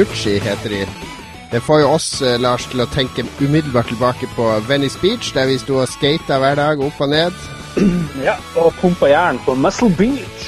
[0.00, 0.86] Gucci, heter de.
[1.50, 5.50] Det får jo oss, uh, Lars, til å tenke umiddelbart tilbake på Venice Beach, der
[5.50, 7.36] vi sto og skata hver dag, opp og ned.
[8.24, 10.46] Ja, og pumpa jern på Muscle Beach.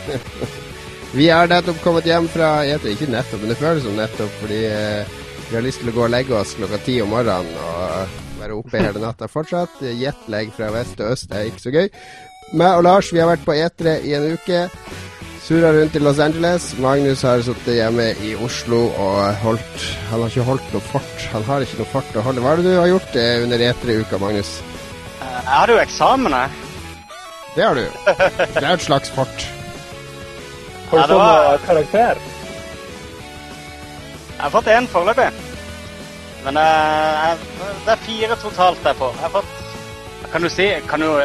[1.18, 4.62] vi har nettopp kommet hjem fra Eter, ikke nettopp, men det føles som nettopp, fordi
[4.72, 8.16] uh, vi har lyst til å gå og legge oss klokka ti om morgenen og
[8.40, 9.82] være oppe hele natta fortsatt.
[9.84, 11.92] Jetlag fra vest til øst er ikke så gøy.
[12.56, 14.64] Meg og Lars vi har vært på etere i en uke.
[15.50, 16.78] Surra rundt i Los Angeles.
[16.78, 21.24] Magnus har sittet hjemme i Oslo og holdt Han har ikke holdt noe fart.
[21.32, 22.44] Han har ikke noe fart å holde.
[22.44, 24.52] Hva er det du har gjort under E3-uka, Magnus?
[25.18, 27.10] Jeg hadde jo eksamen, jeg.
[27.56, 27.82] Det har du.
[28.06, 29.46] Det er et slags fart.
[30.92, 32.24] Har du fått karakter?
[34.30, 35.30] Jeg har fått én foreløpig.
[36.44, 39.18] Men eh, jeg, det er fire totalt jeg får.
[39.18, 41.16] Jeg har fått Kan du si kan jo,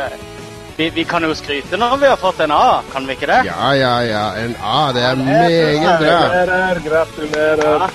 [0.78, 3.42] vi, vi kan jo skryte når vi har fått en A, kan vi ikke det?
[3.48, 4.24] Ja, ja, ja.
[4.44, 4.92] En A.
[4.96, 6.20] Det er meget bra.
[6.20, 7.80] Gratulerer, gratulerer.
[7.80, 7.90] Ja,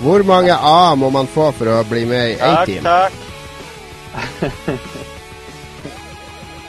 [0.00, 2.84] Hvor mange A må man få for å bli med i takk, A-team?
[2.84, 3.12] takk.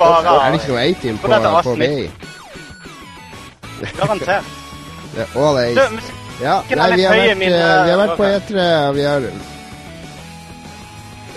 [0.01, 2.11] Bare Er det ikke noe A-team på, på Asmik.
[3.97, 4.45] Garantert.
[5.11, 5.75] Det er all A's.
[6.41, 8.39] Ja, nei, vi har vært, eh, vi har vært på ører.
[8.39, 9.21] E3, vi har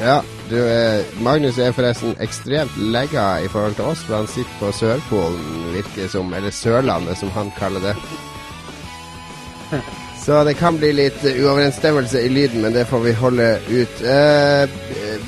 [0.00, 0.16] Ja,
[0.50, 4.72] du, eh, Magnus er forresten ekstremt legga i forhold til oss, for han sitter på
[4.76, 6.32] Sørpolen, virker som.
[6.36, 7.96] Eller Sørlandet, som han kaller det.
[10.24, 13.98] Så det kan bli litt uoverensstemmelse i lyden, men det får vi holde ut.
[14.00, 14.64] Uh,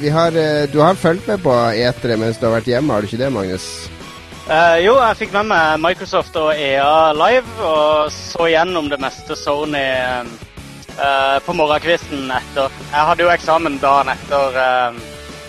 [0.01, 3.05] vi har, uh, du har fulgt med på E3 mens du har vært hjemme, har
[3.05, 3.67] du ikke det, Magnus?
[4.49, 9.37] Uh, jo, jeg fikk med meg Microsoft og EA live, og så gjennom det meste
[9.37, 9.85] Sony
[10.99, 12.73] eh, på morgenkvisten etter.
[12.93, 15.01] Jeg hadde jo eksamen dagen etter uh,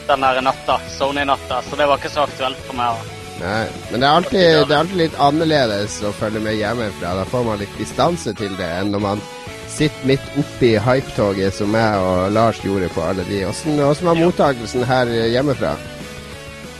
[0.07, 3.01] den der natta, Sony-natta, så det var ikke så aktuelt for meg.
[3.37, 7.13] Nei, men det er, alltid, det er alltid litt annerledes å følge med hjemmefra.
[7.19, 9.21] Da får man litt distanse til det enn når man
[9.69, 13.43] sitter midt oppi hypetoget som jeg og Lars gjorde på alle de.
[13.45, 15.75] Åssen var mottakelsen her hjemmefra?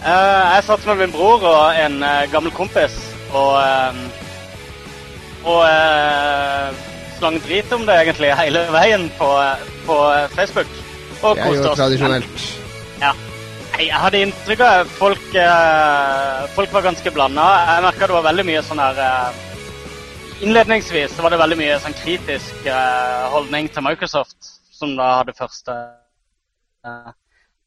[0.01, 2.01] Uh, jeg satt med min bror og en
[2.33, 2.95] gammel kompis
[3.35, 3.59] og
[5.47, 5.63] og
[7.17, 9.27] slang drit om det egentlig hele veien på,
[9.87, 9.95] på
[10.35, 10.69] Facebook.
[11.23, 12.45] Og Det er jo tradisjonelt.
[13.01, 13.11] Ja.
[13.77, 17.43] Jeg hadde inntrykk av at folk, eh, folk var ganske blanda.
[17.67, 19.43] Jeg merka det var veldig mye sånn her eh,
[20.45, 24.37] Innledningsvis var det veldig mye sånn kritisk eh, holdning til Microsoft,
[24.73, 25.73] som da hadde første,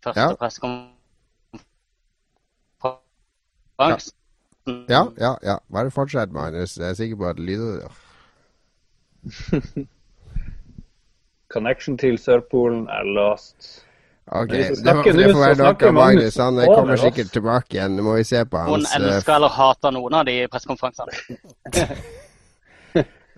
[0.04, 0.28] første Ja.
[0.38, 0.90] pressekonferanse.
[4.90, 5.56] Ja, ja, ja.
[5.72, 6.76] Bare fortsett, Magnus.
[6.78, 7.88] Jeg er sikker på at lyder
[11.54, 13.84] Connection til Sørpolen er lost.
[14.30, 16.36] Ok, det, må, det får være nok av Magnus.
[16.38, 17.02] Han kommer oss.
[17.02, 17.96] sikkert tilbake igjen.
[17.98, 21.12] Nå må vi se på hans Hun elsker eller hater noen av de pressekonferansene.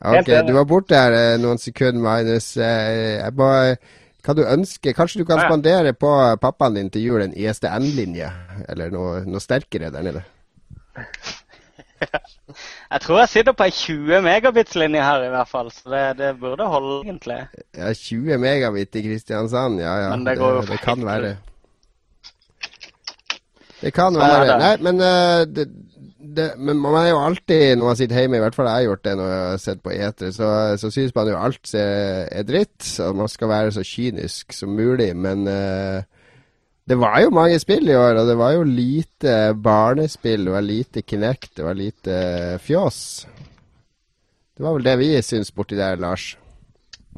[0.02, 2.56] Ok, du var borte her eh, noen sekunder, Magnus.
[2.58, 3.76] Eh, Jeg bare
[4.22, 6.10] kan du ønske Kanskje du kan spandere på
[6.42, 8.28] pappaen din til jul en ISDN-linje?
[8.70, 10.24] Eller noe, noe sterkere der nede?
[12.92, 15.70] Jeg tror jeg sitter på ei 20 megabits-linje her, i hvert fall.
[15.72, 17.38] Så det, det burde holde, egentlig.
[17.78, 20.10] Ja, 20 megabit i Kristiansand, ja ja.
[20.12, 21.36] Men det går jo det, kan være.
[23.80, 24.58] Det kan Sånn være.
[24.60, 25.66] Nei, men eh, det,
[26.36, 28.88] det, men man er jo alltid, når man sitter hjemme, i hvert fall jeg har
[28.90, 32.46] gjort det når jeg har sett på eter, så, så syns man jo alt er
[32.48, 36.04] dritt, og man skal være så kynisk som mulig, men eh,
[36.92, 40.64] det var jo mange spill i år, og det var jo lite barnespill, det var
[40.66, 42.16] lite Kinect, det var lite
[42.60, 42.98] fjås.
[44.52, 46.34] Det var vel det vi syns borti der, Lars.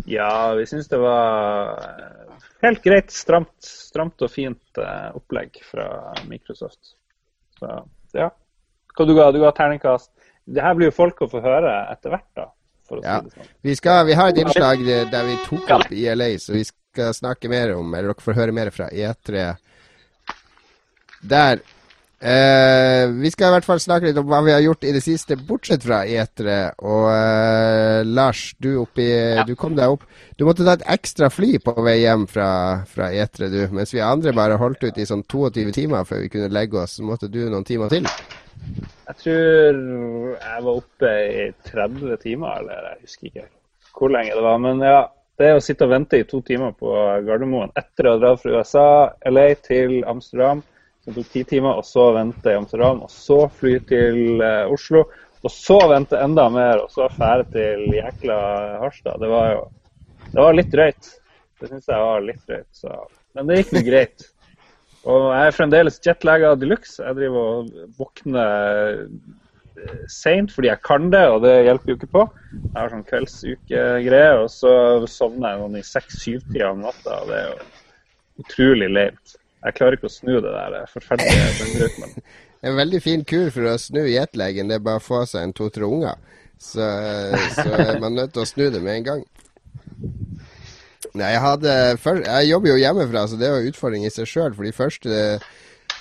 [0.06, 1.82] Ja, vi syns det var
[2.62, 5.88] helt greit stramt, stramt og fint eh, opplegg fra
[6.30, 6.94] Microsoft.
[7.58, 7.74] Så
[8.14, 8.30] ja.
[8.94, 9.40] Hva du ga du?
[9.42, 10.12] ga terningkast.
[10.46, 12.46] Det her blir jo folk å få høre etter hvert, da.
[13.02, 13.18] Ja.
[13.26, 13.52] si sånn.
[13.66, 16.62] Vi, skal, vi har et innslag der der vi tok opp ILA, så vi
[16.94, 19.54] skal snakke mer om Eller dere får høre mer fra E3
[21.24, 21.62] der.
[22.24, 25.02] Eh, vi skal i hvert fall snakke litt om hva vi har gjort i det
[25.04, 26.56] siste, bortsett fra E3.
[26.84, 29.06] Og eh, Lars, du, oppi,
[29.48, 30.06] du kom deg opp.
[30.38, 32.48] Du måtte ta et ekstra fly på vei hjem fra,
[32.88, 33.60] fra E3, du.
[33.76, 36.98] Mens vi andre bare holdt ut i sånn 22 timer før vi kunne legge oss.
[36.98, 38.08] Så måtte du noen timer til.
[39.04, 39.82] Jeg tror
[40.38, 43.50] jeg var oppe i 30 timer, eller jeg husker ikke
[43.94, 44.58] hvor lenge det var.
[44.64, 45.02] Men ja,
[45.40, 46.92] det å sitte og vente i to timer på
[47.26, 48.88] Gardermoen etter å ha dratt fra USA,
[49.30, 50.62] LA til Amsterdam,
[51.04, 55.04] som tok ti timer, og så vente i Amsterdam, og så fly til uh, Oslo,
[55.44, 58.38] og så vente enda mer, og så fære til jækla
[58.84, 59.18] Harstad.
[59.20, 59.64] Det var jo
[60.34, 61.10] det var litt drøyt.
[61.60, 62.70] Det syns jeg var litt drøyt.
[62.74, 62.94] Så.
[63.36, 64.24] Men det gikk nå greit.
[65.04, 66.96] Og jeg er fremdeles jetlagga de luxe.
[67.02, 69.02] Jeg driver og våkner
[70.10, 72.24] seint fordi jeg kan det, og det hjelper jo ikke på.
[72.54, 74.74] Jeg har sånn kveldsuke-greie, og så
[75.10, 79.36] sovner jeg noen i seks-syv-tida om natta, og det er jo utrolig leit.
[79.64, 82.18] Jeg klarer ikke å snu det der forferdelige døgnrytmen.
[82.64, 85.50] En veldig fin kur for å snu jetlegen, det er bare å få seg en
[85.52, 86.16] to-tre unger.
[86.56, 86.86] Så,
[87.58, 89.24] så er man nødt til å snu det med en gang.
[91.12, 91.74] Nei, jeg hadde
[92.24, 94.56] Jeg jobber jo hjemmefra, så det er jo en utfordring i seg sjøl.
[94.56, 95.18] For de første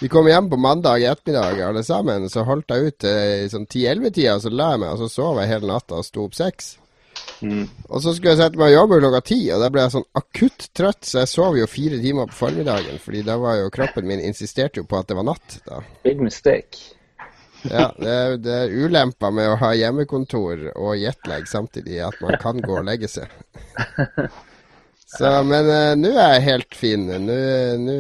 [0.04, 2.30] Vi kom hjem på mandag ettermiddag alle sammen.
[2.30, 5.48] Så holdt jeg ut i sånn 10-11-tida, så la jeg meg, og så sov jeg
[5.48, 6.74] hele natta og sto opp seks.
[7.40, 7.70] Mm.
[7.88, 10.08] Og så skulle jeg sette meg og jobbe klokka ti, og da ble jeg sånn
[10.20, 13.00] akutt trøtt, så jeg sov jo fire timer på formiddagen.
[13.00, 15.60] Fordi da var jo kroppen min insisterte jo på at det var natt.
[15.72, 16.84] da Big mistake.
[17.64, 22.36] Ja, det er, det er ulemper med å ha hjemmekontor og jetlag samtidig, at man
[22.44, 23.32] kan gå og legge seg.
[25.14, 27.06] Så, men uh, nå er jeg helt fin.
[27.06, 27.38] Nå,
[27.84, 27.96] nå,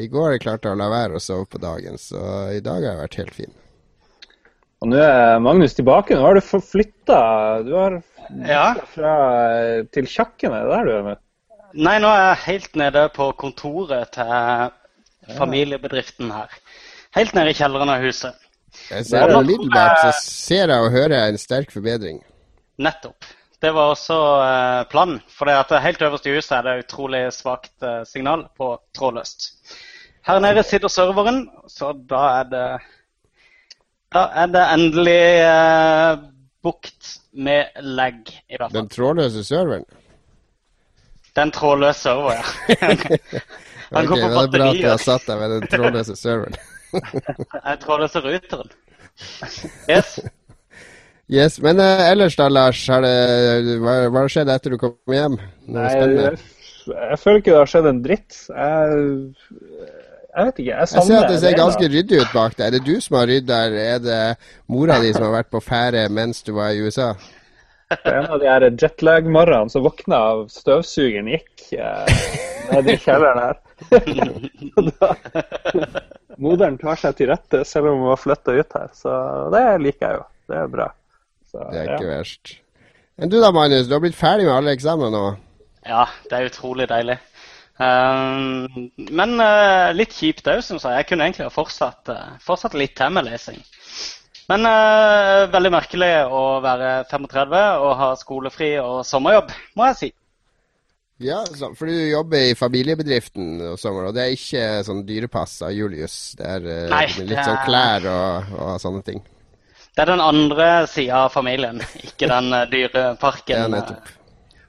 [0.00, 2.18] I går klarte jeg å la være å sove på dagen, så
[2.54, 3.54] i dag har jeg vært helt fin.
[4.82, 6.14] Og nå er Magnus tilbake.
[6.18, 7.20] Nå har du flytta.
[7.66, 8.00] Du har
[8.46, 8.74] Ja.
[8.94, 9.14] fra,
[9.94, 10.66] til kjøkkenet.
[10.66, 11.22] Det er der du er med.
[11.74, 16.52] Nei, nå er jeg helt nede på kontoret til familiebedriften her.
[17.16, 18.36] Helt nede i kjelleren av huset.
[18.90, 22.20] Jeg ser umiddelbart så ser jeg og hører jeg en sterk forbedring.
[22.78, 23.26] Nettopp.
[23.62, 25.20] Det var også eh, planen.
[25.34, 29.48] For det at helt øverst i huset er det utrolig svakt eh, signal på trådløst.
[30.26, 32.66] Her nede sitter serveren, så da er det
[34.14, 36.18] Da er det endelig eh,
[36.62, 38.80] bukt med lag, i hvert fall.
[38.80, 39.84] Den trådløse serveren.
[41.36, 42.44] Den trådløse server, ja.
[43.96, 46.56] Han går på det er bra at du har satt deg ved den trådløse serveren.
[47.68, 48.70] Den trådløse ruteren.
[49.90, 50.18] Yes.
[51.28, 55.36] Yes, Men uh, ellers da, Lars, det, hva, hva har skjedd etter du kom hjem?
[55.68, 56.38] Nei, jeg,
[56.88, 58.36] jeg føler ikke det har skjedd en dritt.
[58.48, 59.02] Jeg,
[60.38, 60.70] jeg vet ikke.
[60.70, 62.64] Jeg Jeg ser at det ser det, ganske ryddig ut bak deg.
[62.66, 64.22] Er det du som har rydda, eller er det
[64.72, 67.10] mora di som har vært på ferde mens du var i USA?
[67.88, 72.24] På en av de her jetlag-morgenene så våkna av støvsugeren gikk eh,
[72.72, 73.60] ned i kjelleren her.
[74.98, 75.12] Da,
[76.40, 79.12] moderen tar seg til rette selv om hun har flytta ut her, så
[79.54, 80.26] det liker jeg jo.
[80.48, 80.88] Det er bra.
[81.48, 81.96] Så, Det er ja.
[81.96, 82.58] ikke verst.
[83.18, 83.88] Men du da, Magnus.
[83.88, 85.24] Du har blitt ferdig med alle eksamener nå.
[85.88, 87.16] Ja, det er utrolig deilig.
[87.78, 91.00] Um, men uh, litt kjipt òg, syns jeg.
[91.00, 93.60] Jeg kunne egentlig ha fortsatt, uh, fortsatt litt til med lesing.
[94.48, 100.08] Men eh, veldig merkelig å være 35 og ha skolefri og sommerjobb, må jeg si.
[101.20, 105.58] Ja, så, for du jobber i familiebedriften og sommer, og det er ikke sånn dyrepass
[105.68, 106.16] av Julius.
[106.38, 109.20] Det er Nei, litt det sånn klær og, og sånne ting.
[109.98, 113.74] Det er den andre sida av familien, ikke den dyre dyreparken.
[113.74, 113.96] Ja.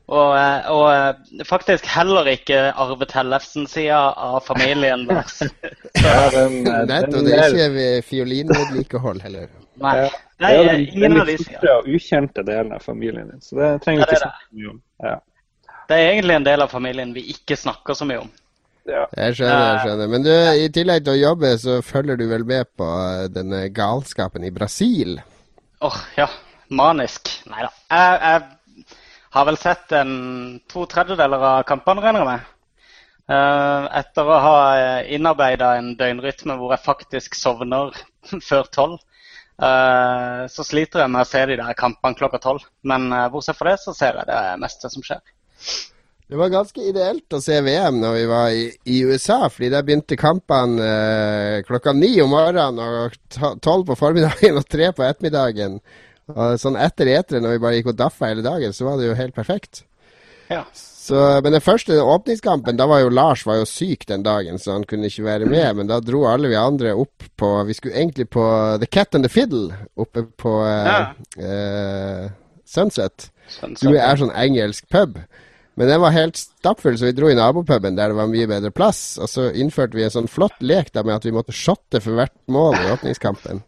[0.10, 5.44] Og, eh, og eh, faktisk heller ikke Arve Tellefsen-sida av familien Lars.
[6.02, 7.28] Ja, den, eh, Nettopp.
[7.28, 9.52] Det er ikke ved fiolinvedlikehold heller.
[9.84, 9.94] Nei,
[10.42, 11.60] det er den ingen av de sidene.
[11.60, 14.74] store og ukjente delen av familien din, så det trenger vi ikke snakke så mye
[14.74, 14.84] om.
[15.12, 15.16] Ja.
[15.92, 18.34] Det er egentlig en del av familien vi ikke snakker så mye om.
[18.90, 19.06] Ja.
[19.14, 20.12] Jeg skjønner, jeg skjønner.
[20.12, 23.66] Men du, i tillegg til å jobbe, så følger du vel med på eh, denne
[23.76, 25.20] galskapen i Brasil?
[25.86, 26.30] Åh, ja.
[26.70, 27.32] Manisk.
[27.50, 27.70] Nei da.
[27.90, 28.98] Jeg, jeg
[29.34, 30.14] har vel sett en
[30.70, 32.56] to tredjedeler av kampene, regner jeg med.
[33.30, 34.58] Eh, etter å ha
[35.06, 37.94] innarbeida en døgnrytme hvor jeg faktisk sovner
[38.50, 38.98] før tolv,
[39.62, 42.66] eh, så sliter jeg med å se de der kampene klokka tolv.
[42.82, 45.22] Men eh, bortsett fra det, så ser jeg det meste som skjer.
[46.30, 49.86] Det var ganske ideelt å se VM når vi var i, i USA, fordi der
[49.88, 53.16] begynte kampene eh, klokka ni om morgenen og
[53.66, 55.80] tolv på formiddagen og tre på ettermiddagen.
[56.30, 59.08] Og sånn etter etere, når vi bare gikk og daffa hele dagen, så var det
[59.10, 59.82] jo helt perfekt.
[60.52, 60.62] Ja.
[60.78, 64.76] Så, men den første åpningskampen, da var jo Lars var jo syk den dagen, så
[64.76, 65.80] han kunne ikke være med.
[65.80, 68.46] Men da dro alle vi andre opp på Vi skulle egentlig på
[68.82, 71.00] The Cat and the Fiddle oppe på eh, Ja.
[71.42, 72.30] eh,
[72.70, 73.32] Sunset.
[73.50, 73.82] Sunset.
[73.82, 75.18] Du er sånn engelsk pub.
[75.80, 78.72] Men den var helt stappfull, så vi dro i nabopuben der det var mye bedre
[78.76, 79.16] plass.
[79.16, 82.20] Og så innførte vi en sånn flott lek da med at vi måtte shotte for
[82.20, 83.62] hvert mål i åpningskampen.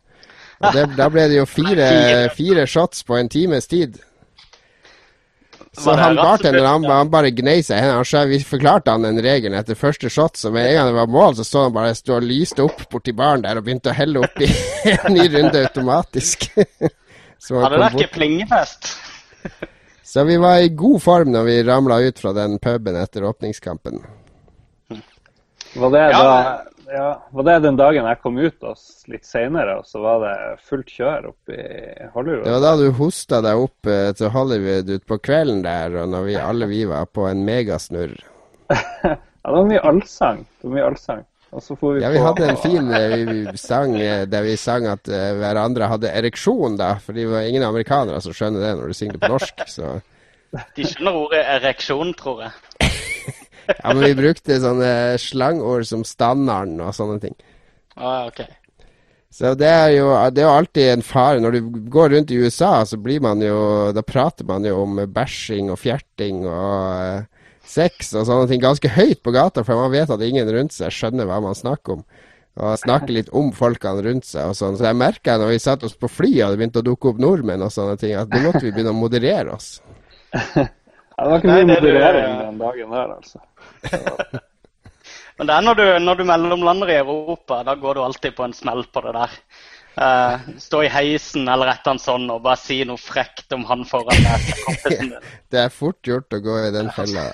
[0.61, 1.87] Og det, da ble det jo fire,
[2.39, 3.95] fire shots på en times tid.
[5.71, 8.23] Så han bartenderen han, han bare gnei seg i.
[8.27, 11.37] Vi forklarte han den regelen etter første shot, så med en gang det var mål,
[11.39, 14.25] så så han bare stå og lyste opp borti baren der og begynte å helle
[14.27, 14.51] opp i
[14.97, 16.49] en ny runde automatisk.
[17.41, 18.03] Så han Hadde bort.
[18.03, 18.91] ikke plingefest?
[20.11, 24.01] Så vi var i god form når vi ramla ut fra den puben etter åpningskampen.
[25.75, 29.77] Var, det Ja, da, ja, var det den dagen jeg kom ut oss litt senere,
[29.79, 30.33] og så var det
[30.67, 32.43] fullt kjør oppe i Hollywood?
[32.43, 36.27] Det var da du hosta deg opp eh, til Hollywood utpå kvelden der, og når
[36.27, 38.19] vi alle vi var på en megasnurr.
[39.41, 40.43] Ja, det var mye allsang.
[40.59, 41.23] Det var mye allsang.
[41.51, 44.53] Og så får vi Ja, vi på- hadde en fin eh, sang eh, der vi
[44.55, 46.93] sang at eh, hverandre hadde ereksjon, da.
[47.03, 49.65] For det var ingen amerikanere som skjønner det når du synger det på norsk.
[49.67, 49.89] Så
[50.77, 52.51] De skjønner ordet ereksjon, tror jeg.
[53.67, 57.35] ja, men vi brukte sånne slangord som standarden og sånne ting.
[57.99, 58.41] Ah, ok.
[59.31, 61.39] Så det er jo det er jo alltid en fare.
[61.43, 61.59] Når du
[61.91, 65.79] går rundt i USA, så blir man jo Da prater man jo om bæsjing og
[65.79, 67.27] fjerting og
[67.71, 70.93] sex og sånne ting ganske høyt på gata, for man vet at ingen rundt seg
[70.95, 72.03] skjønner hva man snakker om.
[72.59, 74.75] Og snakker litt om folkene rundt seg og sånn.
[74.75, 77.21] Så jeg merka når vi satte oss på flyet og det begynte å dukke opp
[77.23, 79.77] nordmenn og sånne ting, at nå måtte vi begynne å moderere oss.
[81.21, 84.39] Ja, det var ikke mye er moderering den dagen der, altså.
[85.37, 88.47] Men det er når du, når du mellomlander i Europa, da går du alltid på
[88.47, 89.35] en smell på det der.
[89.91, 93.67] Uh, stå i heisen eller et eller annet sånt og bare si noe frekt om
[93.69, 95.15] han foran deg.
[95.51, 97.27] Det er fort gjort å gå i den fella.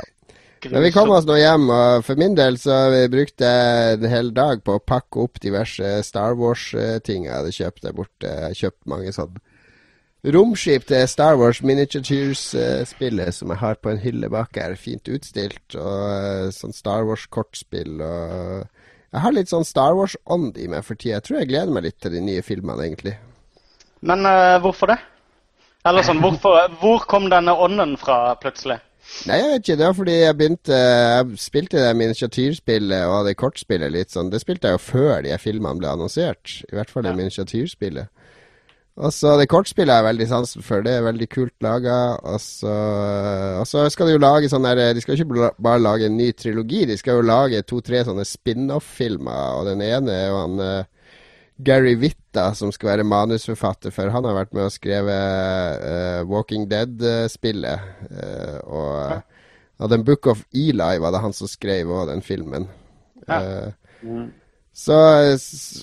[0.72, 2.78] Men vi kom oss nå hjem, og for min del så
[3.12, 7.86] brukte jeg en hel dag på å pakke opp diverse Star Wars-ting jeg hadde kjøpt
[7.86, 8.32] der borte.
[8.32, 9.38] Jeg har kjøpt mange sånn
[10.34, 14.76] romskip til Star Wars Miniatures-spillet som jeg har på en hylle bak her.
[14.80, 18.68] Fint utstilt, og eh, sånn Star Wars-kortspill og
[19.08, 21.16] Jeg har litt sånn Star Wars-ånd i meg for tida.
[21.16, 23.14] Jeg tror jeg gleder meg litt til de nye filmene, egentlig.
[24.04, 24.98] Men uh, hvorfor det?
[25.88, 28.82] Eller sånn, hvorfor, hvor kom denne ånden fra plutselig?
[29.28, 29.78] Nei, jeg vet ikke.
[29.80, 34.30] Det var fordi jeg begynte Jeg spilte det miniatyrspillet og det kortspillet litt sånn.
[34.34, 36.62] Det spilte jeg jo før de filmene ble annonsert.
[36.72, 37.20] I hvert fall det Ja.
[37.22, 38.08] miniatyrspillet.
[38.98, 40.82] Og så det kortspillet er veldig sansen for.
[40.82, 42.18] Det er veldig kult laga.
[42.24, 42.72] Og så
[43.62, 46.32] og så skal de jo lage sånn der De skal ikke bare lage en ny
[46.34, 49.60] trilogi, de skal jo lage to-tre sånne spin-off-filmer.
[49.60, 50.84] Og den ene er jo han eh,
[51.58, 56.68] Gary Witta som skal være manusforfatter, for han har vært med å skrevet uh, Walking
[56.70, 57.88] Dead-spillet.
[58.12, 59.24] Uh, og
[59.78, 62.68] og den Book of Eli var det han som skrev òg, den filmen.
[63.28, 63.42] Ja.
[63.42, 64.28] Eh, Mm.
[64.78, 64.94] så,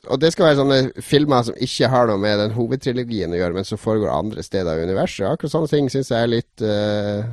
[0.06, 3.54] og det skal være sånne filmer som ikke har noe med den hovedtrilogien å gjøre,
[3.56, 5.26] men som foregår andre steder i universet.
[5.26, 7.26] Akkurat sånne ting syns jeg er litt uh,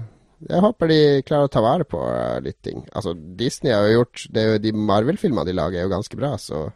[0.49, 2.01] Jeg håper de klarer å ta vare på
[2.41, 2.81] litt ting.
[2.97, 6.17] Altså, Disney har jo gjort det er jo De Marvel-filmene de lager, er jo ganske
[6.17, 6.71] bra, så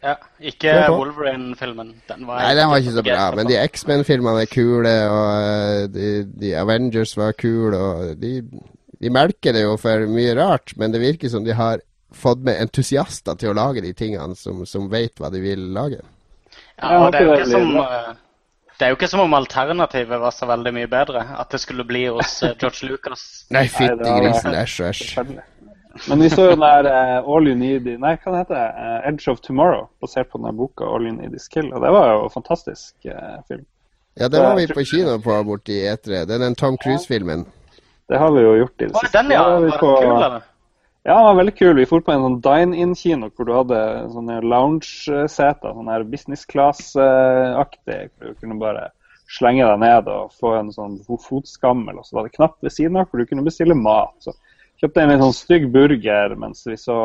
[0.00, 1.94] Ja, Ikke Wolverine-filmen.
[2.08, 5.82] Den var Nei, den var ikke så bra, men de X-Men-filmene er kule, og eh,
[5.92, 8.32] de, de Avengers var kule, og de,
[8.96, 11.84] de melker det jo for mye rart, men det virker som de har
[12.16, 16.00] fått med entusiaster til å lage de tingene som, som vet hva de vil lage.
[16.80, 18.10] Ja, og det er jo ikke som eh,
[18.80, 21.20] det er jo ikke som om alternativet var så veldig mye bedre.
[21.36, 23.24] At det skulle bli hos eh, George Lucas.
[23.52, 25.40] Nei, Nei, fytti grisen, æsj og æsj.
[26.08, 28.66] Men vi så jo den der eh, All You Need i Nei, hva heter det?
[28.78, 31.72] Eh, Edge of Tomorrow, basert på den der boka All You Need Is Kill.
[31.72, 33.66] Og det var jo en fantastisk eh, film.
[34.20, 36.22] Ja, det var vi på kino på borti E3.
[36.28, 37.44] Det er den Tom Cruise-filmen.
[38.10, 39.18] Det har vi jo gjort i det siste.
[39.18, 39.42] den, ja.
[39.48, 40.40] Var den kul, eller?
[41.02, 41.74] Ja, den var veldig kul.
[41.78, 43.82] Vi dro på en sånn dine-in-kino hvor du hadde
[44.14, 45.76] sånne lounge-seter.
[45.76, 48.00] Sånn her business class-aktig.
[48.18, 48.90] Hvor du kunne bare
[49.30, 52.02] slenge deg ned og få en sånn fotskammel.
[52.02, 54.16] Og så var det knapp ved siden av hvor du kunne bestille mat.
[54.20, 54.34] Så
[54.80, 56.98] kjøpte en litt sånn stygg burger mens vi så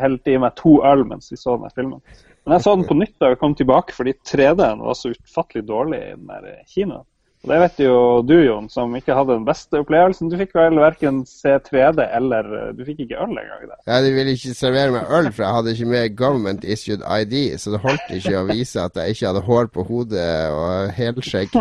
[0.00, 2.02] helte i meg to øl mens vi så den filmen.
[2.42, 5.66] Men jeg så den på nytt da jeg kom tilbake fordi 3D-en var så utfattelig
[5.68, 7.06] dårlig i den der kinoen.
[7.42, 10.28] Og det vet jo du, Jon, som ikke hadde den beste opplevelsen.
[10.30, 13.80] Du fikk vel verken se 3D eller Du fikk ikke øl engang der.
[13.90, 17.34] Ja, De ville ikke servere meg øl, for jeg hadde ikke med government issued ID,
[17.58, 21.58] så det holdt ikke å vise at jeg ikke hadde hår på hodet og helskjegg.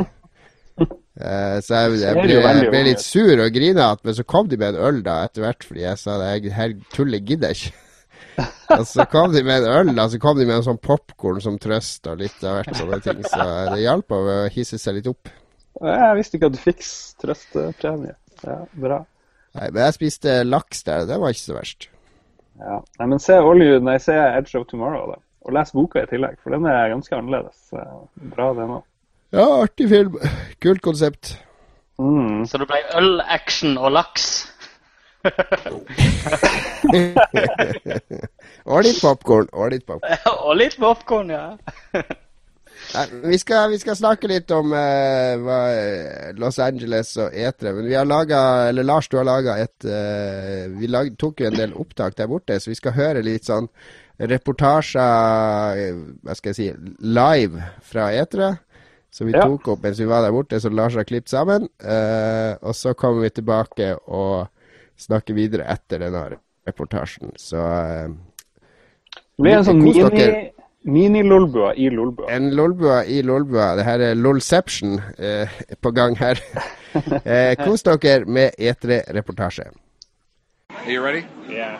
[1.20, 4.60] Eh, så jeg, jeg, ble, jeg ble litt sur og grinete, men så kom de
[4.60, 7.74] med en øl da etter hvert, fordi jeg sa at her tullet gidder ikke.
[8.78, 11.42] Og så kom de med en øl, da, så kom de med en sånn popkorn
[11.44, 13.20] som trøst og litt av hvert sånne ting.
[13.28, 14.22] Så det hjalp å
[14.56, 15.30] hisse seg litt opp.
[15.82, 16.86] Jeg visste ikke at du fikk
[17.22, 18.16] trøstepremie.
[18.46, 19.02] Ja, bra.
[19.58, 21.90] Nei, men jeg spiste laks der, det var ikke så verst.
[22.62, 22.78] Ja.
[23.02, 25.20] Nei, men se, All nei, se Edge of Tomorrow, da.
[25.42, 27.62] Og les boka i tillegg, for den er ganske annerledes.
[27.74, 27.94] Eh,
[28.32, 28.86] Bra, den òg.
[29.32, 30.18] Ja, artig film.
[30.60, 31.38] Kult konsept.
[32.00, 32.46] Mm.
[32.46, 34.26] Så det ble øl, action og laks.
[38.66, 39.48] og litt popkorn.
[39.54, 40.18] Og litt popcorn.
[40.48, 41.46] og litt popkorn, ja.
[42.92, 45.60] Nei, vi, skal, vi skal snakke litt om eh, hva,
[46.36, 47.76] Los Angeles og etere.
[47.78, 48.40] Men vi har laga
[48.72, 52.28] Eller Lars, du har laga et eh, Vi lag, tok jo en del opptak der
[52.32, 53.70] borte, så vi skal høre litt sånn
[54.20, 56.68] reportasjer eh, Hva skal jeg si
[57.06, 58.56] live fra etere.
[59.12, 59.44] Som vi Ja.
[59.44, 61.68] tok opp mens vi var der borte, som Lars har klippet sammen.
[61.84, 64.48] Eh, og så kommer vi tilbake og
[64.98, 66.38] snakker videre etter denne
[66.68, 67.34] reportasjen.
[67.36, 68.08] Så eh,
[69.12, 70.52] Det blir en sånn mini,
[70.86, 72.30] mini-lolbua i lolbua.
[72.30, 73.76] En lolbua i lolbua.
[73.76, 75.50] Det her er lolception eh,
[75.82, 76.40] på gang her.
[77.26, 79.72] eh, kos dere med E3-reportasje.
[80.72, 81.26] Are you ready?
[81.50, 81.78] Yeah.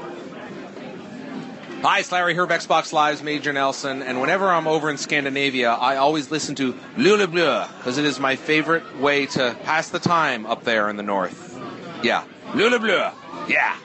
[1.84, 5.96] Hi, it's Larry Herb, Xbox Live's Major Nelson, and whenever I'm over in Scandinavia, I
[5.96, 10.46] always listen to Lule Bleu, because it is my favorite way to pass the time
[10.46, 11.60] up there in the north.
[12.04, 12.24] Yeah,
[12.54, 13.10] Lule Bleu,
[13.48, 13.78] yeah.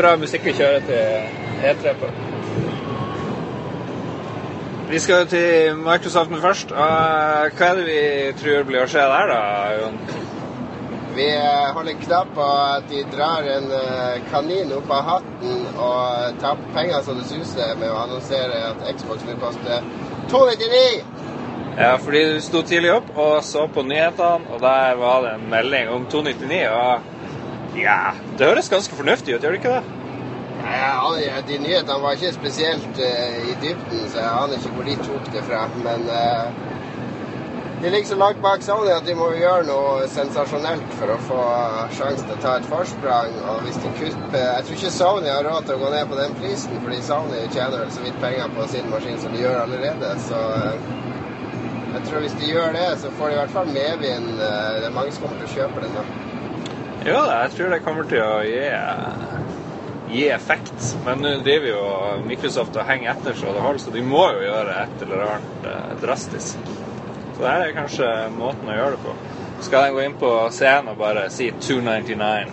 [0.00, 2.10] Bra musikk å kjøre til E3 på.
[4.90, 6.72] Vi skal jo til Microsoft med først.
[6.72, 8.00] Og hva er det vi
[8.40, 9.42] tror blir å skje der, da,
[9.78, 10.00] Jon?
[11.14, 16.40] Vi eh, holder knapp på at de drar en eh, kanin opp av hatten og
[16.42, 19.80] tar penger så det suser med å annonsere at Xbox vil koste
[20.30, 21.30] 299!
[21.78, 25.48] Ja, fordi du sto tidlig opp og så på nyhetene, og der var det en
[25.50, 26.62] melding om 299.
[26.70, 27.19] Og
[27.76, 29.82] ja, det høres ganske fornuftig ut, gjør det ikke det?
[30.60, 34.96] Ja, De nyhetene var ikke spesielt uh, i dybden, så jeg aner ikke hvor de
[35.06, 35.62] tok det fra.
[35.86, 36.46] Men uh,
[37.82, 41.40] de ligger så langt bak Sony at de må gjøre noe sensasjonelt for å få
[41.96, 43.38] sjansen til å ta et forsprang.
[43.52, 46.18] Og hvis de kutter Jeg tror ikke Sony har råd til å gå ned på
[46.20, 49.62] den prisen, fordi Sony tjener vel så vidt penger på sin maskin som de gjør
[49.62, 50.16] allerede.
[50.28, 50.98] Så uh,
[51.94, 54.34] jeg tror hvis de gjør det, så får de i hvert fall medvind.
[54.38, 55.96] Det er mange som kommer til å kjøpe den.
[55.96, 56.29] da.
[57.00, 58.64] Jo da, jeg tror det kommer til å gi,
[60.12, 60.90] gi effekt.
[61.06, 61.84] Men nå driver jo
[62.26, 65.68] Microsoft og henger etter så det holder, så de må jo gjøre et eller annet
[65.70, 66.70] eh, drastisk.
[67.30, 69.16] Så det her er kanskje måten å gjøre det på.
[69.64, 72.52] Skal jeg gå inn på scenen og bare si 299?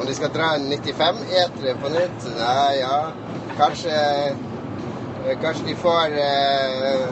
[0.00, 2.28] Om de skal dra en 95-etere på nytt?
[2.34, 2.98] Nei, ja.
[3.54, 7.04] Kanskje eh, Kanskje de får eh,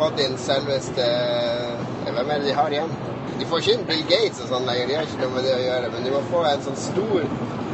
[0.00, 2.96] fått inn selveste eh, Hvem er det de har igjen?
[3.38, 5.54] De får ikke inn Bill Gates og sånn lenger, de har ikke noe med det
[5.56, 5.90] å gjøre.
[5.94, 7.26] Men de må få en sånn stor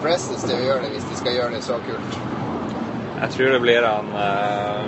[0.02, 2.18] presence til å gjøre det, hvis de skal gjøre det så kult.
[3.18, 4.84] Jeg tror det blir han uh,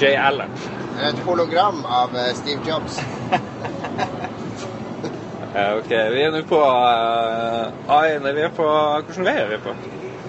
[0.00, 0.54] Jay Allen.
[1.02, 2.98] Et hologram av uh, Steve Jobs.
[5.54, 8.66] Ja, ok, vi er nå på uh, Ai, nei, vi er på
[9.06, 9.76] Hvilken vei er vi på?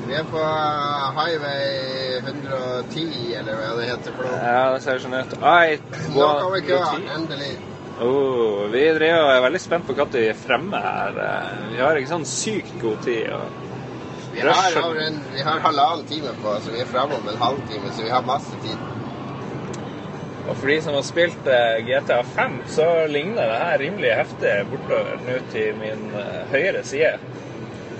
[0.04, 4.40] Vi er på eh, Highway 110, eller hva det heter for noe.
[4.44, 5.38] Ja, det ser sånn ut.
[5.40, 7.06] Nå kommer vi 110.
[7.16, 7.54] endelig.
[8.02, 11.20] Oh, vi driver og er veldig spent på når vi er fremme her.
[11.70, 13.30] Vi har ikke sånn sykt god tid.
[14.34, 17.38] Vi har, en, vi har halvannen time på oss, så vi er fremme om en
[17.38, 18.82] halvtime, så vi har masse tid.
[20.44, 24.56] Og for de som har spilt eh, GTA 5, så ligner det her rimelig heftig
[24.72, 27.14] bortover nå til min eh, høyre side.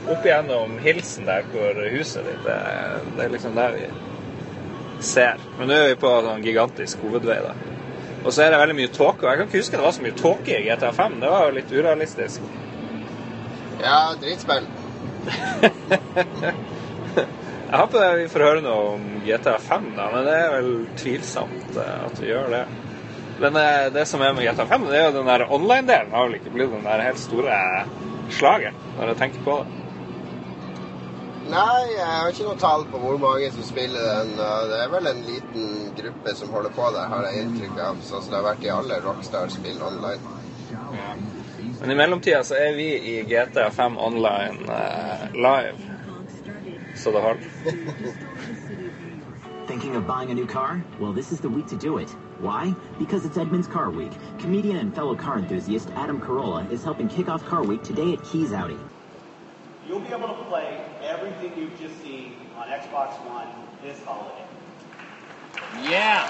[0.10, 2.98] Opp igjennom hilsen der hvor huset ditt er.
[3.14, 3.86] Det er liksom der vi
[5.06, 5.40] ser.
[5.60, 7.54] Men nå er vi på en sånn gigantisk hovedvei, da.
[8.24, 9.28] Og så er det veldig mye tåke.
[9.28, 11.20] Jeg kan ikke huske det var så mye tåke i GTA 5.
[11.22, 12.46] Det var jo litt urealistisk.
[13.84, 14.70] Ja, dritspill.
[17.74, 20.68] Jeg håper vi får høre noe om GTA 5, da, men det er vel
[21.00, 22.60] tvilsomt eh, at vi gjør det.
[23.42, 26.28] Men eh, det som er med GTA 5, det er jo den der online-delen har
[26.28, 27.58] vel ikke blitt den der helt store
[28.30, 29.83] slaget, når jeg tenker på det.
[31.54, 34.32] Nei, jeg har ikke noe tall på hvor mange som spiller den.
[34.72, 38.00] Det er vel en liten gruppe som holder på der, har jeg inntrykk av.
[38.02, 40.18] Sånn som det har vært i alle Rockstar-spill online.
[41.80, 45.78] Men i mellomtida så er vi i GTA 5 online uh, live.
[46.98, 47.46] Så det holder.
[49.68, 50.84] Thinking of buying a new car?
[51.00, 52.10] Well, this is the week to do it.
[52.40, 52.74] Why?
[52.98, 54.12] Because it's Edmunds Car Week.
[54.40, 58.24] Comedian and fellow car enthusiast Adam Carolla is helping kick off Car Week today at
[58.24, 58.80] Keys Audi.
[59.88, 63.48] You'll be able to play everything you've just seen on Xbox One
[63.84, 64.46] this holiday.
[65.84, 66.28] Yeah.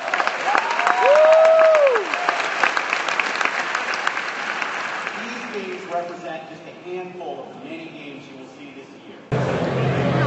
[5.21, 9.19] These games represent just a handful of the many games you will see this year.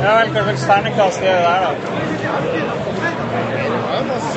[0.03, 1.71] Ja vel, hva slags terningkast er det der, da?
[3.87, 4.37] Ja, masse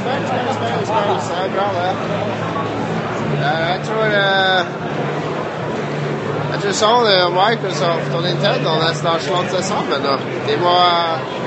[6.59, 10.03] så er det Microsoft og Nintendo nesten har slått seg sammen.
[10.03, 10.15] nå.
[10.47, 11.37] De må eh,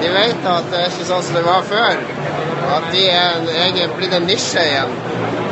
[0.00, 2.00] de vet at det er ikke sånn som det var før.
[2.76, 4.92] At de er en egen, blitt en nisje igjen.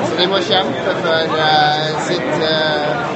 [0.04, 3.14] Så de må kjempe for uh, sitt uh,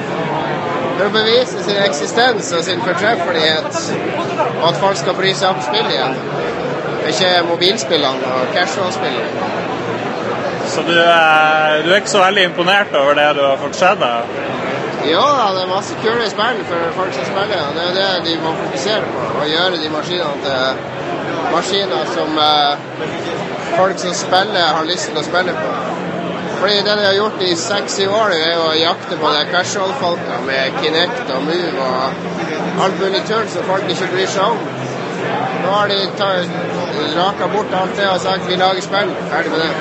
[0.97, 3.77] For å bevise sin eksistens og sin fortreffelighet.
[4.49, 6.17] Og at folk skal bry seg om spill igjen.
[7.11, 9.47] Ikke mobilspillene og casual-spillene.
[10.69, 10.99] Så du, du
[11.93, 14.03] er ikke så veldig imponert over det du har fått sett?
[15.07, 17.61] Ja det er masse kule spill for folk som spiller.
[17.67, 19.27] og Det er det de må fokusere på.
[19.41, 20.97] Å gjøre de maskinene til
[21.53, 22.81] maskiner som eh,
[23.77, 25.69] folk som spiller, har lyst til å spille på.
[26.59, 30.81] Fordi det de har gjort i seks-syv år, er å jakte på de casual-folka med
[30.81, 34.59] Kinect og Move og alt mulig tull som folk ikke bryr seg om.
[35.63, 35.99] Nå har de
[37.15, 39.15] raka bort alt det og sagt vi lager spill.
[39.31, 39.71] Ferdig med det.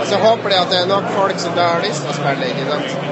[0.00, 2.20] Og så håper de at det er nok folk som da har lyst til å
[2.20, 3.11] spille, ikke sant.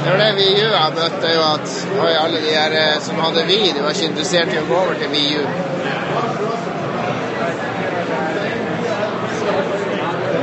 [0.00, 3.20] Det var det VU jeg møtt, er jo at oi, alle de her eh, som
[3.20, 5.42] hadde Vi, de var ikke interessert i å gå over til VU.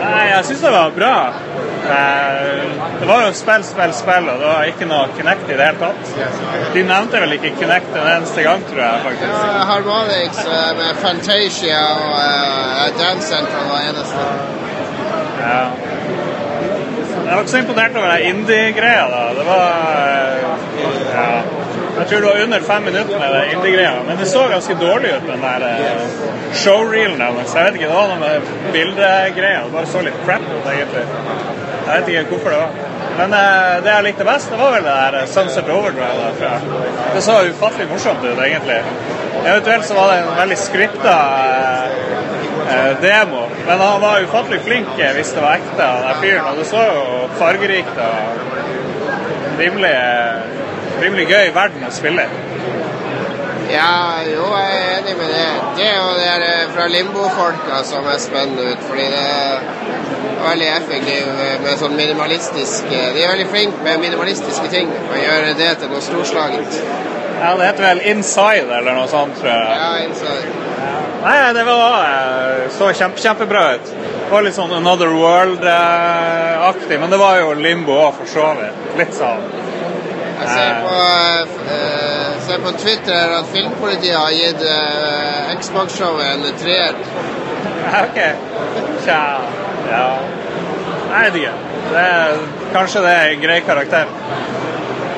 [0.02, 1.16] Nei, jeg syns det var bra.
[1.88, 5.68] Eh, Det var jo spill, spill, spill, og det var ikke noe Kinect i det
[5.68, 6.14] hele tatt.
[6.74, 9.34] De nevnte vel ikke Kinect en eneste gang, tror jeg faktisk.
[9.34, 14.26] Ja, Harmonix eh, med Fantasia og uh, Dance Central var eneste.
[15.44, 15.62] Ja.
[17.28, 19.06] Jeg var ikke så imponert over den indie-greia.
[19.12, 19.22] da.
[19.40, 19.68] Det var
[20.08, 20.38] eh,
[21.16, 21.30] ja.
[21.98, 24.04] Jeg tror det var under fem minutter med den indie-greia.
[24.08, 26.02] Men det så ganske dårlig ut, den der eh,
[26.54, 27.56] showreelen deres.
[27.56, 29.64] Jeg vet ikke, det var noe med bildegreia.
[29.66, 31.04] Det bare så litt crap ut, egentlig.
[31.88, 32.72] Jeg vet ikke hvorfor det var.
[33.18, 36.16] Men eh, det jeg likte best, det var vel det der eh, Sunset Overdrive.
[36.22, 36.62] Da, tror jeg.
[37.16, 38.82] Det så ufattelig morsomt ut, egentlig.
[39.46, 41.16] Eventuelt så var det en veldig skripta
[41.48, 41.98] eh,
[43.02, 43.48] demo.
[43.68, 46.50] Men han var ufattelig flink eh, hvis det var ekte, han der fyren.
[46.52, 47.06] Og det så jo
[47.40, 52.44] fargerikt og rimelig, eh, rimelig gøy verden å spille i.
[53.68, 55.48] Ja, jo, jeg er enig med det.
[55.78, 59.60] Det er jo eh, fra limbo-folka som er spennende ut, fordi det er
[60.44, 65.58] veldig effektivt med sånn minimalistisk eh, De er veldig flinke med minimalistiske ting og gjøre
[65.60, 66.80] det til noe storslagent.
[67.38, 69.76] Ja, det heter vel Inside eller noe sånt, tror jeg.
[69.84, 71.07] Ja, inside.
[71.28, 73.88] Nei, det var, eh, så kjempe, kjempebra ut.
[74.26, 78.86] Det var litt sånn Another World-aktig, men det var jo limbo òg, for så vidt.
[79.02, 79.44] Litt sånn.
[80.38, 80.94] Jeg ser på,
[81.74, 86.96] eh, ser på Twitter at Filmpolitiet har gitt eh, Xbox-showet en treer.
[88.06, 88.24] OK.
[89.04, 89.22] Tja,
[89.92, 90.08] ja.
[91.12, 91.54] Nei, jeg vet ikke.
[91.92, 94.18] Det er, kanskje det er en grei karakter.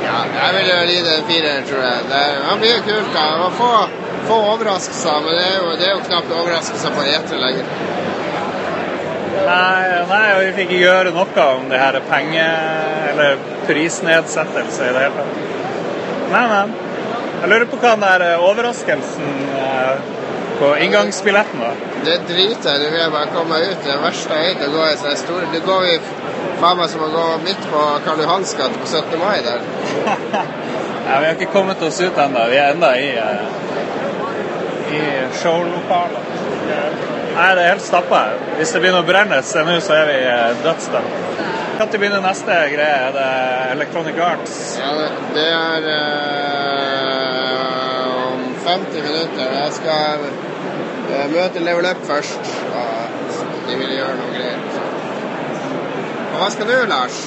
[0.09, 2.05] Ja, jeg vil jo gi det en firer, tror jeg.
[2.09, 3.13] Det, det blir kult.
[3.13, 3.31] da.
[3.45, 7.39] Man får få overraskelser, men det er jo, det er jo knapt overraskelser på etere
[7.45, 7.71] lenger.
[9.49, 12.49] Nei, nei, vi fikk ikke gjøre noe om det her penge-
[13.09, 15.41] eller prisnedsettelse i det hele tatt.
[16.33, 16.77] Nei, men.
[17.39, 20.01] Jeg lurer på hva den der eh, overraskelsen eh,
[20.59, 21.77] på inngangsbilletten var.
[22.03, 22.83] Det driter jeg i.
[22.83, 23.77] Du vil bare komme ut.
[23.85, 25.95] Det verste jeg vet, å gå i sånne store Du går i
[26.59, 29.15] faen meg som å gå midt på Karl Johans gate på 17.
[29.23, 29.63] mai der.
[31.09, 32.43] Ja, vi har ikke kommet oss ut ennå.
[32.51, 33.68] Vi er ennå i, eh,
[34.95, 35.01] i
[35.41, 36.25] showlokalet.
[37.35, 38.39] Nei, det er helt stappa her.
[38.57, 41.13] Hvis det begynner å brenne nå, så er vi eh, dødsdømt.
[41.79, 42.97] Når begynner neste greie?
[43.07, 43.27] Er det
[43.77, 44.55] Electronic Arts?
[44.81, 45.81] Ja, det- det er
[46.89, 49.45] eh, om 50 minutter.
[49.63, 52.51] Jeg skal eh, møte Level Up først.
[52.75, 52.89] Og
[53.69, 54.59] de vil gjøre noe greier.
[56.33, 57.21] Og hva skal du, Lars?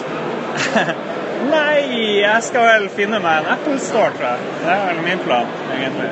[1.54, 1.78] Nei,
[2.22, 4.52] jeg skal vel finne meg en Apple Store, tror jeg.
[4.62, 6.10] Det er vel min plan, egentlig.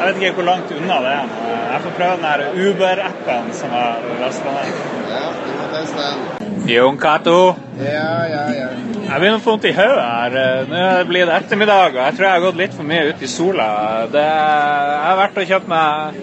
[0.00, 1.32] Jeg vet ikke hvor langt unna det er.
[1.70, 4.78] Jeg får prøve den her Uber-appen som er lasta ned.
[5.10, 6.62] Ja, du må teste den.
[6.70, 7.34] Jon Cato.
[7.82, 8.70] Ja, ja, ja.
[9.10, 10.38] Jeg begynner å få vondt i hodet her.
[10.70, 13.28] Nå blir det ettermiddag, og jeg tror jeg har gått litt for mye ut i
[13.28, 13.68] sola.
[14.14, 16.18] Det, jeg har vært og kjøpt meg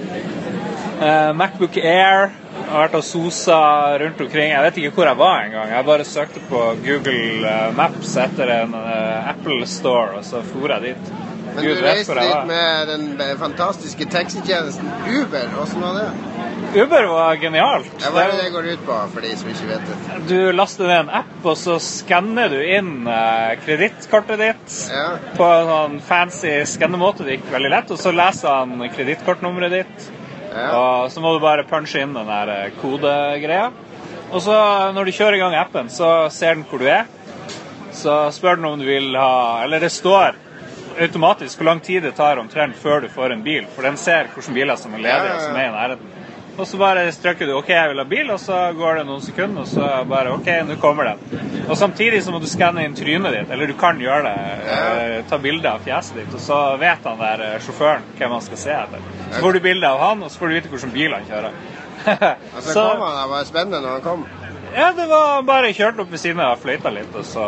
[1.06, 2.32] eh, Macbook Air.
[2.58, 3.62] Jeg har vært og sosa
[4.02, 4.56] rundt omkring.
[4.56, 5.70] Jeg vet ikke hvor jeg var engang.
[5.78, 10.74] Jeg bare søkte på Google eh, Maps etter en eh, Apple Store, og så for
[10.74, 11.18] jeg dit.
[11.58, 15.48] Men Gud du reiste dit med den eh, fantastiske taxitjenesten Uber.
[15.62, 16.82] Åssen var det?
[16.84, 17.90] Uber var genialt.
[18.04, 20.20] Ja, hva er det det går ut på, for de som ikke vet det?
[20.30, 24.78] Du laster ned en app, og så skanner du inn eh, kredittkortet ditt.
[24.94, 25.08] Ja.
[25.40, 27.26] på en sånn fancy skannemåte.
[27.26, 27.92] Det gikk veldig lett.
[27.98, 30.10] Og så leser han kredittkortnummeret ditt.
[30.54, 30.70] ja.
[30.78, 33.72] Og så må du bare punche inn den der eh, kodegreia.
[34.28, 34.54] Og så
[34.94, 37.08] når du kjører i gang appen, så ser den hvor du er.
[37.98, 40.36] Så spør den om du vil ha Eller det står
[41.02, 43.68] automatisk hvor lang tid det tar omtrent før du får en bil.
[43.76, 46.14] For den ser hvilke biler som er ledige, og som er i nærheten.
[46.58, 49.22] Og så bare trykker du OK, jeg vil ha bil, og så går det noen
[49.22, 51.44] sekunder, og så bare OK, nå kommer den.
[51.68, 54.56] Og samtidig så må du skanne inn trynet ditt, eller du kan gjøre det.
[54.74, 58.46] eh, ta bilde av fjeset ditt, og så vet han der eh, sjåføren hvem han
[58.48, 59.06] skal se etter.
[59.28, 61.62] Så får du bilde av han, og så får du vite hvilken bil han kjører.
[62.08, 64.26] Altså, så, kom han, det var spennende når han kom.
[64.76, 67.44] Ja, det var bare kjørt opp ved siden av, fløyta litt, og så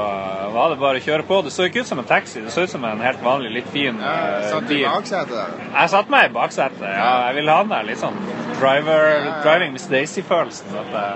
[0.53, 1.41] var det bare å kjøre på.
[1.45, 3.67] Det så ikke ut som en taxi, det så ut som en helt vanlig, litt
[3.73, 4.85] fin Ja, satt satt i bil.
[4.87, 5.57] baksetet der.
[5.75, 6.85] Jeg satte meg i baksetet.
[6.85, 8.17] Ja, jeg ville ha den der litt sånn
[8.59, 10.71] driver, Ja, driving Miss Daisy-følelsen.
[10.85, 11.09] At det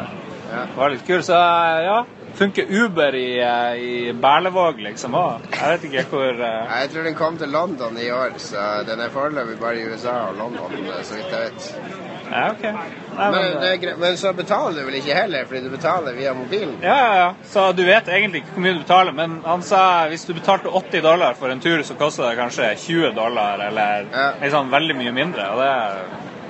[0.53, 0.65] Ja.
[0.75, 1.21] var litt kul.
[1.25, 2.03] Så ja,
[2.37, 5.47] funker Uber i, eh, i Berlevåg liksom òg.
[5.51, 6.79] Jeg vet ikke hvor uh...
[6.79, 10.27] Jeg tror den kom til London i år, så den er foreløpig bare i USA
[10.29, 12.02] og London, så vidt jeg vet.
[12.31, 12.63] Ja, OK.
[12.63, 16.13] Nei, Men, men, det er men så betaler du vel ikke heller, fordi du betaler
[16.17, 16.77] via mobilen?
[16.81, 17.29] ja, ja, ja.
[17.45, 20.69] Så du vet egentlig ikke hvor mye du betaler, men han sa hvis du betalte
[20.69, 24.31] 80 dollar for en tur, så koster det kanskje 20 dollar, eller Ja.
[24.41, 25.49] liksom veldig mye mindre.
[25.53, 25.71] Og det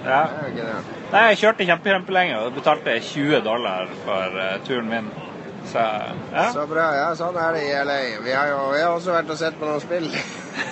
[0.05, 0.23] ja.
[0.53, 0.81] Det er.
[1.13, 5.12] Nei, jeg kjørte kjempe, kjempelenge og betalte 20 dollar for uh, turen min.
[5.71, 5.84] Så
[6.34, 6.47] ja.
[6.54, 6.88] Så bra.
[6.97, 7.99] Ja, sånn er det i LA.
[8.26, 10.10] Vi har jo vi har også vært og sett på noen spill.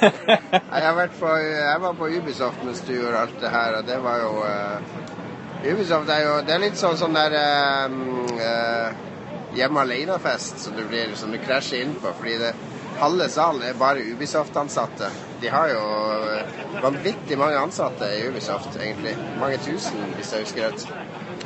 [0.02, 3.86] Jeg, har vært på, jeg var på Ubisoft mens du gjorde alt det her, og
[3.86, 7.36] det var jo uh, Ubisoft er jo Det er litt sånn sånn der
[7.90, 8.94] um, uh,
[9.58, 12.54] hjemme alene-fest som du blir som du krasjer inn på, fordi det
[13.02, 15.10] halve salen er bare Ubisoft-ansatte.
[15.42, 15.82] De har jo
[16.84, 19.16] vanvittig mange ansatte i Ubisoft, egentlig.
[19.42, 20.86] Mange tusen, hvis jeg husker rett.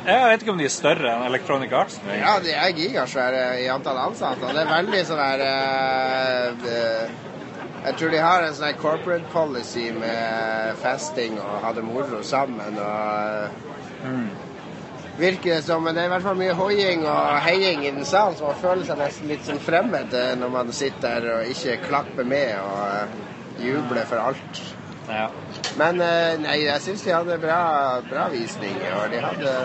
[0.06, 2.00] Jeg vet ikke om de er større enn Electronic Arts.
[2.06, 4.44] men- Ja, de er gigasvære i antall ansatte.
[4.44, 7.08] og Det er veldig sånn her eh, eh,
[7.86, 12.78] Jeg tror de har en sånn corporate policy med festing og ha det moro sammen.
[12.78, 13.48] og
[14.04, 14.30] mm.
[15.18, 15.82] Virker det som.
[15.82, 18.54] Men det er i hvert fall mye hoiing og heiing i den salen, så man
[18.62, 22.58] føler seg nesten litt sånn fremmed eh, når man sitter der og ikke klapper med
[22.58, 24.75] og eh, jubler for alt.
[25.08, 25.28] Ja.
[25.78, 27.60] Men eh, nei, jeg syns de hadde bra,
[28.10, 28.76] bra visning.
[28.98, 29.56] Og de hadde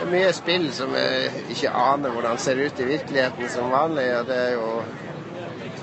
[0.00, 4.08] det mye spill som jeg ikke aner hvordan ser ut i virkeligheten som vanlig.
[4.18, 4.68] Og det jo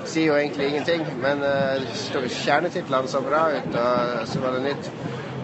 [0.05, 1.05] sier jo egentlig ingenting.
[1.21, 4.91] Men uh, kjernetitlene så bra ut, og så var det nytt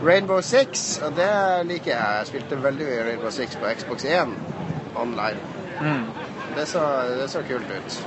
[0.06, 1.32] Rainbow Six, og det
[1.65, 2.17] liker jeg.
[2.19, 4.34] Jeg spilte veldig mye Rainbow Six på Xbox 1
[4.95, 5.39] online.
[5.82, 6.06] Mm.
[6.58, 6.84] Det så,
[7.19, 8.02] det så kult ut.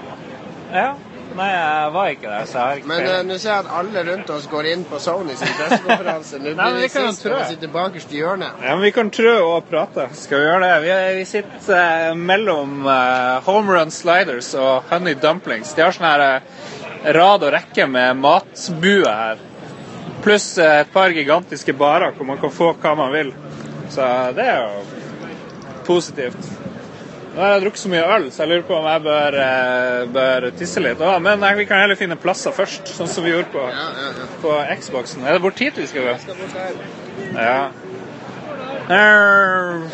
[0.72, 0.94] ja.
[1.36, 3.74] Nei, jeg var ikke der, så jeg har ikke Men uh, nå ser jeg at
[3.80, 6.40] alle rundt oss går inn på Sony sin pressekonferanse.
[6.42, 7.36] Nå blir jo sist tro.
[7.38, 8.64] å sitte bakerst i hjørnet.
[8.64, 10.08] Ja, men Vi kan trø og prate.
[10.18, 10.72] Skal vi gjøre det?
[10.84, 15.74] Vi, vi sitter uh, mellom uh, home run sliders og honey dumplings.
[15.76, 19.44] De har sånn her rad og rekke med matbue her.
[20.24, 23.30] Pluss et par gigantiske barer hvor man kan få hva man vil.
[23.90, 24.82] Så det er jo
[25.86, 26.59] positivt.
[27.30, 30.00] Nå har jeg drukket så mye øl, så jeg lurer på om jeg bør, eh,
[30.16, 30.98] bør tisse litt.
[30.98, 34.08] Å, men vi kan heller finne plasser først, sånn som vi gjorde på, Ja, ja,
[34.18, 34.26] ja.
[34.42, 35.22] på Xboxen.
[35.22, 36.16] Er det bort hit vi skal gå?
[36.24, 36.82] Skal bort her.
[37.36, 37.70] Ja.
[38.90, 39.86] Uh,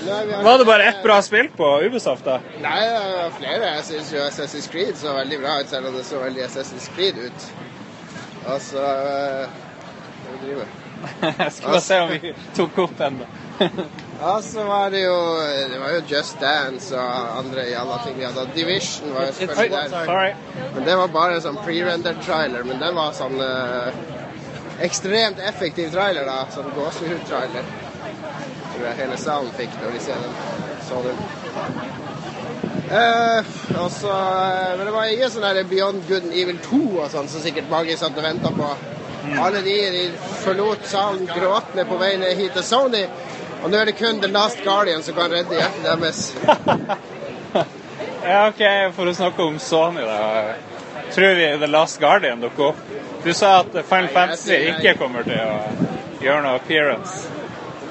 [0.45, 2.39] Var det bare ett bra spill på Ubisoft, da?
[2.63, 3.75] Nei, det var flere.
[3.75, 6.89] Jeg syns jo Assassin's Creed så veldig bra ut, selv om det så veldig Assassin's
[6.97, 7.47] Creed ut.
[8.47, 9.47] Og så eh,
[10.41, 10.65] driver
[11.45, 13.29] Jeg skal bare se om vi tok opp ennå.
[14.21, 15.17] Ja, så var det jo
[15.71, 18.47] Det var jo Just Dance og andre jalla ting vi hadde.
[18.55, 20.37] Division var jo selvfølgelig der.
[20.75, 22.65] Men det var bare en sånn pre-rendered trailer.
[22.65, 24.01] Men den var sånn eh,
[24.87, 26.47] ekstremt effektiv trailer, da.
[26.55, 27.69] Sånn gåsehud-trailer.
[28.73, 30.35] Tror jeg hele salen fikk når de ser den.
[30.89, 31.23] Så den.
[32.87, 37.09] Eh, og så eh, Men det var ingen sånn Beyond Good and Evil 2 og
[37.13, 38.75] sånn som sikkert mange satt og venta på.
[39.43, 40.03] Alle de, de
[40.45, 43.03] forlot salen gråtende på vei ned hit til Sony.
[43.67, 46.19] Og nå er det kun The Last Guardian som kan redde hjertet deres.
[48.23, 48.61] Ja, OK,
[48.95, 50.55] for å snakke om Sony, da.
[51.15, 52.85] Tror vi The Last Guardian dukker opp?
[53.25, 55.57] Du sa at Final Fantasy ikke kommer til å
[56.23, 57.27] gjøre noe appearance.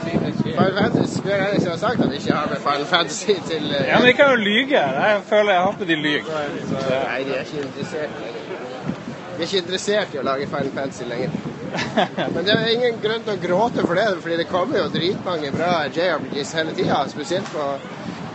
[0.06, 3.82] Final Fantasy Square jeg har sagt at de ikke har med Final Fantasy til uh,
[3.90, 4.80] Ja, men de kan jo lyge.
[4.80, 6.32] Jeg føler jeg håper de lyger.
[6.32, 11.36] Nei, de er ikke interessert De er ikke interessert i å lage Final Fantasy lenger.
[12.34, 15.52] Men det er ingen grunn til å gråte for det, fordi det kommer jo dritmange
[15.56, 17.02] bra JRPGs hele tida.
[17.12, 17.68] Spesielt på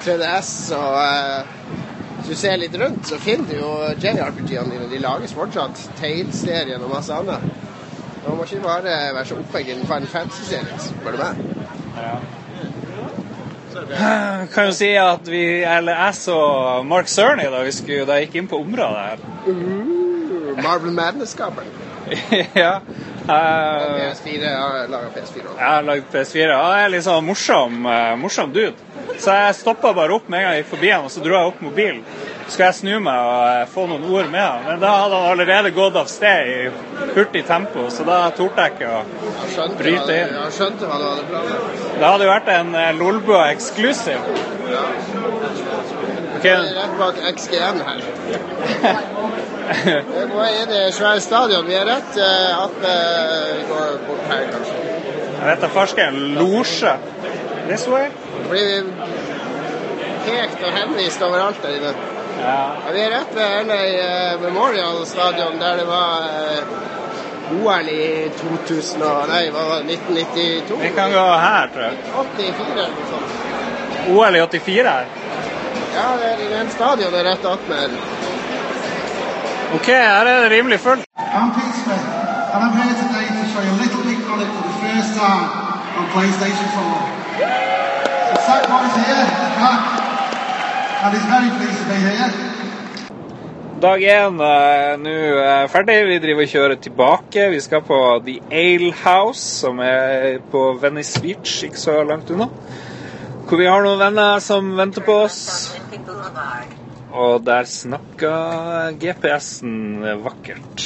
[0.04, 0.52] 3DS.
[0.76, 1.54] Og eh,
[2.20, 4.90] hvis du ser litt rundt, så finner du jo JRPG-ene dine.
[4.92, 5.80] De lages fortsatt.
[6.00, 7.48] Tales-serien og masse annet.
[8.26, 11.34] Man må ikke bare være så opphengt i den Final Fantasy-serien, spør du meg.
[11.96, 12.18] Ja.
[14.52, 16.36] Kan jo si at vi, eller jeg så
[16.84, 19.24] Mark Cerny da vi skulle, da jeg gikk inn på området her.
[19.46, 21.70] Uh, Marvel Madness-skaperen.
[22.64, 22.80] ja.
[23.34, 25.58] Eh, PS4 har laga PS4 også.
[25.60, 26.48] Jeg lager PS4.
[26.48, 28.74] Jeg er litt sånn morsom, eh, morsom dude.
[29.20, 31.36] Så jeg stoppa bare opp med en gang jeg gikk forbi han, og så dro
[31.36, 32.02] jeg opp mobilen.
[32.46, 34.64] Så skal jeg snu meg og eh, få noen ord med han.
[34.66, 36.58] Men da hadde han allerede gått av sted i
[37.16, 40.34] hurtig tempo, så da torde jeg ikke å Jeg skjønte, Bryte inn.
[40.40, 41.86] Han skjønte hva du hadde planlagt.
[42.00, 44.40] Det hadde jo vært en Lolbua exclusive.
[44.70, 44.84] Ja.
[46.40, 48.00] Ok, Jeg er rett bak XGN her.
[49.70, 51.66] Vi er i svære stadion.
[51.66, 54.80] Vi er rett uh, attmed Vi går bort her, kanskje.
[55.40, 56.94] Dette da farsker en losje.
[57.68, 58.10] This way?
[58.50, 58.80] Blir vi
[60.26, 61.92] pekt og henvist overalt der inne.
[62.40, 62.58] Ja.
[62.92, 69.02] Vi er rett ved LA eh, Memorial Stadion, der det var eh, OL i 2000
[69.02, 70.78] og, nei, hva var det, 1992?
[70.82, 71.98] Vi kan gå her, tror jeg.
[72.14, 73.36] 84 eller noe sånt.
[74.14, 75.12] OL i 84 her.
[75.94, 77.96] Ja, det er den stadionet rett attmed.
[79.74, 81.04] OK, her er det rimelig fullt.
[81.18, 81.94] I'm Pete
[82.54, 85.46] and I'm here today to show you Little Big Planet for the first time
[85.98, 87.20] on PlayStation 4.
[88.30, 89.82] So Sackboy's here, he's back,
[91.02, 92.30] and he's very pleased to be here.
[93.80, 95.14] Dag én er nå
[95.72, 96.00] ferdig.
[96.08, 97.46] Vi driver og kjører tilbake.
[97.50, 102.50] Vi skal på The Ale House, som er på Venice Beach, ikke så langt unna.
[103.48, 105.40] Hvor vi har noen venner som venter på oss.
[107.10, 108.34] Og der snakka
[109.00, 110.84] GPS-en vakkert.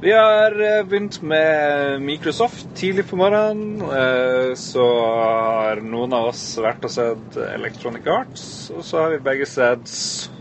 [0.00, 3.82] Vi har eh, begynt med Microsoft tidlig på morgenen.
[3.84, 4.84] eh, Så
[5.20, 8.44] har noen av oss vært og sett Electronic Arts.
[8.72, 9.92] Og så har vi begge sett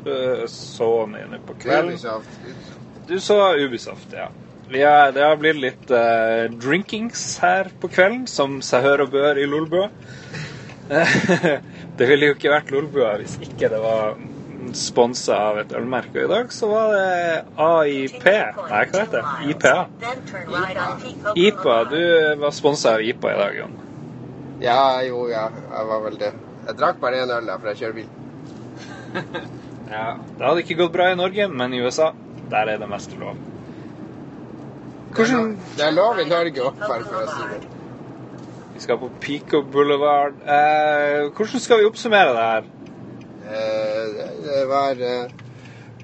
[0.08, 1.98] eh, Sony nå på kvelden.
[1.98, 2.40] Ubisoft.
[3.10, 4.30] Du så Ubisoft, ja.
[4.70, 9.16] Vi har, det har blitt litt uh, drinkings her på kvelden, som seg hør og
[9.16, 9.88] bør i Lolbua.
[11.98, 14.14] det ville jo ikke vært Lolbua hvis ikke det var
[14.78, 16.16] sponsa av et ølmerke.
[16.20, 17.10] Og i dag så var det
[17.66, 19.24] AIP Nei, hva heter det?
[19.54, 19.76] IPA.
[21.36, 21.78] IPA.
[21.92, 22.02] Du
[22.44, 23.78] var sponsa av IPA i dag, Jon.
[24.62, 25.48] Ja, jo, ja.
[25.72, 26.34] Jeg var vel det.
[26.68, 28.10] Jeg drakk bare én øl, da, for jeg kjører bil.
[29.90, 32.12] Ja, Det hadde ikke gått bra i Norge, men i USA,
[32.52, 33.40] der er det meste lov.
[35.16, 37.62] Hvordan Det er lov i Norge òg, bare for å si det.
[38.76, 40.38] Vi skal på Pico Boulevard.
[40.46, 42.70] Eh, hvordan skal vi oppsummere det her?
[43.50, 45.26] Eh, det- var eh,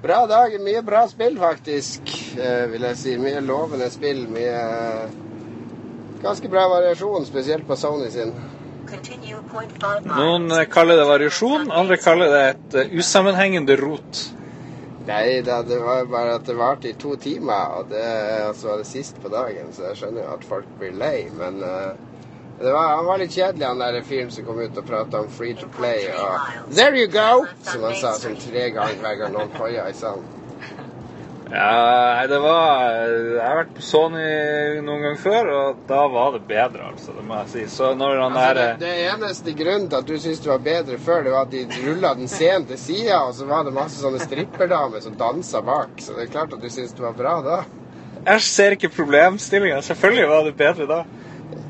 [0.02, 0.60] bra dag.
[0.60, 2.00] Mye bra spill, faktisk,
[2.38, 3.16] eh, vil jeg si.
[3.16, 4.26] Mye lovende spill.
[4.28, 5.08] Mye
[6.22, 8.32] Ganske bra variasjon, spesielt på Sony sin.
[10.16, 14.22] Noen kaller det variasjon, andre kaller det et usammenhengende rot.
[15.06, 18.02] Nei da, det var bare at det varte i to timer, og det
[18.48, 21.60] altså, var det sist på dagen, så jeg skjønner jo at folk blir lei, men
[21.60, 21.74] det
[22.60, 25.54] var, han var litt kjedelig, han der fyren som kom ut og prata om free
[25.58, 27.44] to play og There you go!
[27.66, 30.24] Som han sa sånn tre ganger hver gang noen hoia i salen.
[31.50, 34.22] Ja, det var Jeg har vært på Sony
[34.82, 37.14] noen gang før, og da var det bedre, altså.
[37.14, 37.66] Det må jeg si.
[37.76, 40.64] Så når han Altså, det, der det eneste grunnen til at du syntes det var
[40.64, 43.76] bedre før, det var at de rulla den scenen til sida, og så var det
[43.76, 45.94] masse sånne stripperdamer som dansa bak.
[46.02, 47.60] Så det er klart at du syntes det var bra da.
[48.26, 49.78] Jeg ser ikke problemstillinga.
[49.86, 51.00] Selvfølgelig var det bedre da.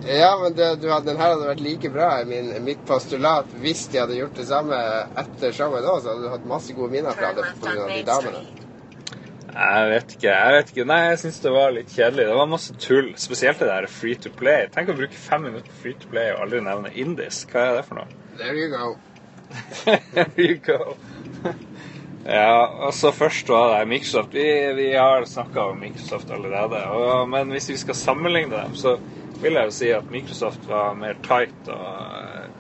[0.07, 3.87] Ja, men det, du den her hadde vært like bra i min, mitt postulat hvis
[3.93, 4.77] de hadde gjort det samme
[5.19, 7.89] etter showet da, så hadde du hatt masse gode minner fra det pga.
[7.91, 8.45] de damene.
[9.57, 10.29] Jeg vet ikke.
[10.29, 10.85] jeg vet ikke.
[10.91, 12.27] Nei, jeg syns det var litt kjedelig.
[12.29, 13.07] Det var masse tull.
[13.17, 14.67] Spesielt det der free to play.
[14.75, 17.41] Tenk å bruke fem minutter på free to play og aldri nevne Indis.
[17.49, 18.21] Hva er det for noe?
[18.37, 18.91] There you go.
[20.13, 20.97] There you go.
[22.27, 24.33] Ja, og så først var det Microsoft.
[24.35, 26.81] Vi, vi har snakka om Microsoft allerede.
[26.91, 28.97] Og, men hvis vi skal sammenligne dem, så
[29.43, 32.51] vil jeg jo si at Microsoft var mer tight og,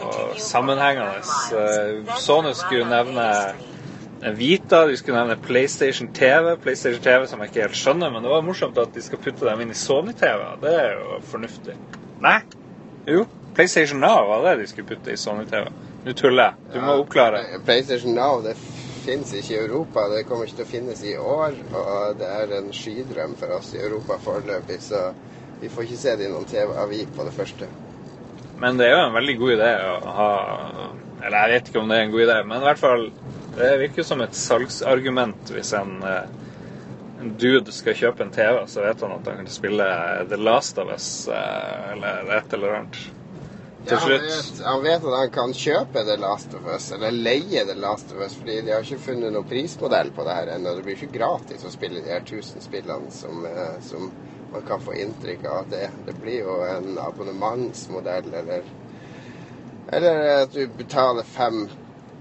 [0.00, 1.22] og sammenhengende.
[1.56, 3.30] Eh, Sony skulle nevne
[4.36, 6.56] Vita, de skulle nevne PlayStation TV.
[6.62, 9.44] PlayStation TV som jeg ikke helt skjønner, men det var morsomt at de skal putte
[9.44, 10.46] dem inn i Sony-TV.
[10.62, 11.76] Det er jo fornuftig.
[12.24, 12.38] Nei?
[13.06, 13.26] Jo.
[13.56, 15.68] PlayStation Now var det de skulle putte i Sony-TV.
[16.06, 16.72] Nå tuller jeg.
[16.74, 17.44] Du må oppklare.
[17.64, 18.56] PlayStation Now det
[19.06, 20.08] finnes ikke i Europa.
[20.10, 21.56] Det kommer ikke til å finnes i år.
[21.76, 25.10] Og det er en skydrøm for oss i Europa foreløpig, så
[25.60, 27.68] vi får ikke se det i noen TV-avi på det første.
[28.60, 30.30] Men det er jo en veldig god idé å ha
[31.20, 33.02] Eller jeg vet ikke om det er en god idé, men i hvert fall
[33.56, 36.30] Det virker som et salgsargument hvis en, eh,
[37.20, 39.86] en dude skal kjøpe en TV, så vet han at han kan spille
[40.28, 42.98] The Last of Us eh, eller et eller annet.
[43.86, 47.64] Ja, han, vet, han vet at han kan kjøpe The Last of Us, eller leie
[47.64, 50.72] The Last of Us, fordi de har ikke funnet noen prismodell på det her ennå.
[50.76, 54.10] Det blir ikke gratis å spille de her 1000 spillene som, eh, som
[54.56, 55.90] man kan få inntrykk av at det.
[56.06, 58.62] Det blir jo en abonnementsmodell, eller
[59.92, 61.68] Eller at du betaler fem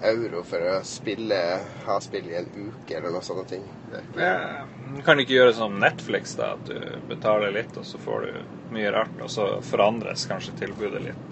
[0.04, 1.38] euro for å spille,
[1.86, 3.64] ha spill i en uke, eller noe sånne ting.
[3.92, 4.66] Det, Ja,
[5.06, 8.76] kan du ikke gjøre som Netflix, da, at du betaler litt, og så får du
[8.76, 11.24] mye rart, og så forandres kanskje tilbudet litt?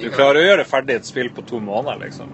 [0.00, 2.32] Du klarer å gjøre ferdig et spill på to måneder, liksom.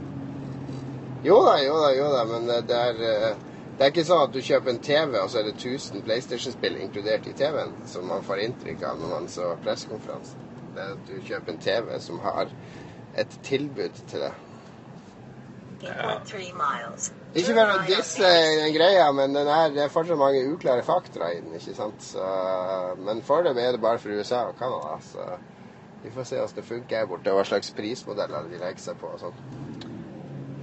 [1.26, 3.47] Jo da, jo da, jo da, men det det er eh,
[3.78, 6.80] det er ikke sånn at du kjøper en TV, og så er det 1000 PlayStation-spill
[6.82, 10.48] inkludert i TV-en, som man får inntrykk av når man så pressekonferansen.
[10.74, 12.50] Det er at du kjøper en TV som har
[13.22, 14.44] et tilbud til deg.
[15.84, 16.16] Ja.
[17.38, 21.36] Ikke for å disse den greia, men den er, det er fortsatt mange uklare faktorer
[21.36, 21.54] i den.
[21.54, 22.02] ikke sant?
[22.02, 22.24] Så,
[22.98, 24.96] men foreløpig er det bare for USA og Canada.
[25.06, 25.28] Så
[26.02, 29.14] vi får se hvordan det funker her borte, hva slags prismodeller de legger seg på.
[29.14, 29.86] og sånn.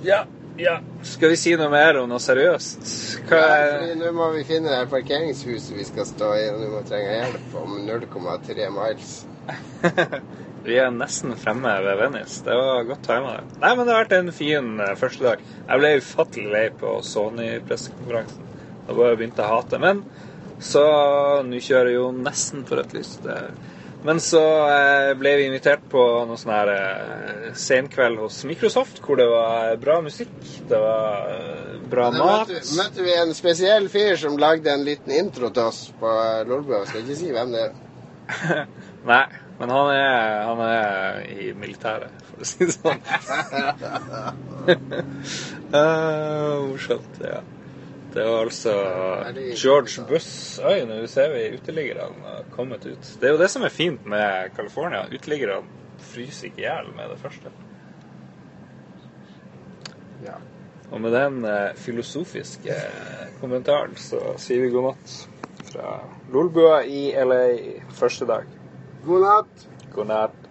[0.03, 0.25] Ja,
[0.57, 0.79] ja.
[1.03, 2.87] Skal vi si noe mer om noe seriøst?
[3.29, 6.61] Hva Ja, er fordi Nå må vi finne det parkeringshuset vi skal stå i, og
[6.63, 9.13] nå må vi trenge hjelp om 0,3 miles.
[10.65, 12.39] Vi er nesten fremme ved Venice.
[12.41, 13.35] Det var godt tima.
[13.61, 15.43] Nei, men det har vært en fin eh, første dag.
[15.59, 18.47] Jeg ble ufattelig lei på Sony-pressekonferansen.
[18.87, 19.77] Da bare begynte jeg å hate.
[19.83, 20.01] Men
[20.57, 20.81] så
[21.45, 23.11] Nå kjører jeg jo nesten på rødt lys.
[23.21, 23.37] Det,
[24.05, 29.17] men så eh, ble vi invitert på noe sånn her eh, senkveld hos Microsoft, hvor
[29.17, 30.35] det var bra musikk,
[30.69, 32.51] det var eh, bra Da mat.
[32.51, 36.11] møtte, møtte vi en spesiell fyr som lagde en liten intro til oss på
[36.49, 36.83] Lolbua.
[36.85, 37.73] Skal ikke si hvem det er.
[39.09, 39.23] Nei,
[39.59, 43.01] men han er, han er i militæret, for å si det sånn.
[45.73, 47.41] uh, Morsomt, ja.
[48.15, 48.73] Det var altså
[49.59, 53.09] George Buss Oi, nå ser vi uteliggerne kommet ut.
[53.19, 55.03] Det er jo det som er fint med California.
[55.11, 55.65] Uteliggerne
[56.13, 57.51] fryser ikke i hjel med det første.
[60.23, 60.37] Ja.
[60.91, 62.77] Og med den eh, filosofiske
[63.41, 65.15] kommentaren så sier vi god natt
[65.73, 65.97] fra
[66.31, 67.43] Lolbua i LA
[67.99, 68.47] første dag.
[69.03, 69.67] God natt.
[69.91, 70.44] God natt.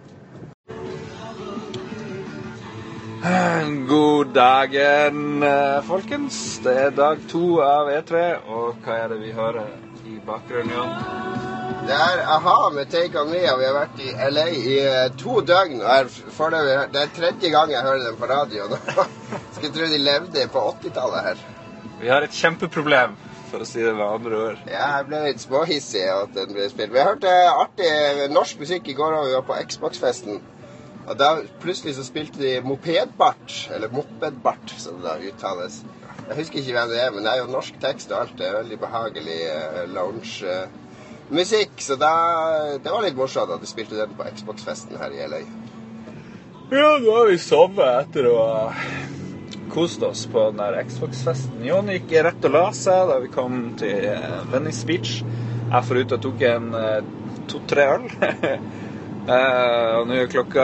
[3.87, 6.59] God dagen, eh, folkens.
[6.63, 8.21] Det er dag to av E3,
[8.53, 9.71] og hva er det vi hører
[10.05, 10.91] i bakgrunnen, Jan?
[11.87, 15.09] Det er a-ha med Take On Me, og vi har vært i LA i eh,
[15.17, 15.81] to døgn.
[15.81, 16.13] og
[16.93, 18.67] Det er tredje gang jeg hører dem på radio.
[18.69, 18.77] nå.
[19.55, 21.45] Skulle tro de levde på 80-tallet her.
[22.01, 23.17] Vi har et kjempeproblem,
[23.49, 24.65] for å si det med andre ord.
[24.69, 26.93] Ja, jeg ble litt småhissig at den ble spilt.
[26.93, 30.43] Vi hørte artig norsk musikk i går, og vi var på Xbox-festen.
[31.05, 31.29] Og da
[31.61, 35.83] plutselig så spilte de mopedbart, eller mopedbart, som det da uttales.
[36.25, 38.37] Jeg husker ikke hvem det er, men det er jo norsk tekst og alt.
[38.39, 41.75] Det er veldig behagelig uh, lounge-musikk.
[41.77, 42.13] så da,
[42.81, 45.43] det var litt morsomt at de spilte den på Xbox-festen her i LA.
[46.73, 48.63] Ja, nå har vi sovet etter å ha
[49.69, 51.61] kost oss på den der Xbox-festen.
[51.67, 55.19] Jon gikk rett og la seg da vi kom til eh, Venice Beach.
[55.21, 57.05] Jeg forut og tok en eh,
[57.51, 58.09] to-tre øl.
[59.25, 60.63] Eh, og nå er klokka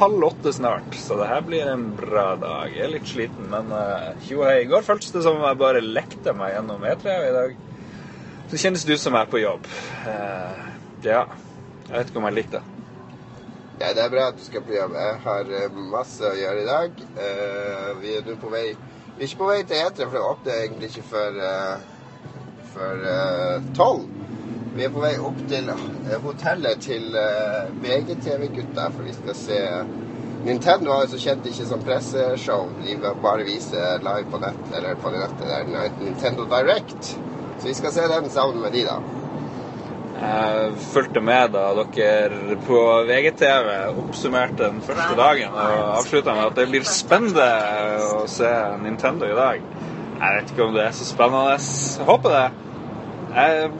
[0.00, 2.72] halv åtte snart, så det her blir en bra dag.
[2.74, 4.56] Jeg er litt sliten, men uh, hei.
[4.64, 7.54] I går føltes det som om jeg bare lekte meg gjennom E3, og i dag
[8.50, 9.68] så kjennes det ut som jeg er på jobb.
[10.10, 10.64] Eh,
[11.06, 11.22] ja.
[11.86, 12.64] Jeg vet ikke om jeg likte det.
[13.84, 14.98] Ja, det er bra at du skal på jobb.
[14.98, 17.04] Jeg har eh, masse å gjøre i dag.
[18.02, 20.64] Vi er nå på vei Vi er ikke på vei til E3, for det åpner
[20.64, 21.38] egentlig ikke før
[22.74, 23.06] før
[23.78, 24.19] tolv.
[24.74, 25.70] Vi er på vei opp til
[26.22, 29.60] hotellet til eh, VGTV-gutta, for vi skal se
[30.44, 32.68] Nintendo har jo så kjent ikke som presseshow.
[32.80, 35.42] De bare viser live på nett, eller på nettet.
[35.42, 37.10] Det er Nintendo Direct.
[37.60, 38.96] Så vi skal se den sammen med de, da.
[40.20, 43.68] Jeg fulgte med da dere på VGTV
[44.02, 47.46] oppsummerte den første dagen og avslutta med at det blir spennende
[48.18, 48.50] å se
[48.82, 49.62] Nintendo i dag.
[50.20, 51.56] Jeg vet ikke om det er så spennende.
[51.56, 52.44] Jeg håper det.
[53.36, 53.70] Jeg,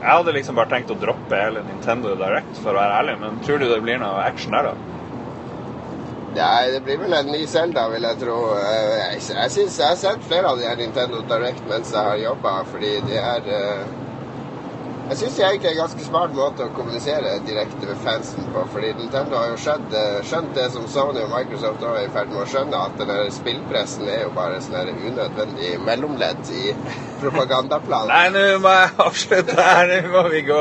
[0.00, 3.40] jeg hadde liksom bare tenkt å droppe hele Nintendo Direct, for å være ærlig, men
[3.46, 4.92] tror du det blir noe action der, da?
[6.36, 8.36] Nei, det blir vel en ny Zelda, vil jeg tro.
[8.60, 12.18] Eh, Jeg, jeg, jeg har sett flere av de her Nintendo Direct mens jeg har
[12.20, 13.86] jobba, fordi de er eh,
[15.06, 18.64] Jeg syns det er egentlig en ganske smart måte å kommunisere direkte med fansen på.
[18.72, 22.14] Fordi Nintendo har jo skjønt, eh, skjønt det som Sony og Microsoft også er i
[22.16, 26.74] ferd med å skjønne, at den der spillpressen er jo bare sånn unødvendig mellomledd i
[27.22, 28.10] propagandaplanen.
[28.10, 29.92] Nei, nå må jeg avslutte her.
[29.92, 30.58] Nå må vi gå.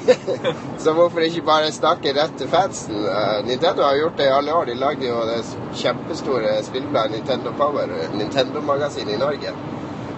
[0.82, 3.04] Så hvorfor ikke bare snakke rett til fansen?
[3.12, 4.72] Eh, Nintendo har gjort det i alle år.
[4.72, 5.42] De lagde jo det
[5.82, 9.52] kjempestore spillbladet Nintendo Power, Nintendo-magasinet i Norge.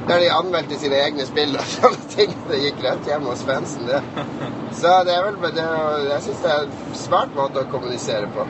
[0.09, 2.35] Der de anmeldte sine egne spill og sånne ting.
[2.49, 4.01] Det gikk rett hjem hos fansen, det.
[4.79, 5.67] Så det er vel det,
[6.09, 8.47] Jeg syns det er en smart måte å kommunisere på.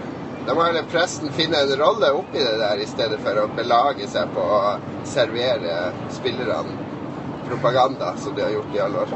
[0.47, 4.09] Da må heller presten finne en rolle oppi det der, i stedet for å belage
[4.11, 4.63] seg på å
[5.07, 6.91] servere spillerne
[7.47, 9.15] propaganda, som de har gjort i alle år.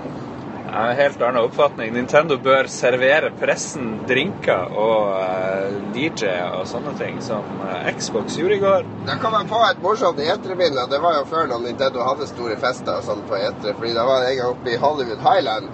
[0.77, 1.95] Jeg har helt annen oppfatning.
[1.95, 8.59] Nintendo bør servere pressen drinker og eh, DJ og sånne ting, som eh, Xbox gjorde
[8.59, 8.91] i går.
[9.07, 10.85] Da kom jeg på et morsomt E3-minne.
[10.93, 13.73] Det var jo før når Nintendo hadde store fester og sånn på E3.
[13.79, 15.73] fordi da var det en gang oppe i Hollywood Highland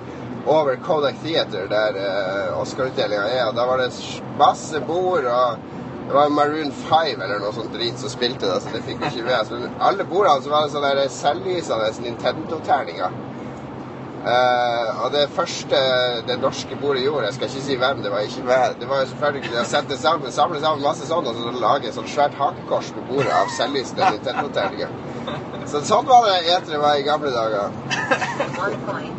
[0.54, 3.42] over Kodak Theater, der eh, Oscar-utdelinga er.
[3.48, 3.90] og Da var det
[4.38, 5.58] masse bord, og
[6.06, 9.10] det var Maroon 5 eller noe sånt drit som spilte da, så det fikk vi
[9.16, 9.50] ikke med oss.
[9.50, 13.20] Men alle bordene så var det sånne selvlysende Nintendo-terninger.
[14.22, 15.78] Eh, og det første
[16.28, 19.00] det norske bordet gjorde, jeg skal ikke si hvem, det var ikke meg, det var
[19.02, 22.36] jo selvfølgelig å sette sammen, samle sammen masse sånn og så lage et sånt svært
[22.38, 24.94] hakekors på bordet av selvlysende Nintendo-terninger.
[25.72, 27.74] Så sånn var det etere var i gamle dager.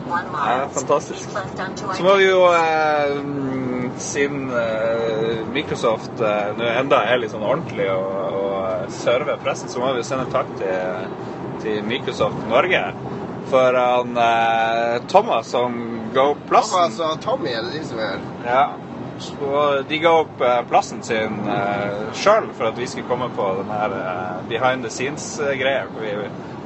[0.08, 1.36] Ja, fantastisk.
[1.98, 3.20] Så må vi jo, eh,
[4.08, 9.84] siden eh, Microsoft eh, nå enda er litt sånn ordentlig og, og server pressen, så
[9.84, 11.12] må vi jo sende takk til,
[11.66, 12.86] til Microsoft Norge.
[13.54, 15.76] For han eh, Thomas som
[16.14, 18.64] ga opp plassen Thomas og Tommy er det de som er ja.
[19.46, 23.52] Og de ga opp eh, plassen sin eh, sjøl for at vi skulle komme på
[23.60, 25.86] den her eh, behind the scenes-greia.
[25.94, 26.16] hvor vi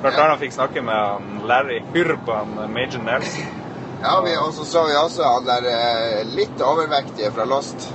[0.02, 3.52] blant annet fikk snakke med han Larry Hurb og Major Nelson.
[4.00, 7.90] Ja, vi, og så så vi også han der eh, litt overvektige fra Lost.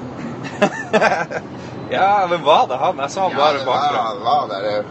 [1.92, 2.98] Ja, men var det han?
[2.98, 4.84] Jeg så han Ja, bare det var, han der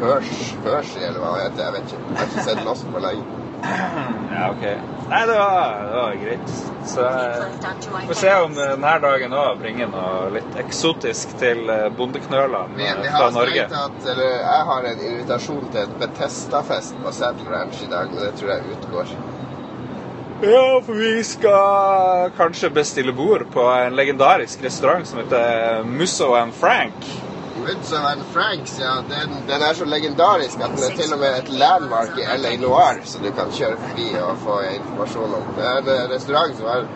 [0.00, 1.64] Hørs, Hørs, eller hva han heter.
[1.64, 2.04] Jeg vet ikke.
[2.08, 3.45] Jeg har ikke sett Lost på lenge.
[4.36, 4.64] Ja, ok.
[5.08, 6.48] Nei, det var, det var greit.
[6.86, 7.00] Så
[8.00, 12.88] vi får se om denne dagen òg bringer noe litt eksotisk til eh, bondeknølene Vi,
[12.90, 13.66] eh, fra Norge.
[13.80, 18.22] At, eller jeg har en invitasjon til et Betesta-fest på Saddle Ranch i dag, og
[18.22, 19.16] det tror jeg utgår.
[20.42, 26.52] Ja, for vi skal kanskje bestille bord på en legendarisk restaurant som heter Musso and
[26.54, 27.08] Frank.
[27.66, 31.18] Woods of Anne Franks, ja, den, den er så legendarisk at den er til og
[31.18, 35.48] med et landmark i LA Noir som du kan kjøre forbi og få informasjon om.
[35.56, 36.86] Det er en restaurant som har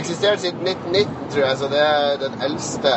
[0.00, 2.94] eksistert siden 1919, tror jeg, så det er den eldste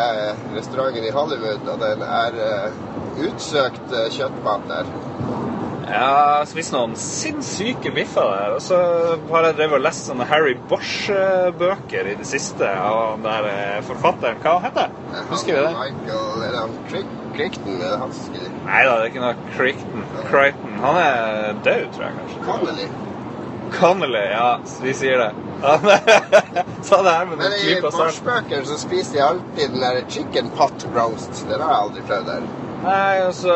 [0.56, 4.96] restauranten i Hollywood, og den er uh, utsøkt uh, kjøttmat der.
[5.92, 8.56] Har spist noen sinnssyke biffer der.
[8.56, 8.78] Og så
[9.32, 13.78] har jeg drevet og lest sånne Harry Bosch-bøker i det siste av han der eh,
[13.88, 14.40] forfatteren.
[14.44, 15.28] Hva heter han?
[15.32, 15.74] Husker vi det?
[15.76, 16.76] Michael, er det han
[17.36, 17.78] Crichton?
[17.78, 18.58] Er det han som skriver?
[18.66, 20.10] Nei da, det er ikke noe Crichton.
[20.32, 20.76] Crichton.
[20.86, 22.44] Han er død, tror jeg kanskje.
[22.50, 22.90] Connolly.
[23.72, 24.50] Connolly, ja,
[24.84, 25.30] vi sier det.
[25.62, 27.78] Sa det her med Men i.
[27.84, 31.46] Bosch-bøker så spiser de alltid den der chicken pot roast.
[31.48, 32.52] Den har jeg aldri prøvd der.
[32.82, 33.54] Nei, altså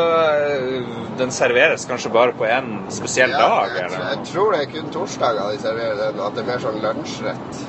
[1.17, 4.03] Den serveres kanskje bare på en spesiell Ja, dag, jeg, eller?
[4.11, 7.63] jeg tror det er kun torsdager de serverer den, at det er mer sånn lunsjrett.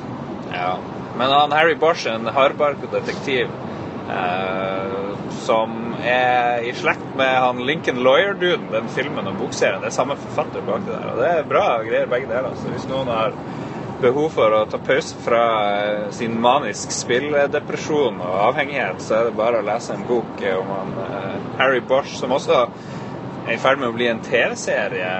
[0.53, 0.75] Ja.
[1.17, 3.49] Men han Harry Bosch en hardbarka detektiv
[4.13, 4.97] eh,
[5.47, 9.81] som er i slekt med han Lincoln Lawyer-duden, den filmen og bokserien.
[9.81, 11.09] Det er samme forfatter bak det der.
[11.15, 12.53] Og det er bra greier, begge deler.
[12.61, 13.33] Så hvis noen har
[14.01, 15.43] behov for å ta pause fra
[15.79, 20.59] eh, sin manisk spilledepresjon og avhengighet, så er det bare å lese en bok eh,
[20.59, 22.67] om han eh, Harry Bosch, som også
[23.47, 25.11] er i ferd med å bli en TV-serie.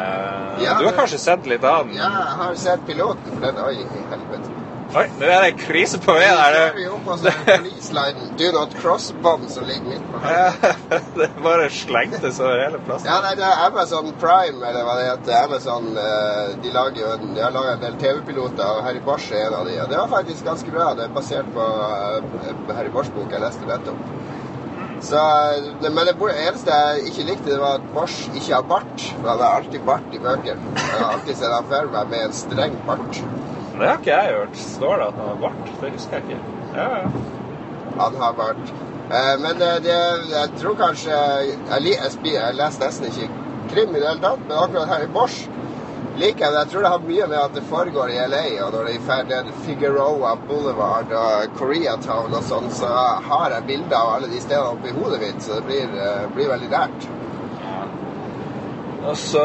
[0.63, 1.99] Ja, du har kanskje sett litt av den?
[2.01, 3.61] Ja, jeg har sett piloten for den.
[3.63, 4.56] Oi, helvete.
[4.95, 6.55] Oi, det er en krise på vei der.
[6.55, 8.21] Så er vi opp, på sånn.
[8.39, 10.73] Do not cross-bånd som ligger midt på Ja,
[11.19, 13.11] det bare slengtes over hele plassen.
[13.11, 15.35] Ja, nei, det er Amazon Prime, eller hva det heter.
[15.41, 19.33] Amazon, eh, de lager jo en, de har laget en del TV-piloter, og Harry Bosch
[19.35, 19.75] er en av de.
[19.83, 20.93] Og det var faktisk ganske bra.
[20.95, 24.07] Det er basert på eh, Harry Bosch-bok jeg leste nettopp.
[25.03, 26.17] Så, eh, men det
[26.47, 29.11] eneste jeg ikke likte, det var at Bosch ikke har bart.
[29.19, 30.79] For han har alltid bart i bøkene.
[30.79, 33.23] Jeg har alltid sett han for meg med en streng bart.
[33.77, 34.57] Det har ikke jeg hørt.
[34.57, 35.73] Står det at han har vært?
[35.81, 36.39] Det husker jeg ikke.
[36.77, 37.09] Ja, ja.
[38.01, 38.73] Han har vært.
[39.07, 39.99] Eh, men det, det,
[40.33, 43.29] jeg tror kanskje Jeg, jeg, leser nesten ikke
[43.71, 45.45] krim i det hele tatt, men akkurat her i Bosch
[46.17, 46.63] liker jeg det.
[46.63, 49.07] Jeg tror det har mye med at det foregår i LA, og når det er
[49.11, 52.91] ferdig Figueroa Boulevard og Koreatown og sånn, så
[53.29, 56.53] har jeg bilder av alle de stedene oppi hodet mitt, så det blir, eh, blir
[56.55, 57.09] veldig nært.
[59.05, 59.45] Og så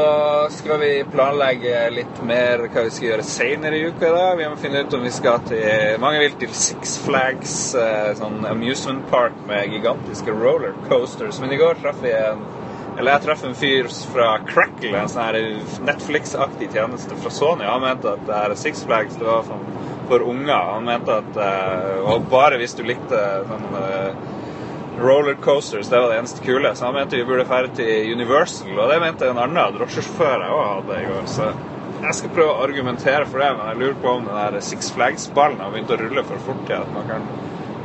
[0.50, 4.10] skal vi planlegge litt mer hva vi skal gjøre senere i uka.
[4.14, 4.24] da.
[4.40, 8.46] Vi må finne ut om vi skal til Mange vil til Six Flags, eh, sånn
[8.50, 11.40] amusement park med gigantiske roller coasters.
[11.44, 12.44] Men i går traff vi en
[12.98, 17.64] eller jeg traff en fyr fra Crackle, en sånn Netflix-aktig tjeneste fra Sony.
[17.66, 19.64] Han mente at det Six Flags det var for,
[20.10, 20.74] for unger.
[20.76, 24.28] Han mente at eh, Og bare hvis du likte sånn eh,
[25.02, 26.76] rollercoasters, det var det eneste kule.
[26.76, 30.58] Så han mente vi burde dra til Universal, og det mente en annen drosjesjåfør jeg
[30.58, 31.30] òg hadde i går.
[31.36, 31.52] Så
[32.02, 34.92] jeg skal prøve å argumentere for det, men jeg lurer på om den der Six
[34.96, 37.28] Flags-ballen har begynt å rulle for fort til at man kan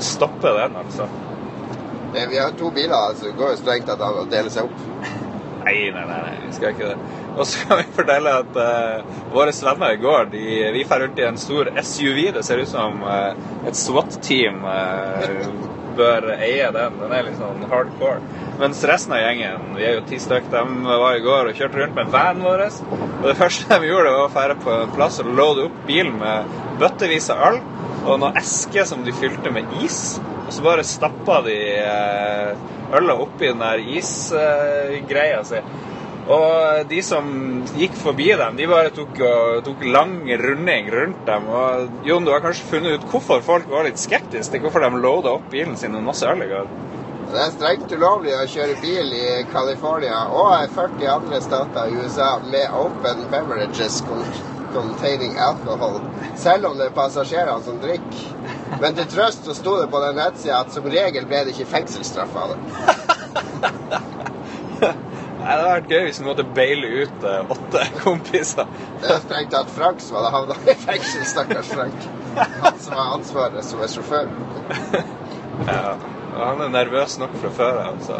[0.02, 1.08] stoppe den, altså.
[2.14, 4.70] Eh, Vi har to biler, så det går jo strengt at han deler dele seg
[4.70, 5.14] opp.
[5.66, 7.14] Nei, nei, nei, nei, vi skal ikke det.
[7.36, 10.42] Og så kan vi fortelle at uh, våre venner i går de,
[10.72, 12.20] vi drar rundt i en stor SUV.
[12.36, 13.34] Det ser ut som uh,
[13.66, 15.26] et SWAT-team eh,
[15.96, 16.98] bør eie den.
[17.00, 18.20] Den er litt sånn hardcore.
[18.60, 21.82] Mens resten av gjengen, vi er jo ti stykk, de var i går og kjørte
[21.82, 22.66] rundt med vanen vår.
[23.22, 26.16] Og det første de gjorde, var å dra på en plass og loade opp bilen
[26.20, 27.60] med bøttevis av øl
[28.06, 30.18] og noen esker som de fylte med is.
[30.46, 35.62] Og så bare stappa de eh, øla oppi den der isgreia si.
[36.26, 37.26] Og de som
[37.78, 41.46] gikk forbi dem, de bare tok, og, tok lang runding rundt dem.
[41.46, 44.90] Og Jon, du har kanskje funnet ut hvorfor folk var litt skeptiske til hvorfor de
[44.98, 46.66] loada opp bilen sin med masse øl i går?
[47.26, 51.96] Det er strengt ulovlig å kjøre bil i California og i 40 andre stater i
[52.02, 53.98] USA med open beverages
[54.74, 55.98] containing alcohol,
[56.38, 58.22] selv om det er passasjerene som drikker.
[58.82, 61.70] Men til trøst så sto det på den nettsida at som regel ble det ikke
[61.74, 62.58] fengselsstraff av det.
[65.46, 68.70] Nei, Det hadde vært gøy hvis vi måtte baile ut uh, åtte kompiser.
[69.02, 72.08] Det er strengt tatt Frank som hadde havna i fengsel, stakkars Frank.
[72.36, 74.32] Han som har ansvaret som er sjåfør.
[75.66, 75.94] Ja,
[76.36, 78.18] og han er nervøs nok fra før av, så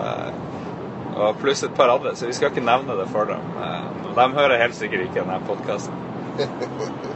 [1.16, 3.44] og pluss et par andre, så vi skal ikke nevne det for dem.
[3.60, 6.02] Eh, De hører helt sikkert ikke denne podkasten.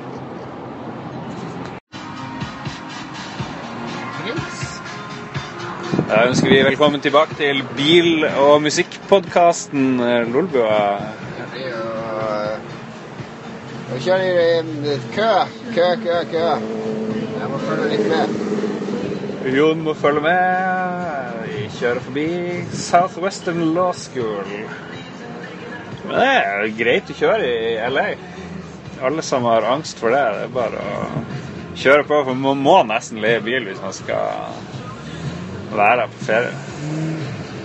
[6.11, 10.01] Da ønsker vi velkommen tilbake til bil- og musikkpodkasten
[10.33, 10.79] Lolbua.
[11.37, 12.65] Det blir eh,
[13.91, 15.29] Nå kjører i kø,
[15.77, 16.49] kø, kø, kø.
[17.37, 18.35] Jeg må følge litt med.
[19.55, 21.39] Jon må følge med.
[21.45, 22.27] Vi kjører forbi
[22.81, 24.51] Southwestern Law School.
[26.09, 28.09] Men det er greit å kjøre i LA.
[29.07, 31.23] Alle som har angst for det, det er bare å
[31.79, 32.25] kjøre på.
[32.33, 34.59] For man må nesten leie bil hvis man skal
[35.77, 36.53] være på ferie.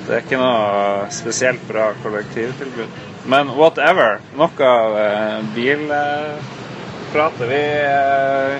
[0.06, 2.99] Det er ikke noe spesielt bra kollektivtilbud.
[3.26, 4.20] Men whatever.
[4.38, 7.45] Nok av eh, bilpratet.
[7.49, 8.60] Vi eh,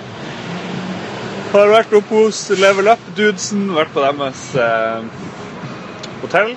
[1.54, 5.06] har vært oppe hos Level Up-dudesen, vært på deres eh,
[6.24, 6.56] hotell.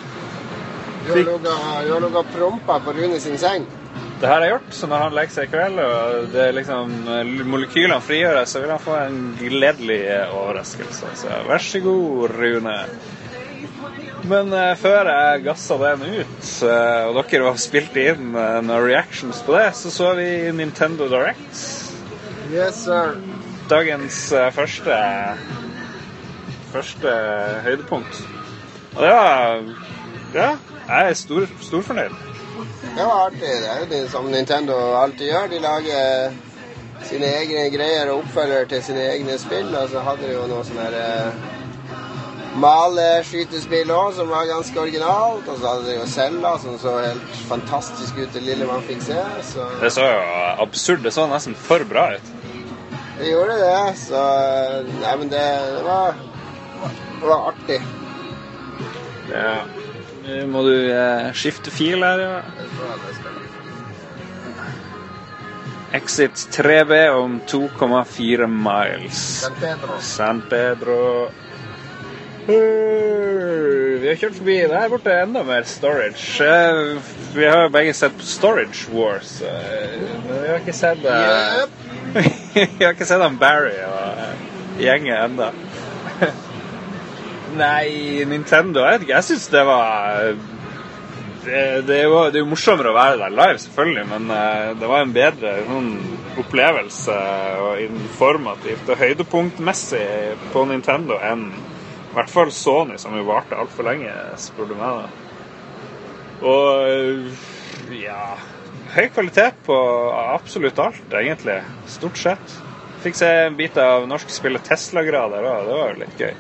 [1.05, 3.69] Du har ligget og prompa på Rune sin seng.
[4.19, 6.95] Det her er gjort, så når han legger seg i kveld og det liksom
[7.47, 10.01] molekylene frigjøres, så vil han få en gledelig
[10.35, 11.13] overraskelse.
[11.21, 12.75] Så vær så god, Rune.
[14.29, 18.89] Men uh, før jeg gassa den ut, uh, og dere var spilt inn uh, noen
[18.89, 21.63] reactions på det, så så vi Nintendo Direct.
[22.51, 23.15] Yes, sir.
[23.71, 24.19] Dagens
[24.57, 24.99] første
[26.73, 27.13] første
[27.65, 28.23] høydepunkt.
[28.97, 29.63] Og det var
[30.35, 30.49] Ja,
[30.89, 32.28] jeg er stor, storfornøyd.
[32.97, 33.41] Det var artig.
[33.63, 35.49] Det er jo det som Nintendo alltid gjør.
[35.53, 36.37] De lager
[37.09, 39.71] sine egne greier og oppfølger til sine egne spill.
[39.79, 41.47] Og så hadde de jo noe sånn her eh,
[42.59, 45.47] maleskytespill òg, som var ganske originalt.
[45.47, 49.05] Og så hadde de jo Zelda, som så helt fantastisk ut, det lille man fikk
[49.07, 49.21] se.
[49.53, 50.19] Så Det så jo
[50.67, 52.35] absurd Det så nesten for bra ut.
[53.19, 53.97] det gjorde det.
[53.99, 54.25] Så
[55.01, 55.45] Nei, men det,
[55.77, 56.15] det var
[57.21, 57.81] det var artig.
[59.33, 59.57] Ja.
[60.29, 62.41] Nå må du eh, skifte fil her, ja.
[65.97, 69.21] Exit 3B om 2,4 miles.
[69.41, 70.01] San Pedro.
[70.05, 70.99] San Pedro.
[72.49, 76.45] Uh, Vi har kjørt forbi der borte er enda mer storage.
[76.45, 77.01] Eh,
[77.35, 79.39] Vi har jo begge sett på Storage Wars.
[79.45, 81.65] Men vi har ikke sett eh,
[82.79, 85.51] Vi har ikke sett han Barry og gjengen ennå.
[87.57, 89.09] Nei, Nintendo Jeg vet.
[89.15, 90.35] Jeg syns det var
[91.49, 94.91] det, det, jo, det er jo morsommere å være der live, selvfølgelig, men eh, det
[94.91, 95.89] var en bedre sånn,
[96.39, 97.15] opplevelse
[97.65, 100.05] og informativt og høydepunktmessig
[100.53, 105.01] på Nintendo enn i hvert fall Sony, som jo varte altfor lenge, spør du meg.
[105.01, 105.09] da.
[106.49, 108.23] Og ja
[108.89, 109.75] Høy kvalitet på
[110.17, 111.59] absolutt alt, egentlig.
[111.93, 112.55] Stort sett.
[113.05, 116.33] Fikk se en bit av norsk spillet Tesla-grader òg, det var jo litt gøy.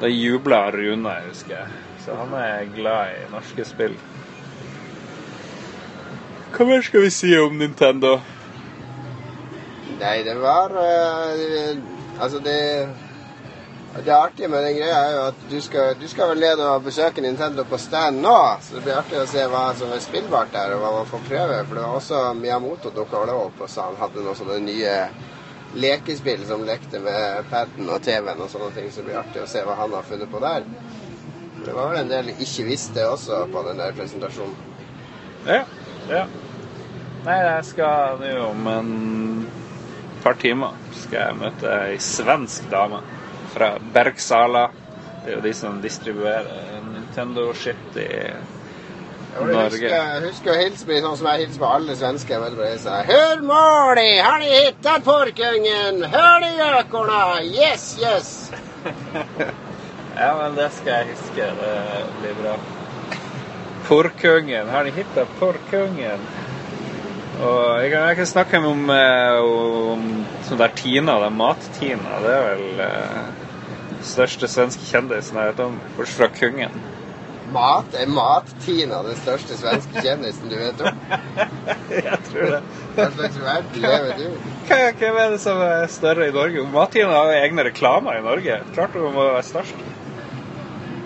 [0.00, 1.68] Da jubla Rune, husker jeg.
[2.04, 3.96] Så han er glad i norske spill.
[6.56, 8.18] Hva mer skal vi si om Nintendo?
[9.96, 11.76] Nei, det var eh,
[12.20, 12.88] Altså, det
[14.04, 16.82] Det artige med den greia er jo at du skal, du skal vel ned og
[16.84, 20.52] besøke Nintendo på stand nå, så det blir artig å se hva som er spillbart
[20.52, 21.62] der, og hva man får prøve.
[21.62, 24.98] For det var også Miyamoto dukka også opp og sa han hadde noen sånne nye
[25.74, 29.50] lekespill som lekte med paden og TV-en og sånne ting, så det blir artig å
[29.50, 30.66] se hva han har funnet på der.
[31.64, 34.56] Det var vel en del ikke visste også på den der presentasjonen.
[35.46, 35.62] Ja.
[36.10, 36.24] ja.
[37.26, 38.90] Nei, jeg skal nå om en
[40.22, 43.00] par timer skal jeg møte ei svensk dame
[43.54, 44.68] fra Bergsala.
[45.24, 48.10] Det er jo de som distribuerer Nintendo-shit i
[49.36, 52.40] Jeg jeg husker å hilse på sånn som jeg hilser på alle svensker.
[52.40, 54.08] Vel, bare sa, Hur mår ni?
[54.24, 56.02] Har ni hittat porkungen?
[56.14, 57.42] Hör ni gökorna?
[57.42, 58.52] Yes, yes!
[60.16, 61.46] Ja, men det skal jeg huske.
[61.60, 61.72] Det
[62.22, 62.54] blir bra.
[63.84, 64.68] Porkungen.
[64.72, 66.22] Har ni hittat porkungen?
[67.36, 70.06] Og jeg kan, jeg kan snakke om, eh, om
[70.48, 72.20] sånn der Tina, den mat-Tina.
[72.24, 73.26] Det er vel uh,
[74.00, 76.80] største svenske kjendisen jeg vet om, bortsett fra kungen.
[77.54, 77.94] Mat?
[77.94, 81.02] Er Mat-Tina den største svenske kjendisen du vet om?
[81.92, 82.62] Jeg tror det.
[82.96, 84.30] Hva slags verden lever du i?
[84.66, 86.64] Hvem er det som er større i Norge?
[86.72, 88.58] Matina har jo egne reklamer i Norge.
[88.74, 89.84] Klart hun må være størst.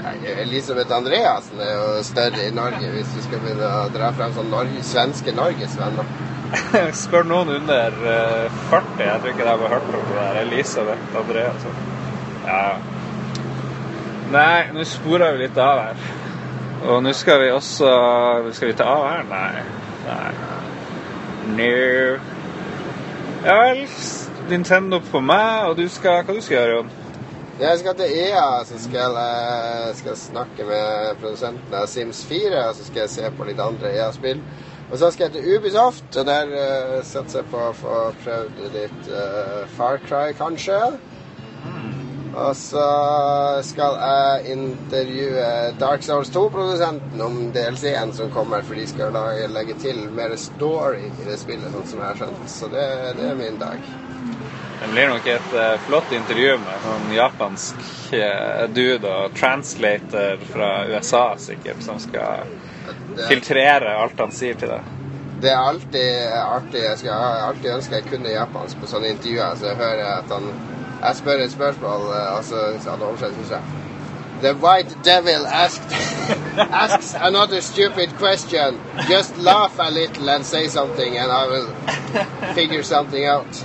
[0.01, 4.32] Ja, Elisabeth Andreassen er jo større i Norge, hvis du skal begynne å dra frem
[4.36, 6.09] sånn Norge, svenske norgesvenner.
[7.03, 9.03] Spør noen under eh, 40.
[9.05, 10.41] Jeg tror ikke de har hørt om det der.
[10.47, 11.84] Elisabeth Andreassen.
[12.47, 12.64] Ja.
[14.30, 16.09] Nei, nå sporer vi litt av her.
[16.81, 17.91] Og nå skal vi også
[18.53, 19.26] Skal vi ta av her?
[19.28, 19.62] Nei.
[20.07, 20.31] Nei.
[21.57, 21.68] No.
[23.45, 23.85] Ja vel.
[24.51, 26.91] Nintendo på meg, og du skal Hva du skal gjøre, Jon?
[27.61, 32.62] Jeg skal til EA, så skal jeg skal snakke med produsenten av Sims 4.
[32.70, 34.41] Og så skal jeg se på litt andre EA-spill.
[34.91, 38.64] Og så skal jeg til Ubisoft, og der uh, satser jeg på å få prøvd
[38.74, 40.81] litt uh, Far Cry, kanskje.
[42.41, 42.84] Og så
[43.68, 45.49] skal jeg intervjue
[45.80, 51.03] Dark Souls 2-produsenten om DLC-en som kommer, for de skal lage, legge til mer story
[51.11, 52.47] i det spillet, sånn som jeg har skjønt.
[52.49, 52.86] Så det,
[53.18, 53.84] det er min dag.
[54.80, 57.82] Det blir nok et uh, flott intervju med en japansk
[58.16, 62.49] uh, dude og translator fra USA, sikkert, som skal
[63.11, 64.88] Det- filtrere alt han sier til deg.
[65.41, 66.80] Det er alltid artig.
[67.05, 69.55] Jeg har alltid ønska jeg kunne japansk på sånne intervjuer.
[69.57, 70.51] Så jeg hører at han
[71.07, 73.59] Jeg spør et spørsmål, eh, og så så han oversetter seg.
[74.43, 75.93] The white devil asked,
[76.85, 78.81] asks another stupid question.
[79.11, 81.69] Just laugh a little and say something, and I will
[82.55, 83.53] figure something out.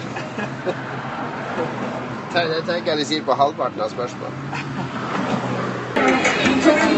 [2.36, 5.35] Det tenker jeg de sier på halvparten av spørsmål.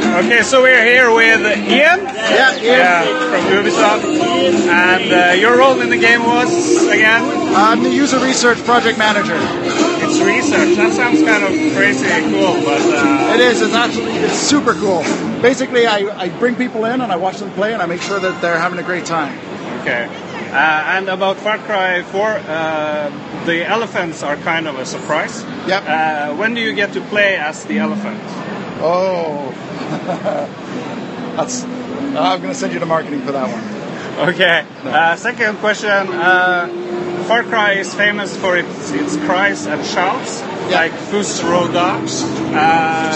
[0.08, 2.00] Okay, so we're here with Ian.
[2.04, 3.30] Yeah, Ian.
[3.30, 4.04] from Ubisoft.
[4.68, 7.24] And uh, your role in the game was, again,
[7.56, 9.36] I'm the user research project manager.
[9.38, 10.76] it's research.
[10.78, 13.62] That sounds kind of crazy cool, but uh, It is.
[13.62, 15.04] It's actually it's super cool.
[15.42, 18.20] Basically, I, I bring people in and I watch them play and I make sure
[18.20, 19.38] that they're having a great time.
[19.82, 20.08] okay.
[20.50, 25.44] Uh, and about Far Cry 4, uh, the elephants are kind of a surprise.
[25.68, 25.84] Yep.
[25.86, 28.20] Uh, when do you get to play as the elephant?
[28.80, 29.52] Oh,
[31.36, 31.64] that's.
[31.64, 34.30] I'm going to send you to marketing for that one.
[34.30, 34.66] Okay.
[34.84, 35.90] Uh, second question.
[35.90, 36.68] Uh,
[37.28, 42.00] Far Cry is famous for its, its cries and shouts, like Fus Roda.
[42.56, 43.12] Uh,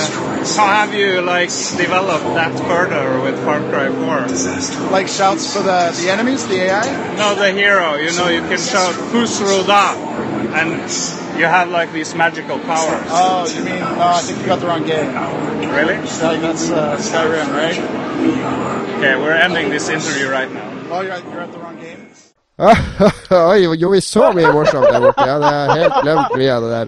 [0.57, 1.47] how have you like
[1.77, 4.91] developed that further with Far Cry 4?
[4.91, 7.15] Like shouts for the the enemies, the AI.
[7.15, 7.95] No, the hero.
[7.95, 9.95] You know, you can shout Fus Roda,
[10.53, 10.69] and
[11.39, 13.05] you have like these magical powers.
[13.09, 13.79] Oh, you mean?
[13.79, 15.09] No, I think you got the wrong game.
[15.77, 15.95] Really?
[15.97, 17.77] Like, that's uh, Skyrim, right?
[18.97, 20.69] Okay, we're ending this interview right now.
[20.91, 22.07] Oh, you're at, you're at the wrong game.
[23.31, 25.23] Oi, gjorde vi så mye morsomt der borte?
[25.25, 26.87] Jeg hadde helt glemt mye av det der.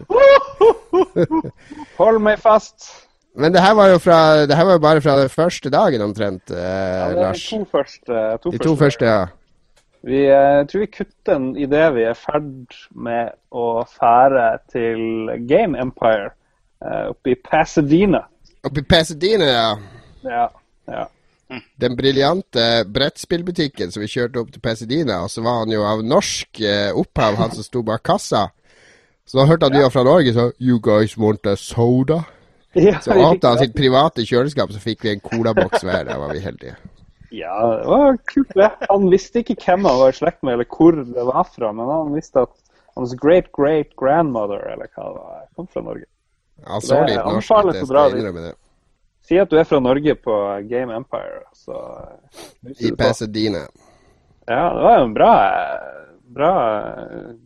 [1.97, 2.91] Hold meg fast.
[3.36, 6.01] Men det her var jo fra, det her var jo bare fra den første dagen
[6.05, 7.41] omtrent, eh, Ja, det er Lars.
[7.49, 8.20] de to første.
[8.43, 9.24] To De to første, ja.
[10.04, 15.80] Vi jeg tror vi kutter den idet vi er ferd med å fære til Game
[15.80, 16.34] Empire
[16.84, 18.26] eh, oppe i Pasadena.
[18.64, 19.70] Oppe i Pasadena, ja.
[20.28, 20.47] Ja,
[20.91, 21.06] ja.
[21.80, 25.22] Den briljante brettspillbutikken som vi kjørte opp til Pasadena.
[25.24, 28.47] Og så var han jo av norsk eh, opphav, han som sto bak kassa.
[29.24, 32.24] Så da hørte han var fra Norge, så You guys want a soda?
[32.76, 36.08] Ja, Så åpna han sitt private kjøleskap, så fikk vi en colaboks hver.
[36.10, 36.76] Da var vi heldige.
[37.34, 38.70] Ja, det var kult det.
[38.90, 41.90] Han visste ikke hvem han var i slekt med, eller hvor det var fra, men
[41.90, 42.54] han visste at
[42.94, 46.06] hans great great grandmother, eller hva det var, kom fra Norge.
[46.62, 48.60] Ja, så Det ut, anbefales jeg å dra dit.
[49.24, 50.38] Si at du er fra Norge på
[50.70, 51.80] Game Empire, så
[52.70, 53.66] I Pasadena.
[54.46, 55.34] Ja, det var jo en bra,
[56.38, 56.54] bra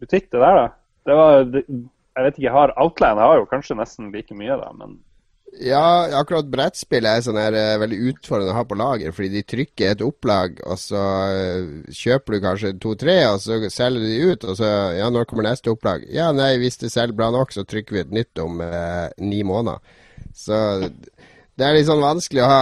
[0.01, 0.69] butikk, det der, da.
[1.07, 4.97] Det var, jeg vet ikke, har Outland har jo kanskje nesten like mye, da, men
[5.63, 5.83] Ja,
[6.19, 9.93] akkurat brettspill er sånn her uh, veldig utfordrende å ha på lager, fordi de trykker
[9.93, 11.03] et opplag, og så
[11.33, 15.29] uh, kjøper du kanskje to-tre, og så selger du de ut, og så Ja, når
[15.29, 16.05] kommer neste opplag?
[16.13, 19.41] Ja, nei, hvis det selger bra nok, så trykker vi et nytt om uh, ni
[19.47, 19.81] måneder.
[20.37, 20.59] Så
[21.57, 22.61] det er litt sånn vanskelig å, ha,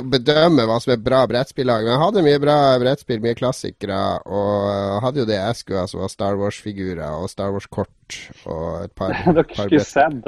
[0.00, 1.84] å bedømme hva som er bra brettspillag.
[1.84, 6.02] Men jeg hadde mye bra brettspill, mye klassikere, og hadde jo det jeg skulle som
[6.02, 8.18] var Star Wars-figurer og Star Wars-kort
[8.50, 10.26] og et par, dere par skulle sett,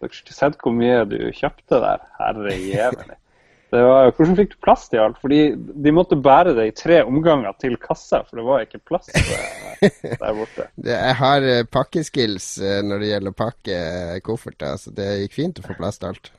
[0.00, 2.06] dere skulle sett hvor mye du kjøpte der.
[2.20, 3.16] Herre jævlig.
[3.70, 5.18] Var, hvordan fikk du plass til alt?
[5.22, 9.12] Fordi de måtte bære det i tre omganger til kassa, for det var ikke plass
[9.14, 10.66] eh, der borte.
[10.84, 13.76] Det, jeg har eh, pakkeskills eh, når det gjelder å pakke
[14.26, 16.32] kofferter, så det gikk fint å få plass til alt.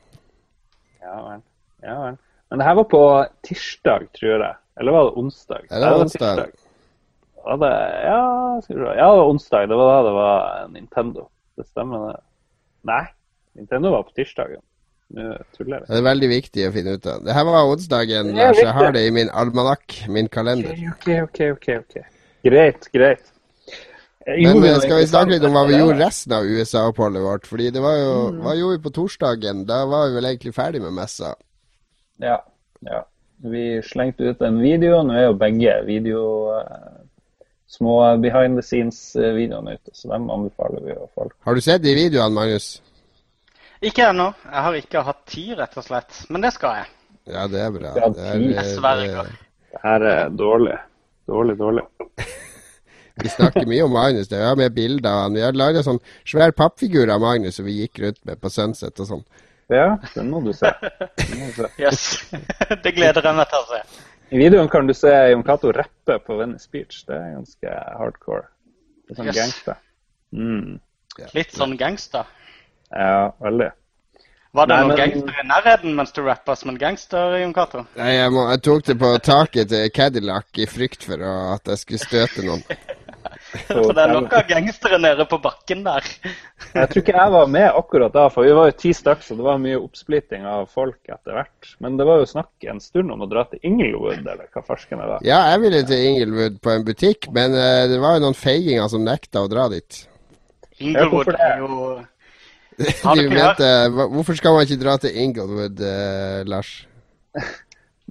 [1.00, 1.40] Ja vel.
[1.86, 2.20] Ja vel.
[2.52, 3.02] Men det her var på
[3.48, 4.58] tirsdag, tror jeg.
[4.80, 5.64] Eller var det onsdag?
[5.70, 6.44] Ja, det var onsdag.
[7.42, 7.72] Var det,
[8.04, 8.20] ja,
[8.68, 9.72] ja, det var onsdag.
[9.72, 11.26] Det var da det var Nintendo.
[11.56, 12.20] Det stemmer, det.
[12.92, 13.02] Nei,
[13.58, 14.62] Nintendo var på tirsdagen.
[15.12, 15.82] Nå tuller.
[15.88, 17.20] Det er veldig viktig å finne ut av.
[17.26, 18.60] Det her var onsdagen, Lars.
[18.62, 20.72] Jeg har det i min almanakk, min kalender.
[20.94, 21.68] Ok, ok, ok.
[21.82, 21.98] ok.
[22.48, 23.28] Greit, greit.
[24.26, 27.46] Eh, Men eh, skal vi snakke litt om hva vi gjorde resten av USA-oppholdet vårt?
[27.50, 28.40] Fordi det var jo Mm.
[28.42, 29.64] Hva gjorde vi på torsdagen?
[29.66, 31.34] Da var vi vel egentlig ferdig med messa.
[32.22, 32.38] Ja,
[32.86, 33.02] ja.
[33.42, 35.02] Vi slengte ut en video.
[35.02, 36.22] Nå er jo begge video
[36.56, 37.02] eh,
[37.66, 41.34] små behind the scenes-videoene ute, så dem anbefaler vi jo folk.
[41.44, 42.80] Har du sett de videoene, Magnus?
[43.82, 44.28] Ikke ennå.
[44.46, 46.20] Jeg har ikke hatt tid, rett og slett.
[46.30, 46.90] Men det skal jeg.
[47.32, 47.92] Ja, det er bra.
[47.96, 49.24] Det er, jeg sverger.
[49.30, 50.76] det- her er dårlig.
[51.26, 51.82] Dårlig, dårlig.
[53.22, 54.28] Vi snakker mye om Magnus.
[54.28, 54.38] Det.
[54.40, 55.34] Har med bilder av han.
[55.34, 59.00] Vi har laga sånn svær pappfigur av Magnus som vi gikk rundt med på Sunset
[59.00, 59.24] og sånn.
[59.72, 60.70] Ja, den må du se.
[61.20, 61.68] Den må du se.
[61.82, 62.02] Yes.
[62.84, 63.82] det gleder jeg meg til å se.
[64.32, 67.02] I videoen kan du se Jon Cato rappe på Venice Beach.
[67.08, 68.46] Det er ganske hardcore.
[69.08, 69.36] Det er sånn Yes.
[69.42, 69.80] gangster.
[70.32, 70.78] Mm.
[71.36, 72.24] Litt sånn gangster.
[72.92, 73.70] Ja, veldig.
[74.52, 77.54] Var det Nei, noen men- gangster i nærheten mens du rappa som en gangster, Jon
[77.56, 77.86] Cato?
[77.96, 81.80] Nei, jeg, må, jeg tok det på taket til Cadillac i frykt for at jeg
[81.80, 82.66] skulle støte noen.
[83.68, 86.06] For det er nok av gangstere nede på bakken der.
[86.72, 89.34] Jeg tror ikke jeg var med akkurat da, for vi var jo ti stykker, så
[89.36, 91.72] det var mye oppsplitting av folk etter hvert.
[91.84, 95.02] Men det var jo snakk en stund om å dra til Inglewood, eller hva farsken
[95.04, 95.18] er det?
[95.28, 98.88] Ja, jeg ville til Inglewood på en butikk, men uh, det var jo noen feiginger
[98.88, 100.00] som nekta å dra dit.
[100.80, 101.82] Inglewood er jo
[103.02, 106.72] Har du ikke mente hva- Hvorfor skal man ikke dra til Inglewood, uh, Lars?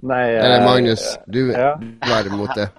[0.02, 1.02] Nei, Eller eh, Magnus,
[1.32, 1.74] du ja.
[2.08, 2.68] var imot det.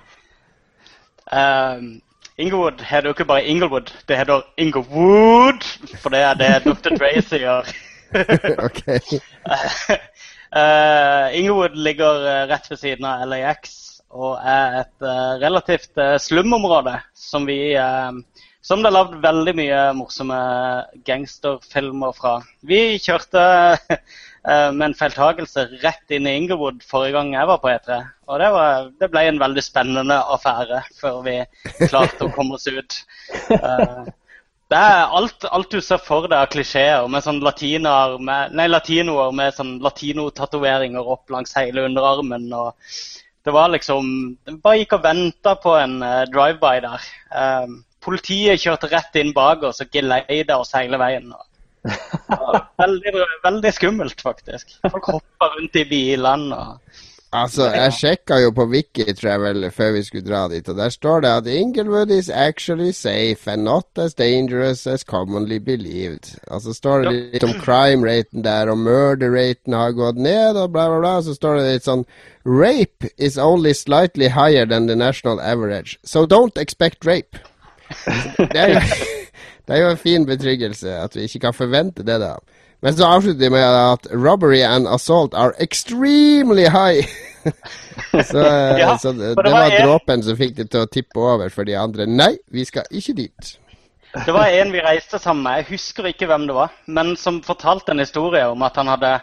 [1.33, 2.01] Um,
[2.37, 5.63] Inglewood heter jo ikke bare Inglewood, det heter Inglewood.
[6.01, 6.93] For det er det Dr.
[6.99, 7.69] Dre sier.
[8.67, 8.81] ok.
[10.53, 13.79] uh, Inglewood ligger eh, rett ved siden av LAX
[14.13, 18.11] og er et uh, relativt uh, slumområde som vi eh,
[18.63, 20.39] som det er lagd veldig mye morsomme
[21.07, 22.37] gangsterfilmer fra.
[22.63, 23.43] Vi kjørte
[23.91, 27.99] eh, med en feiltagelse rett inn i Inglewood forrige gang jeg var på E3.
[28.31, 31.37] Og det, var, det ble en veldig spennende affære før vi
[31.89, 32.99] klarte å komme oss ut.
[33.51, 34.03] Eh,
[34.71, 38.69] det er alt, alt du ser for deg av klisjeer med sånn latinoer med, nei,
[38.71, 42.47] latinoer med sånn latinotatoveringer opp langs hele underarmen.
[42.55, 42.79] og
[43.43, 47.09] det var liksom Det bare gikk og venta på en eh, drive-by der.
[47.35, 47.73] Eh,
[48.03, 51.33] politiet kjørte rett inn bak oss og geleida oss hele veien.
[52.39, 54.77] og Veldig, veldig skummelt, faktisk.
[54.89, 56.59] Folk hoppa rundt i bilene.
[56.59, 57.01] og
[57.33, 61.29] Altså, jeg sjekka jo på Wikitravel før vi skulle dra dit, og der står det
[61.31, 66.35] at Inglewood is actually safe and not as dangerous as commonly believed.
[66.51, 70.99] Altså står det litt om crime-raten der, og murder-raten har gått ned, og bla, bla,
[70.99, 71.15] bla.
[71.25, 72.05] Så står det litt sånn
[72.45, 77.39] Rape is only slightly higher than the national average, so don't expect rape.
[78.37, 78.81] Det er, jo,
[79.67, 82.35] det er jo en fin betryggelse at vi ikke kan forvente det, da.
[82.83, 87.05] Men så avslutter de med at robbery and assault are extremely high.
[88.31, 91.19] så eh, Ja, så det, det var en- dråpen som fikk det til å tippe
[91.19, 92.07] over for de andre.
[92.09, 93.53] Nei, vi skal ikke dit.
[94.13, 97.39] Det var en vi reiste sammen med, jeg husker ikke hvem det var, men som
[97.41, 99.13] fortalte en historie om at han hadde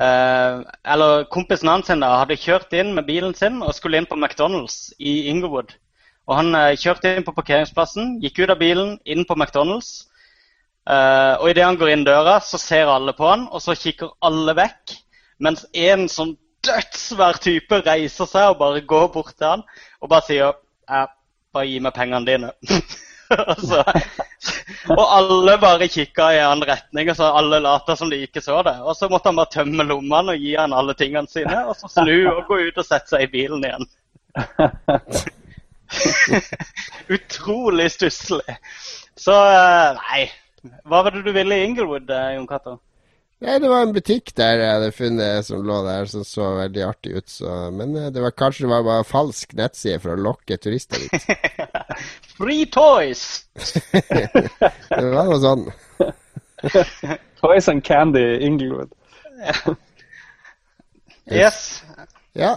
[0.00, 0.62] eh,
[0.94, 4.16] Eller kompisen hans sin da, hadde kjørt inn med bilen sin og skulle inn på
[4.16, 5.74] McDonald's i Inglewood.
[6.28, 10.06] Og han eh, kjørte inn på parkeringsplassen, gikk ut av bilen, inn på McDonald's.
[10.84, 14.10] Uh, og idet han går inn døra, så ser alle på han, og så kikker
[14.24, 14.98] alle vekk.
[15.44, 19.64] Mens en sånn dødssvær type reiser seg og bare går bort til han
[20.00, 21.08] og bare sier jeg
[21.54, 22.50] bare gi meg pengene dine.
[23.34, 23.74] og,
[24.98, 28.42] og alle bare kikka i en annen retning, og så alle lata som de ikke
[28.44, 28.74] så det.
[28.82, 31.90] Og så måtte han bare tømme lommene og gi han alle tingene sine, og så
[31.92, 33.88] snu og gå ut og sette seg i bilen igjen.
[37.16, 38.56] Utrolig stusslig.
[39.16, 40.24] Så eh, nei.
[40.88, 42.78] Hva var det du ville i Inglewood, eh, Jon Cato?
[43.44, 46.84] Nei, det var en butikk der jeg hadde funnet som lå der, som så veldig
[46.86, 47.28] artig ut.
[47.28, 51.02] Så, men eh, det var kanskje det var bare falsk nettside for å lokke turister
[51.02, 51.28] dit.
[52.38, 53.44] Free toys!
[53.92, 55.68] det var noe sånn.
[57.42, 58.94] Toys and Candy Inglewood.
[61.28, 61.82] Yes.
[62.32, 62.56] Ja.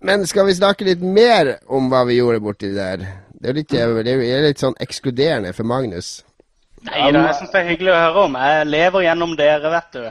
[0.00, 3.02] Men skal vi snakke litt mer om hva vi gjorde borti der?
[3.38, 6.20] Det er litt, det er litt sånn ekskluderende for Magnus.
[6.86, 8.36] Nei da, jeg syns det er hyggelig å høre om.
[8.38, 10.04] Jeg lever gjennom dere, vet du.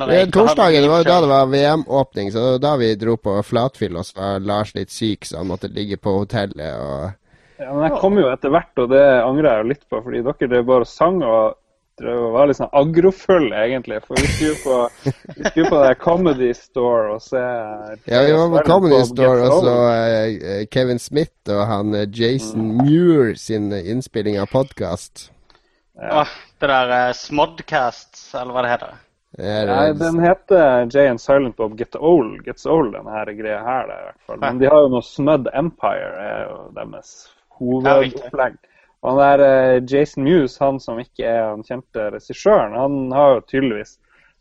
[0.00, 3.16] Når jeg torsdagen var jo da det var VM-åpning, så det var da vi dro
[3.20, 7.10] på flatfyll, og så var Lars litt syk, så han måtte ligge på hotellet og
[7.62, 10.22] Ja, men jeg kom jo etter hvert, og det angrer jeg jo litt på, fordi
[10.26, 11.58] dere drev bare og sang og
[12.10, 14.00] og var litt sånn agrofull, egentlig.
[14.06, 17.42] For vi skulle på, vi skulle på det Comedy Store og se
[18.10, 22.32] Ja, vi var på Comedy på Store og så eh, Kevin Smith og han Jason
[22.32, 25.32] Jason Muir sin eh, innspilling av podkast.
[26.12, 26.28] Åh,
[26.58, 28.94] det der uh, Smodcast, eller hva det heter.
[29.32, 33.30] Det er, Nei, den heter Jay and Silent Bob Get Old, Gets Old, denne her
[33.36, 33.86] greia her.
[33.88, 34.40] Der, i hvert fall.
[34.42, 37.14] Men de har jo noe Smud Empire, er jo deres
[37.58, 38.58] hovedopplegg.
[39.02, 43.36] Og han der eh, Jason Muse, han som ikke er han kjente regissøren, han har
[43.36, 43.96] jo tydeligvis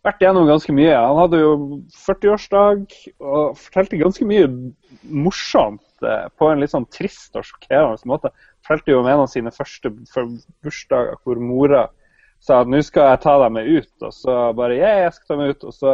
[0.06, 0.94] vært gjennom ganske mye.
[0.98, 1.54] Han hadde jo
[1.94, 2.84] 40-årsdag
[3.22, 4.50] og fortalte ganske mye
[5.06, 8.34] morsomt eh, på en litt sånn trist og sjokkerende måte.
[8.66, 11.88] Fortalte jo om en av sine første bursdager hvor mora
[12.42, 15.28] sa at nå skal jeg ta deg med ut, og så bare ja, jeg skal
[15.30, 15.92] ta meg ut, og så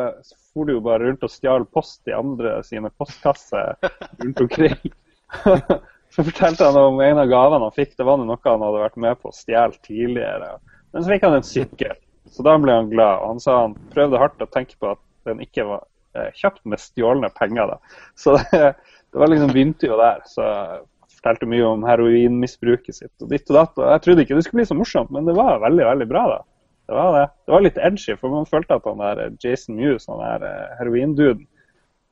[0.55, 3.75] for du jo bare rundt og stjal post i andre sine postkasser
[4.23, 4.95] rundt omkring.
[6.17, 8.95] så fortalte han om en av gavene han fikk, det var noe han hadde vært
[9.03, 10.55] med på å stjele tidligere.
[10.89, 11.99] Men så fikk han en sykkel,
[12.33, 13.19] så da ble han glad.
[13.21, 15.83] Og han sa han prøvde hardt å tenke på at den ikke var
[16.17, 17.75] eh, kjøpt med stjålne penger.
[17.75, 18.01] da.
[18.17, 18.63] Så det,
[19.13, 20.25] det var liksom begynte jo der.
[20.25, 20.47] så
[21.17, 23.77] fortalte mye om heroinmisbruket sitt og ditt og datt.
[23.77, 26.23] og Jeg trodde ikke det skulle bli så morsomt, men det var veldig veldig bra.
[26.33, 26.39] da.
[26.87, 27.25] Det var det.
[27.45, 30.75] Det var litt edgy, for man følte at han der Jason Muse, han der eh,
[30.79, 31.45] heroinduden,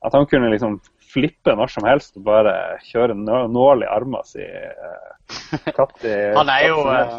[0.05, 0.77] at han kunne liksom
[1.15, 2.53] flippe når som helst og bare
[2.91, 4.43] kjøre nå- nål i armen sin.
[4.43, 5.71] eh,
[6.35, 7.15] Han er jo eh,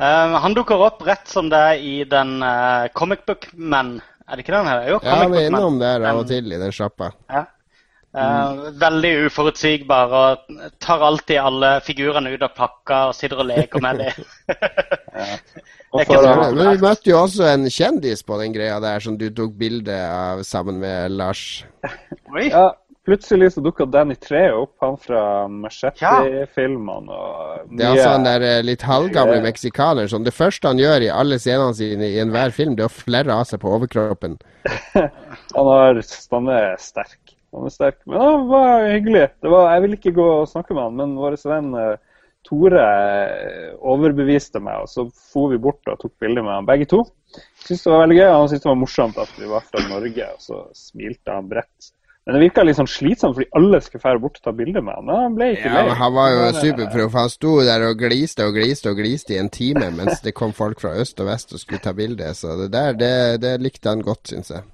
[0.00, 3.98] eh, Han dukker opp rett som det er i den uh, Comic Book Man.
[4.28, 4.82] Er det ikke den her?
[4.94, 7.12] Jo, Ja, han er innom der av og til i den sjappa.
[7.32, 7.46] Ja.
[8.16, 13.84] Eh, veldig uforutsigbar og tar alltid alle figurene ut av pakka og sitter og leker
[13.84, 14.24] med dem.
[14.48, 15.36] ja.
[15.92, 19.04] det er for så- Men vi møtte jo også en kjendis på den greia der
[19.04, 21.64] som du tok bilde av sammen med Lars.
[22.34, 22.48] Oi.
[22.48, 22.70] Ja,
[23.04, 27.22] plutselig så dukka Danny Treo opp, han fra Machete-filmene.
[27.76, 31.12] Det er altså han der eh, litt halvgamle meksikaner som det første han gjør i
[31.12, 34.40] alle scenene sine i enhver film, det er å flerre av seg på overkroppen.
[34.96, 35.10] Han,
[35.56, 36.00] har,
[36.32, 37.34] han er sterk.
[37.58, 37.98] Han er sterk.
[38.06, 39.24] Men han var hyggelig.
[39.42, 41.96] Det var, jeg ville ikke gå og snakke med han, men vår venn eh,
[42.48, 46.88] Tore eh, overbeviste meg, og så for vi bort og tok bilde med han begge
[46.88, 47.02] to.
[47.64, 48.28] Syntes det var veldig gøy.
[48.30, 51.92] Han syntes det var morsomt at vi var fra Norge, og så smilte han bredt.
[52.28, 54.98] Men det virka litt sånn slitsomt, fordi alle skulle fære bort og ta bilde med
[54.98, 55.06] han.
[55.08, 55.94] Men han ble ikke Ja, lei.
[55.96, 57.14] Han var jo superproff.
[57.16, 60.52] Han sto der og gliste og gliste og gliste i en time mens det kom
[60.52, 62.28] folk fra øst og vest og skulle ta bilde.
[62.36, 63.14] Så det der, det,
[63.46, 64.66] det likte han godt, syns jeg.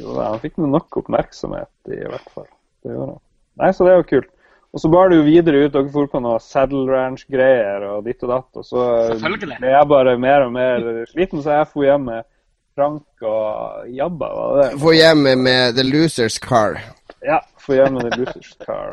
[0.00, 2.48] Jo, han fikk nok oppmerksomhet, i hvert fall.
[2.82, 3.20] Det gjorde han.
[3.62, 4.30] Nei, så det var kult.
[4.74, 5.72] Og så bar det jo videre ut.
[5.74, 8.48] Dere for på noe Saddle Ranch-greier og ditt og datt.
[8.58, 8.86] Og så
[9.22, 12.26] ble jeg bare mer og mer sliten, så jeg dro hjem med
[12.74, 16.80] Frank og Jabba, var det Dro hjem med The Losers Car,
[17.22, 18.90] Ja, dro hjem med The Losers Car.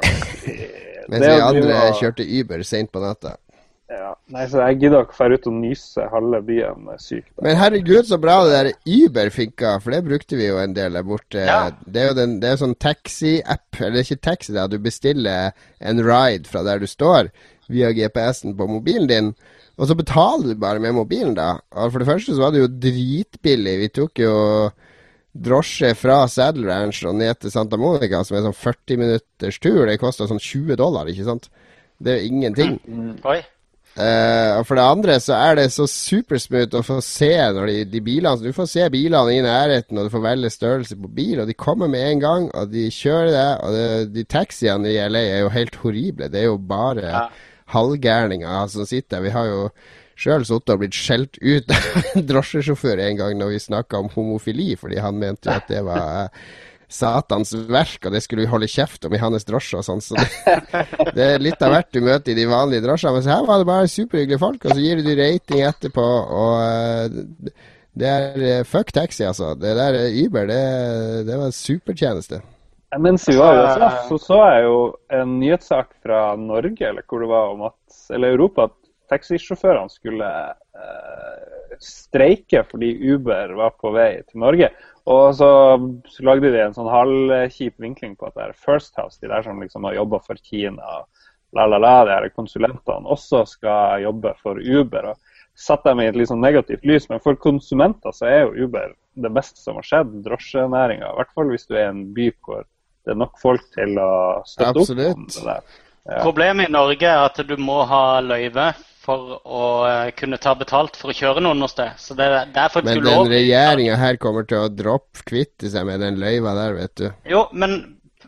[1.09, 3.39] mens vi andre kjørte Uber seint på natta.
[3.91, 4.11] Ja.
[4.31, 7.25] Nei, så jeg gidder ikke dra ut og nyse halve byen syk.
[7.35, 7.43] Da.
[7.43, 10.95] Men herregud, så bra det der Uber finka, for det brukte vi jo en del
[10.95, 11.43] der borte.
[11.43, 11.61] Ja.
[11.83, 14.67] Det er jo den, det er sånn taxi-app, eller det er ikke taxi, da.
[14.71, 15.51] Du bestiller
[15.83, 17.33] en ride fra der du står,
[17.71, 19.33] via GPS-en på mobilen din.
[19.79, 21.57] Og så betaler du bare med mobilen, da.
[21.75, 23.77] Og for det første så var det jo dritbillig.
[23.83, 24.35] Vi tok jo
[25.31, 29.83] drosje fra Saddle Ranch og ned til Santa Monica, som er sånn 40 minutters tur.
[29.87, 31.51] Det kosta sånn 20 dollar, ikke sant?
[32.01, 32.77] Det er jo ingenting.
[33.27, 33.41] Oi.
[33.91, 37.73] Eh, og for det andre så er det så supersmooth å få se når de,
[37.91, 41.41] de bilene Du får se bilene i nærheten, og du får velge størrelse på bil,
[41.43, 43.47] og de kommer med en gang, og de kjører det.
[43.65, 46.29] Og det, de taxiene i LA er jo helt horrible.
[46.31, 47.25] Det er jo bare Ja.
[47.75, 49.23] halvgærninger som sitter der.
[49.27, 49.61] Vi har jo
[50.21, 54.09] sjøl sittet og blitt skjelt ut av en drosjesjåfør en gang når vi snakka om
[54.15, 56.29] homofili, fordi han mente at det var
[56.91, 60.03] Satans verk, og det skulle vi holde kjeft om i hans drosje og sånn.
[60.03, 60.55] Så det,
[61.17, 63.15] det er litt av hvert du møter i de vanlige drosjene.
[63.17, 66.07] Men så her var det bare superhyggelige folk, og så gir du rating etterpå,
[66.41, 67.53] og eh,
[68.01, 69.53] det er eh, fuck taxi, altså.
[69.59, 70.63] Det der eh, Uber, det,
[71.27, 72.41] det var en supertjeneste.
[72.91, 74.79] Var også, så så jeg jo
[75.15, 77.77] en nyhetssak fra Norge eller hvor det var om at,
[78.11, 78.75] eller Europa at
[79.11, 81.45] taxisjåførene skulle eh,
[81.79, 84.71] streike fordi Uber var på vei til Norge.
[85.11, 85.49] Og så,
[86.13, 89.43] så lagde de en sånn halvkjip vinkling på at det er First House, de der
[89.43, 91.01] som liksom har jobba for Kina,
[91.57, 95.11] la, la, la, de her konsulentene, også skal jobbe for Uber.
[95.11, 95.31] og
[95.61, 98.93] satt dem i et litt sånn negativt lys, men for konsumenter så er jo Uber
[99.21, 101.09] det beste som har skjedd drosjenæringa.
[101.11, 102.63] I hvert fall hvis du er i en by hvor
[103.05, 104.11] det er nok folk til å
[104.47, 105.35] støtte opp om Absolutt.
[105.35, 105.79] det der.
[106.01, 106.21] Ja.
[106.23, 108.71] Problemet i Norge er at du må ha løyve
[109.01, 111.95] for å eh, kunne ta betalt for å kjøre noen noe sted.
[111.97, 113.39] Så det, det er faktisk Men den ulovlig.
[113.39, 117.07] regjeringa her kommer til å droppe kvitte seg med den løyva der, vet du.
[117.31, 117.73] Jo, men,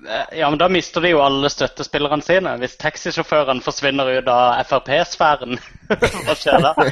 [0.02, 2.56] eh, ja, men da mister de jo alle støttespillerne sine.
[2.64, 5.62] Hvis taxisjåførene forsvinner ut av Frp-sfæren,
[5.94, 6.74] hva skjer da?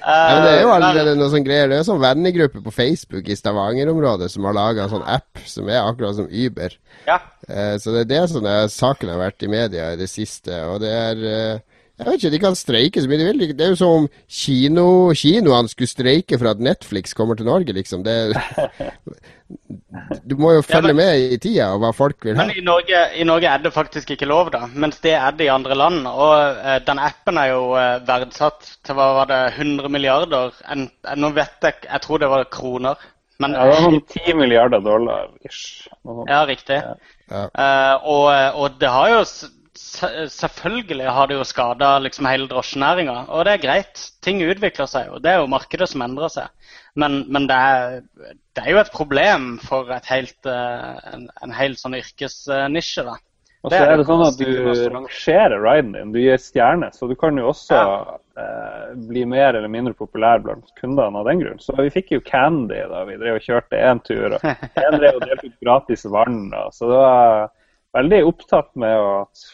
[0.00, 1.68] Ja, men det er jo Eh, allerede noe sånn greier.
[1.68, 5.42] Det er en sånn vennegruppe på Facebook i Stavanger-området som har laga en sånn app
[5.44, 6.72] som er akkurat som Uber.
[7.04, 7.18] Ja.
[7.76, 10.56] Så det er det som er saken har vært i media i det siste.
[10.72, 11.20] Og det er
[12.00, 13.42] Jeg vet ikke, De kan streike så mye de vil.
[13.56, 17.74] Det er jo som om kino, kinoene skulle streike for at Netflix kommer til Norge,
[17.76, 18.00] liksom.
[18.06, 18.14] Det,
[20.30, 22.46] du må jo følge Ja, men- med i tida og hva folk vil ha.
[22.46, 24.64] Men i Norge, i Norge er det faktisk ikke lov, da.
[24.72, 26.06] Mens det er det i andre land.
[26.08, 30.56] Og uh, den appen er jo uh, verdsatt til hva var det, 100 milliarder?
[30.72, 32.96] En, en, nå vet jeg Jeg tror det var kroner.
[33.40, 35.86] Men Ja, det var sånn 10 milliarder dollar ish.
[36.28, 36.80] Ja, riktig.
[37.30, 37.46] Ja.
[37.56, 38.26] Uh, og,
[38.60, 39.22] og det har jo
[39.80, 44.02] Selvfølgelig har det jo skada liksom hele drosjenæringa, og det er greit.
[44.24, 45.18] Ting utvikler seg jo.
[45.22, 46.76] Det er jo markedet som endrer seg.
[46.98, 47.98] Men, men det, er,
[48.56, 53.16] det er jo et problem for et helt, eh, en, en hel sånn yrkesnisje, da.
[53.60, 54.50] Og så er det sånn at du
[54.88, 56.12] rangerer riden din.
[56.14, 57.80] Du gir stjerne, så du kan jo også
[58.40, 61.60] eh, bli mer eller mindre populær blant kundene av den grunn.
[61.60, 64.38] Så vi fikk jo Candy da vi drev og kjørte én tur.
[64.38, 64.46] og
[64.80, 66.46] én drev og delte ut gratis vann.
[66.54, 66.68] Da.
[66.72, 67.50] så det var
[68.00, 69.44] veldig opptatt med at,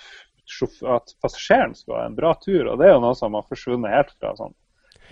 [0.96, 2.66] at passasjeren skal ha en bra tur.
[2.72, 4.54] Og det er jo noe som har forsvunnet helt fra sånn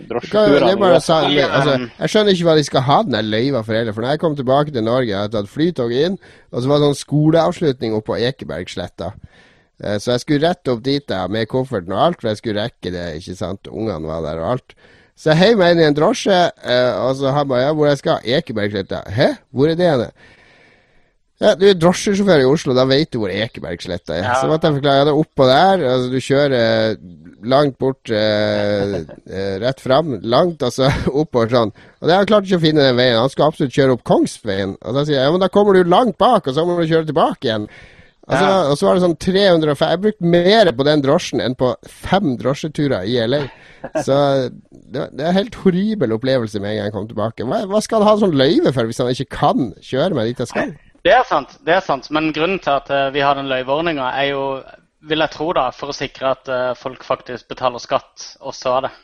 [0.09, 0.99] drosjeturene.
[1.03, 3.95] sa, altså, jeg skjønner ikke hva de skal ha den der løyva for heller.
[3.95, 6.17] For når jeg kom tilbake til Norge, jeg hadde tatt flytoget inn,
[6.51, 9.13] og så var det sånn skoleavslutning oppe på Ekebergsletta.
[9.83, 12.61] Eh, Så jeg skulle rett opp dit da, med kofferten og alt, for jeg skulle
[12.67, 13.07] rekke det.
[13.21, 13.67] ikke sant?
[13.71, 14.75] Ungene var der og alt.
[15.15, 17.87] Så jeg heiv meg inn i en drosje, eh, og så han bare ja, hvor
[17.87, 18.19] jeg skal?
[18.23, 19.05] Ekebergsletta.
[19.15, 19.29] Hæ?
[19.55, 20.09] Hvor er det henne?
[21.43, 24.23] Ja, Du er drosjesjåfør i Oslo, da vet du hvor Ekebergsletta er.
[24.23, 24.35] Ja.
[24.39, 25.81] Så måtte jeg forklare det oppå der.
[25.83, 26.95] altså Du kjører
[27.45, 31.73] langt bort, eh, eh, rett fram, langt, altså så oppover sånn.
[31.99, 33.19] Og det har han klart ikke å finne den veien.
[33.19, 34.77] Han skal absolutt kjøre opp Kongsveien.
[34.79, 36.87] Og da sier jeg ja, men da kommer du langt bak, og så må du
[36.87, 37.67] kjøre tilbake igjen.
[38.25, 38.61] Altså, Ja.
[38.71, 42.31] Og så var det sånn 305 Jeg brukte mer på den drosjen enn på fem
[42.39, 43.43] drosjeturer i LA.
[44.07, 44.15] Så
[44.71, 47.45] det, det er en helt horribel opplevelse med en gang jeg kom tilbake.
[47.45, 50.41] Hva, hva skal han ha sånn løyve for hvis han ikke kan kjøre meg dit
[50.41, 50.73] jeg skal?
[51.05, 52.09] Det er sant, det er sant.
[52.15, 54.45] Men grunnen til at eh, vi har den løyveordninga, er jo,
[55.05, 58.87] vil jeg tro, da, for å sikre at eh, folk faktisk betaler skatt også av
[58.87, 58.95] det.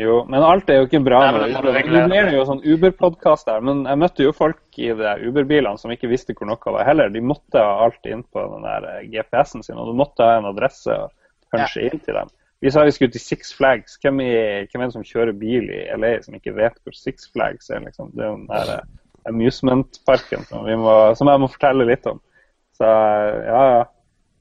[0.00, 1.22] Jo, men alt er jo ikke bra.
[1.24, 4.80] Nei, men det Nå blir det jo sånn Uber-podkast der, men jeg møtte jo folk
[4.80, 7.12] i de Uber-bilene som ikke visste hvor noe var heller.
[7.12, 10.38] De måtte ha alt inn på den der eh, GPS-en sin, og du måtte ha
[10.38, 11.12] en adresse og
[11.52, 12.32] kanskje inn til dem.
[12.62, 13.96] Vi sa vi skulle til Six Flags.
[14.04, 14.32] Hvem, i,
[14.68, 17.80] hvem er det som kjører bil i LA som ikke vet hvor Six Flags er?
[17.84, 18.12] liksom?
[18.12, 18.84] Det er jo den der
[19.28, 22.20] amusement-parken som, vi må- som jeg må fortelle litt om.
[22.78, 23.82] Så ja, ja.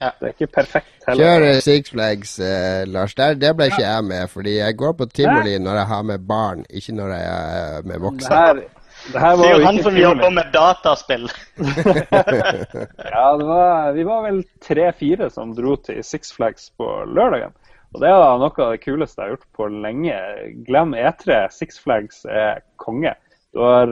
[0.01, 0.09] Ja.
[0.19, 1.21] Det er ikke perfekt heller.
[1.27, 3.13] Kjør eh, Six Flags, eh, Lars.
[3.13, 6.23] Der, det ble ikke jeg med, fordi jeg går på tivoli når jeg har med
[6.27, 8.36] barn, ikke når jeg er med Det voksne.
[8.39, 8.53] her,
[9.13, 10.01] det her var Sier jo han som tivoli.
[10.01, 11.27] jobber med dataspill.
[13.11, 17.53] Ja, det var, vi var vel tre-fire som dro til Six Flags på lørdagen.
[17.93, 20.17] Og det er da noe av det kuleste jeg har gjort på lenge.
[20.67, 21.41] Glem E3.
[21.51, 23.13] Six Flags er konge.
[23.53, 23.91] Du har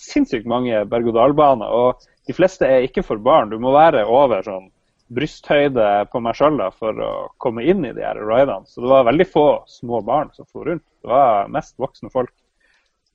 [0.00, 3.50] sinnssykt mange berg-og-dal-baner, og de fleste er ikke for barn.
[3.52, 4.70] Du må være over sånn
[5.10, 8.62] brysthøyde på meg sjøl for å komme inn i de her ridene.
[8.70, 10.86] Så det var veldig få små barn som for rundt.
[11.02, 12.32] Det var mest voksne folk.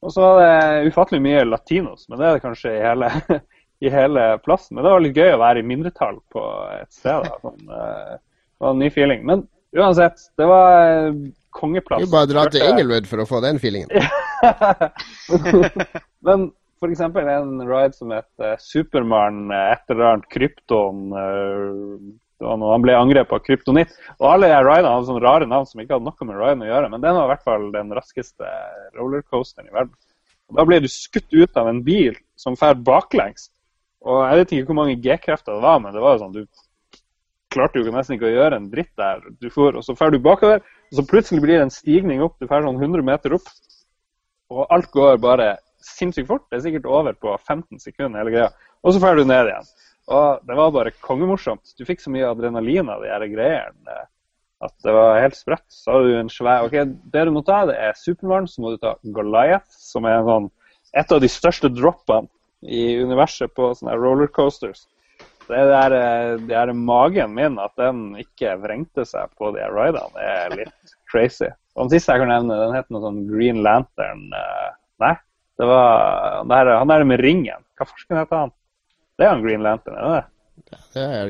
[0.04, 3.12] Og så var det ufattelig mye latinos, men det er det kanskje i hele,
[3.86, 4.76] i hele plassen.
[4.76, 6.44] Men det var litt gøy å være i mindretall på
[6.76, 7.26] et sted.
[7.26, 7.40] Da.
[7.42, 9.24] Sånn, eh, det var en ny feeling.
[9.32, 9.48] Men
[9.80, 11.24] uansett, det var eh,
[11.56, 12.04] kongeplass.
[12.04, 13.90] Du bare dra til Engelwood for å få den feelingen.
[16.28, 16.50] Men
[16.86, 17.02] f.eks.
[17.02, 22.14] en ride som het eh, Supermann, eh, et eller annet krypton eh,
[22.46, 23.94] når han ble angrepet av kryptonitt.
[24.20, 26.70] Og alle de ridene hadde sånne rare navn som ikke hadde noe med riden å
[26.70, 26.92] gjøre.
[26.92, 28.52] Men den var i hvert fall den raskeste
[29.00, 29.96] rollercoasteren i verden.
[30.52, 33.50] Og da ble du skutt ut av en bil som fer baklengs.
[34.06, 36.44] Og jeg vet ikke hvor mange G-krefter det var, men det var jo sånn du
[37.56, 39.24] klarte jo nesten ikke å gjøre en dritt der.
[39.42, 42.36] Du får, og så fer du bakover, og så plutselig blir det en stigning opp.
[42.38, 43.48] Du fer sånn 100 meter opp.
[44.54, 45.56] Og alt går bare
[45.86, 46.46] sinnssykt fort.
[46.50, 48.50] Det er sikkert over på 15 sekunder, hele greia.
[48.84, 49.70] Og så drar du ned igjen.
[50.16, 51.74] Og det var bare kongemorsomt.
[51.78, 54.06] Du fikk så mye adrenalin av de her greiene eh,
[54.66, 55.66] at det var helt sprøtt.
[55.74, 56.78] Så hadde du en svær OK,
[57.14, 58.50] det du må ta, det er Supermann.
[58.50, 60.50] Så må du ta Goliath, som er sånn,
[60.96, 62.30] et av de største droppene
[62.66, 64.86] i universet på sånne rollercoasters.
[65.46, 69.66] Det er der, eh, det der magen min, at den ikke vrengte seg på de
[69.70, 71.52] ridene, er litt crazy.
[71.76, 75.12] Og den siste jeg kan nevne, den het noe sånn Green Lantern eh, Nei,
[75.60, 77.62] det var det her, han der med ringen.
[77.80, 78.52] Hva farsken heter han?
[79.18, 80.26] Det er han Green Lantern, er det det?
[80.96, 81.28] Det er,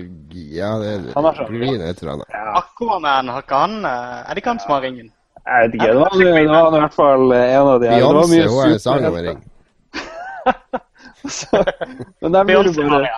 [0.56, 2.30] ja, det Han har er sånn- green et eller annet.
[2.34, 5.12] Ja, Aquaman, har ikke han eh, Er det ikke han som har ringen?
[5.46, 5.88] jeg vet ikke.
[5.92, 8.00] Det var, det var i hvert fall en av de her.
[8.00, 9.44] Det var Beyoncé mye hun er en sang om en ring.
[11.30, 11.64] Så-
[12.22, 13.10] Men der blir, du Beyoncé bare,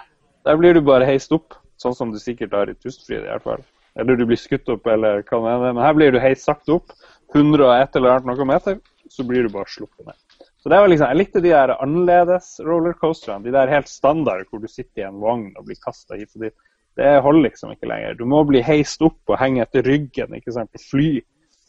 [0.45, 3.43] der blir du bare heist opp, sånn som du sikkert har i Tustfrid i hvert
[3.43, 3.63] fall.
[3.99, 5.73] Eller du blir skutt opp, eller hva det er.
[5.73, 6.91] Men her blir du heist sakte opp.
[7.35, 8.77] 100 og et eller annet noe meter,
[9.11, 10.15] så blir du bare sluppet ned.
[10.57, 13.43] Så det var liksom, Jeg likte de der annerledes rollercoasterne.
[13.45, 16.47] De der helt standard hvor du sitter i en vogn og blir kasta hit og
[16.47, 16.55] dit.
[16.97, 18.17] Det holder liksom ikke lenger.
[18.17, 21.09] Du må bli heist opp og henge etter ryggen ikke sant, på fly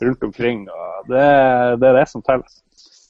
[0.00, 0.64] rundt omkring.
[0.72, 1.26] og Det,
[1.82, 2.48] det er det som teller.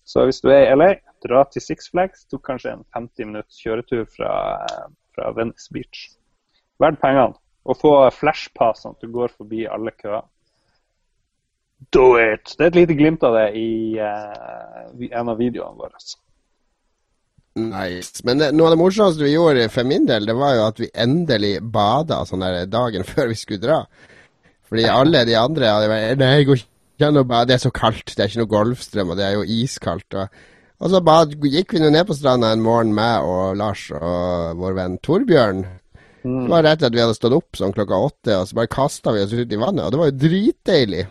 [0.09, 0.89] Så hvis du er i LA,
[1.25, 2.25] dra til Six Flags.
[2.27, 4.33] Tok kanskje en 50 minutts kjøretur fra,
[5.15, 6.09] fra Venice Beach.
[6.83, 7.37] Verd pengene.
[7.69, 10.25] Og få flashpass sånn at du går forbi alle køer.
[11.95, 12.55] Do it!
[12.57, 16.01] Det er et lite glimt av det i uh, en av videoene våre.
[17.59, 18.23] Nice.
[18.27, 20.83] Men det, noe av det morsomste vi gjorde for min del, det var jo at
[20.83, 23.81] vi endelig bada sånn der dagen før vi skulle dra.
[24.69, 27.75] Fordi alle de andre hadde vært Nei, går ikke an å bade, det er så
[27.75, 28.13] kaldt.
[28.13, 30.19] Det er ikke noe golfstrøm, og det er jo iskaldt.
[30.19, 30.41] Og,
[30.79, 34.59] og så bad, gikk vi nå ned på stranda en morgen, meg og Lars og
[34.61, 35.63] vår venn Torbjørn.
[36.27, 36.43] Mm.
[36.43, 38.75] Det var rett etter at vi hadde stått opp sånn klokka åtte, og så bare
[38.75, 39.87] kasta vi oss ut i vannet.
[39.87, 41.07] Og det var jo dritdeilig.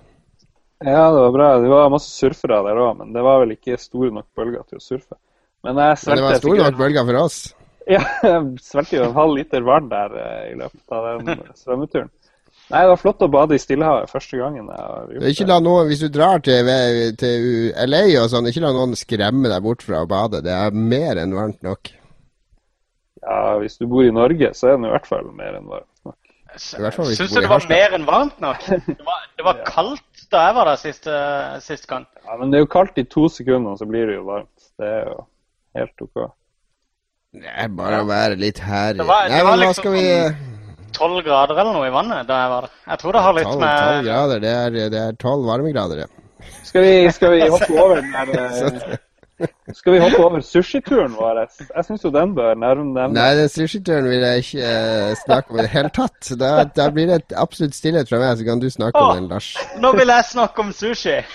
[0.85, 1.47] Ja, det var bra.
[1.61, 4.77] Det var masse surfere der òg, men det var vel ikke store nok bølger til
[4.77, 5.17] å surfe.
[5.65, 7.39] Men, jeg men det var store nok bølger for oss?
[7.87, 12.09] Ja, jeg svelget jo en halv liter vann der eh, i løpet av den svømmeturen.
[12.67, 14.65] Nei, det var flott å bade i Stillehavet første gangen.
[14.67, 15.29] jeg har gjort det.
[15.31, 16.71] Ikke la noen, Hvis du drar til,
[17.21, 17.45] til
[17.87, 20.43] LA og sånn, ikke la noen skremme deg bort fra å bade.
[20.43, 21.93] Det er mer enn varmt nok.
[23.23, 26.03] Ja, hvis du bor i Norge, så er det i hvert fall mer enn varmt
[26.03, 26.19] nok.
[26.59, 28.67] Syns du det var mer enn varmt nok?
[28.67, 31.07] Det var, det var kaldt da jeg var der sist,
[31.65, 32.05] sist gang.
[32.25, 34.69] Ja, men det er jo kaldt i to sekunder, så blir det jo varmt.
[34.79, 35.17] Det er jo
[35.79, 36.21] helt OK.
[37.37, 39.01] Det er bare å være litt herlig.
[39.03, 39.97] Det var, det var liksom
[40.97, 42.77] tolv grader eller noe i vannet da jeg var der.
[42.91, 44.47] Jeg tror det har litt 12, med 12 grader,
[44.93, 46.13] det er tolv varmegrader, ja.
[46.67, 48.31] Skal vi, skal vi hoppe over den der
[48.93, 48.97] eh,
[49.73, 51.43] Skal vi hoppe over sushituren vår?
[51.75, 53.11] Jeg syns jo den bør nevnes.
[53.13, 56.31] Nei, den sushituren vil jeg ikke uh, snakke om i det hele tatt.
[56.41, 59.29] Da, da blir det absolutt stillhet fra meg, så kan du snakke oh, om den,
[59.29, 59.51] Lars.
[59.83, 61.19] Nå vil jeg snakke om sushi.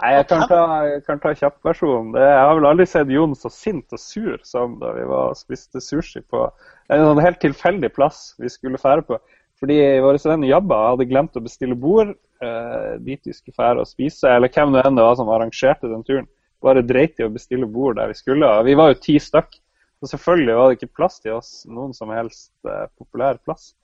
[0.00, 2.14] Nei, jeg kan ta, jeg kan ta kjappversjonen.
[2.16, 5.40] Jeg har vel aldri sett Jon så sint og sur som da vi var og
[5.40, 6.46] spiste sushi på
[6.90, 9.20] en sånn helt tilfeldig plass vi skulle fære på.
[9.60, 13.88] Fordi vår venn Jabba hadde glemt å bestille bord eh, dit vi skulle fære og
[13.88, 16.28] spise, eller hvem det enn det var som arrangerte den turen.
[16.64, 18.48] Bare dreit i å bestille bord der vi skulle.
[18.48, 19.60] Og vi var jo ti stykk.
[20.00, 23.74] Så selvfølgelig var det ikke plass til oss noen som helst eh, populær plass.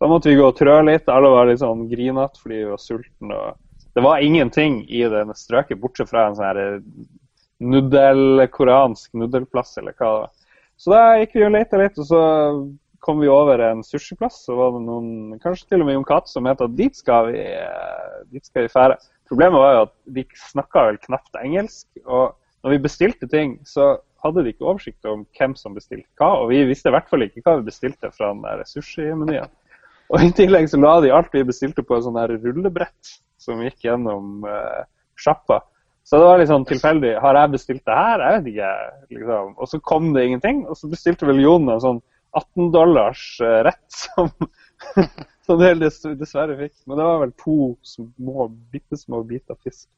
[0.00, 1.08] Da måtte vi gå og trø litt.
[1.12, 3.36] Alle var litt sånn grinete fordi vi var sultne.
[3.36, 3.62] og
[3.96, 6.80] det var ingenting i denne strøket, bortsett fra en sånn her eh,
[7.64, 10.34] nuddel, koreansk nudelplass, eller hva det var.
[10.76, 12.20] Så da gikk vi og leita litt, og så
[13.06, 14.40] kom vi over en sushiplass.
[14.48, 17.30] Så var det noen, kanskje til og med Jon Cato, som het at dit skal
[17.30, 18.98] vi, eh, dit skal vi fære.
[19.30, 21.86] Problemet var jo at de snakka vel knapt engelsk.
[22.04, 22.34] Og
[22.64, 26.32] når vi bestilte ting, så hadde de ikke oversikt om hvem som bestilte hva.
[26.42, 29.54] Og vi visste i hvert fall ikke hva vi bestilte fra den der sushimenyen.
[30.10, 33.88] Og i tillegg så la de alt vi bestilte på en sånn rullebrett som gikk
[33.88, 34.84] gjennom uh,
[35.18, 35.60] sjappa.
[36.06, 37.16] Så det var litt sånn tilfeldig.
[37.18, 38.22] Har jeg bestilt det her?
[38.22, 38.74] Jeg vet ikke.
[39.16, 39.48] Liksom.
[39.58, 40.60] Og så kom det ingenting.
[40.70, 41.98] Og så bestilte vel Jon en sånn
[42.36, 44.30] 18 dollars uh, rett som,
[45.46, 46.74] som det dessverre fikk.
[46.86, 49.88] Men det var vel to små, bitte små biter fisk.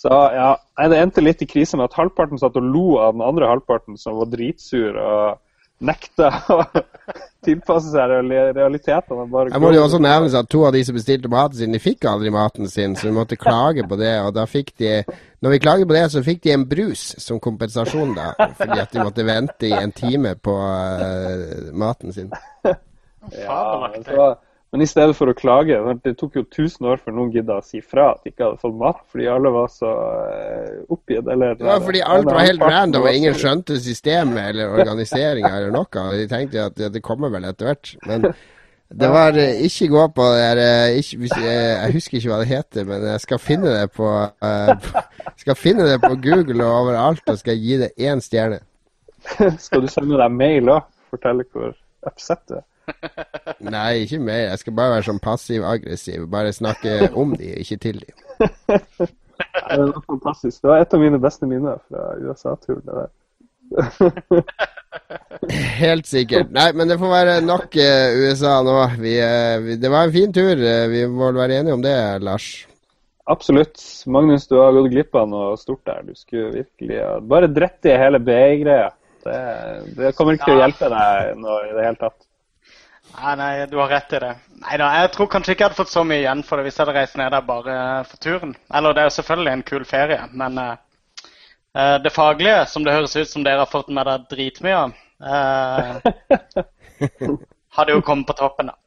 [0.00, 0.54] Så ja,
[0.88, 3.98] det endte litt i krise med at halvparten satt og lo av den andre halvparten,
[4.00, 4.96] som var dritsur.
[4.96, 5.40] og
[5.80, 6.62] nekta å
[7.46, 8.12] tilpasse seg
[8.56, 9.24] realitetene.
[9.50, 12.04] Jeg må jo også nevne at to av de som bestilte maten sin, de fikk
[12.10, 14.12] aldri maten sin, så vi måtte klage på det.
[14.26, 15.00] Og da fikk de
[15.40, 18.34] Når vi klaget på det, så fikk de en brus som kompensasjon, da.
[18.58, 22.28] Fordi at de måtte vente i en time på uh, maten sin.
[23.32, 23.62] Ja,
[24.04, 24.26] så
[24.70, 27.64] men i stedet for å klage Det tok jo 1000 år før noen gidda å
[27.66, 31.26] si fra at de ikke hadde fått mat, fordi alle var så uh, oppgitt.
[31.26, 36.06] Eller, ja, fordi alt var helt random, og ingen skjønte systemet eller organiseringa eller noe.
[36.14, 37.92] De tenkte at det kommer vel etter hvert.
[38.06, 38.28] Men
[39.02, 42.50] det var uh, ikke gå på det der ikke, jeg, jeg, husker ikke hva det
[42.54, 44.14] heter, men jeg skal finne det på,
[45.42, 48.62] skal finne det på Google og overalt, og skal gi det én stjerne.
[49.66, 50.90] skal du sende deg mail òg?
[51.10, 51.74] Fortelle hvor
[52.06, 52.66] upset du er?
[53.60, 54.42] Nei, ikke mer.
[54.48, 56.26] Jeg skal bare være sånn passiv-aggressiv.
[56.32, 58.12] Bare snakke om de, ikke til de.
[58.40, 60.62] det var fantastisk.
[60.62, 63.10] Det var et av mine beste minner fra USA-turen.
[65.80, 66.50] Helt sikkert.
[66.54, 68.76] Nei, men det får være nok uh, USA nå.
[69.02, 70.56] Vi, uh, vi, det var en fin tur.
[70.56, 71.96] Uh, vi må vel være enige om det,
[72.26, 72.48] Lars?
[73.30, 73.78] Absolutt.
[74.10, 76.02] Magnus, du har gått glipp av noe stort der.
[76.08, 78.90] Du skulle virkelig Bare dritt i hele BI-greia.
[79.20, 79.38] Det,
[79.98, 82.18] det, kommer ikke til å hjelpe deg nå i det hele tatt.
[83.16, 84.30] Nei, nei, du har rett i det.
[84.60, 86.84] Neida, jeg tror kanskje ikke jeg hadde fått så mye igjen for det hvis jeg
[86.84, 87.76] hadde reist ned der bare
[88.08, 88.54] for turen.
[88.74, 93.16] Eller det er jo selvfølgelig en kul ferie, men uh, det faglige, som det høres
[93.16, 94.94] ut som dere har fått med dere dritmye av,
[95.30, 95.96] uh,
[97.76, 98.78] hadde jo kommet på toppen, da.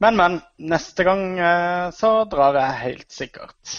[0.00, 0.40] Men, men.
[0.70, 3.76] Neste gang uh, så drar jeg helt sikkert.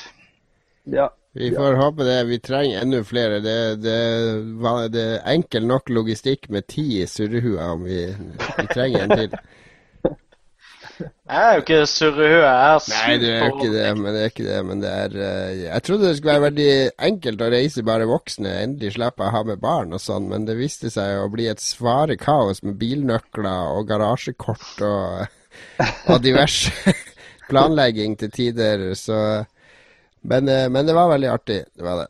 [0.90, 1.10] Ja.
[1.34, 2.24] Vi får håpe det.
[2.28, 3.40] Vi trenger enda flere.
[3.40, 3.98] Det, det,
[4.92, 8.04] det er enkel nok logistikk med ti surrehuer om vi,
[8.58, 9.38] vi trenger en til.
[11.02, 12.40] Jeg er jo ikke surrehue.
[12.44, 14.60] Jeg er Nei, det er ikke det, men det er ikke det.
[14.68, 16.72] Men det er eh, Jeg trodde det skulle være veldig
[17.10, 20.58] enkelt å reise bare voksne, endelig slippe å ha med barn og sånn, men det
[20.60, 25.38] viste seg å bli et svare kaos med bilnøkler og garasjekort og,
[26.12, 26.96] og diverse
[27.52, 29.22] planlegging til tider, så
[30.22, 31.64] men, eh, men det var veldig artig.
[31.74, 32.08] Det var det.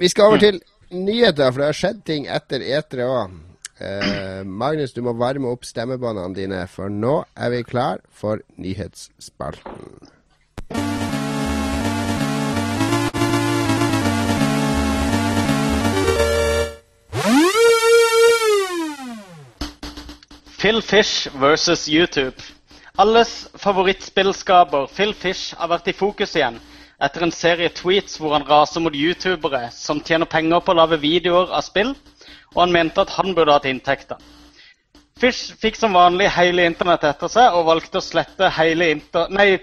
[0.00, 0.60] Vi skal over til
[0.90, 3.34] nyheter, for det har skjedd ting etter etere òg.
[3.82, 10.10] Eh, Magnus, du må varme opp stemmebåndene dine, for nå er vi klar for nyhetsspalten.
[20.62, 22.38] Phil Fish versus YouTube.
[23.02, 26.60] Alles favorittspillskaper Phil Fish har vært i fokus igjen
[27.02, 31.00] etter en serie tweets hvor han raser mot youtubere som tjener penger på å lage
[31.02, 31.96] videoer av spill,
[32.54, 34.20] og han mente at han burde hatt inntekter.
[35.22, 38.88] Fish fikk som vanlig hele internett etter seg og valgte å slette hele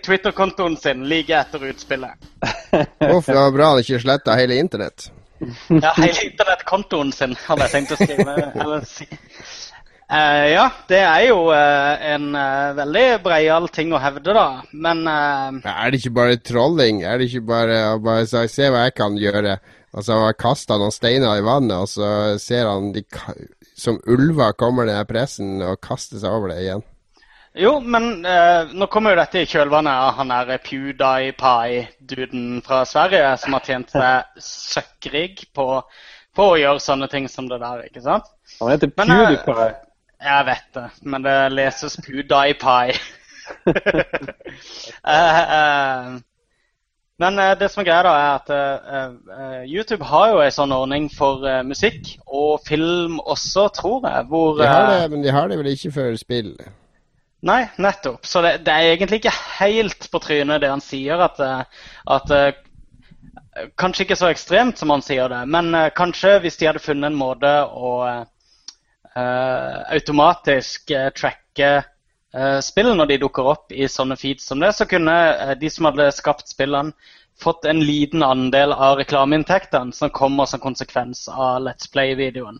[0.05, 2.29] Twitter-kontoen sin like etter utspillet.
[3.15, 5.09] Uff, det var bra han ikke sletta hele internett.
[5.71, 8.33] Ja, hele internettkontoen sin, hadde jeg tenkt å skrive.
[8.59, 9.07] Eller si.
[10.09, 14.63] Uh, ja, det er jo uh, en uh, veldig breial ting å hevde, da.
[14.73, 17.03] Men Men Er det ikke bare trolling?
[17.05, 19.59] Er det ikke bare å bare si 'se hva jeg kan gjøre'?
[19.89, 23.03] Altså, han kasta noen steiner i vannet, og så ser han de
[23.79, 26.83] som ulver kommer ned pressen og kaster seg over det igjen.
[27.57, 33.31] Jo, men eh, nå kommer jo dette i kjølvannet av han der PewDiePie-duden fra Sverige
[33.41, 35.65] som har tjent seg søkkrig på,
[36.37, 38.29] på å gjøre sånne ting som det der, ikke sant?
[38.59, 39.69] Han heter Men, eh, PewDiePie.
[40.29, 42.99] Jeg vet det, men det leses PewDiePie.
[45.09, 46.19] Eh, eh,
[47.19, 50.55] men eh, det som er greia, da, er at eh, eh, YouTube har jo en
[50.55, 54.27] sånn ordning for musikk og film også, tror jeg.
[54.31, 56.53] Hvor De har det, men de har det vel ikke for spill.
[57.45, 58.23] Nei, nettopp.
[58.27, 61.39] Så det, det er egentlig ikke helt på trynet det han sier, at,
[62.07, 62.35] at
[63.79, 67.17] Kanskje ikke så ekstremt som han sier det, men kanskje hvis de hadde funnet en
[67.19, 71.71] måte å eh, automatisk tracke
[72.61, 75.89] spill når de dukker opp i sånne feeds som det, så kunne eh, de som
[75.89, 76.93] hadde skapt spillene,
[77.39, 82.59] fått en liten andel av reklameinntektene som kommer som konsekvens av Let's Play-videoen.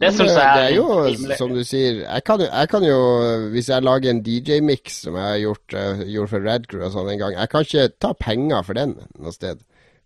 [0.00, 1.36] Det syns jeg det er er jo, rimelig.
[1.36, 3.00] som du sier jeg kan, jeg kan jo,
[3.52, 6.94] hvis jeg lager en DJ-mix som jeg har gjort, uh, gjort for Red Crew og
[6.94, 9.60] sånn en gang, jeg kan ikke ta penger for den noe sted.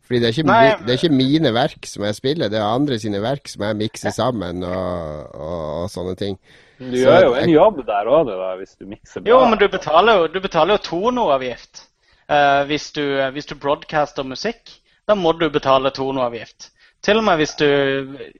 [0.04, 2.66] Fordi det er, ikke, Nei, det er ikke mine verk som jeg spiller, det er
[2.66, 6.38] andre sine verk som jeg mikser sammen og, og, og sånne ting.
[6.78, 9.30] Du Så gjør jo en jobb der òg, hvis du mikser bra.
[9.30, 11.84] Jo, men du betaler jo, du betaler jo tonoavgift
[12.28, 14.72] eh, hvis, du, hvis du broadcaster musikk.
[15.06, 16.70] Da må du betale tonoavgift.
[17.04, 17.66] Til og med hvis du,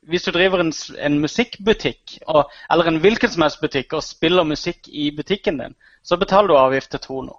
[0.08, 4.46] hvis du driver en, en musikkbutikk, og, eller en hvilken som helst butikk, og spiller
[4.48, 7.36] musikk i butikken din, så betaler du avgift til Tono.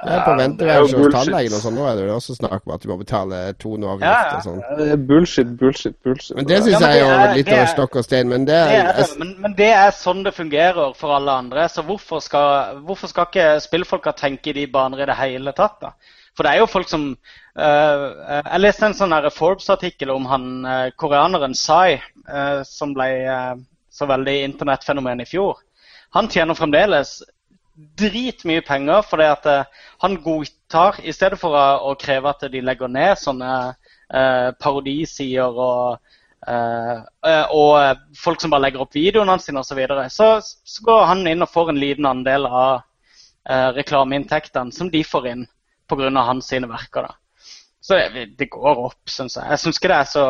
[0.00, 2.36] Er på Ja, er venteværelse jo hos tannlegen og sånn, nå er det jo også
[2.38, 4.60] snakk om at du må betale toneavgift og sånn.
[4.62, 6.36] Ja, er bullshit, bullshit, bullshit.
[6.38, 8.46] Men det syns ja, jeg er jo er- litt over er- stokk og stein, men
[8.48, 11.68] det Det er er det, men, men det er sånn det fungerer for alle andre.
[11.68, 15.76] Så hvorfor skal, hvorfor skal ikke spillfolka tenke i de baner i det hele tatt?
[15.80, 15.92] da?
[16.36, 17.16] For det er jo folk som
[17.58, 22.00] eh, Jeg leste en sånn Forbes-artikkel om han uh, koreaneren Sai,
[22.30, 23.10] uh, som ble
[23.90, 25.58] så veldig internettfenomen i fjor.
[26.14, 27.18] Han tjener fremdeles
[27.74, 32.90] dritmye penger fordi at eh, han godtar, i stedet for å, kreve at de legger
[32.92, 36.00] ned sånne eh, parodisider og
[36.48, 39.74] Eh, eh, og eh, folk som bare legger opp videoene sine osv.
[39.74, 40.06] Så, videre.
[40.10, 42.80] så så går han inn og får en liten andel av
[43.48, 45.44] eh, reklameinntektene som de får inn
[45.90, 46.10] pga.
[46.24, 47.10] hans sine verker.
[47.10, 47.44] da.
[47.80, 49.50] Så det, det går opp, syns jeg.
[49.52, 50.24] Jeg syns ikke det er så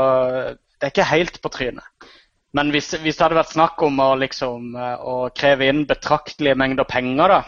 [0.80, 2.08] Det er ikke helt på trynet.
[2.56, 6.58] Men hvis, hvis det hadde vært snakk om å, liksom, eh, å kreve inn betraktelige
[6.58, 7.40] mengder penger da,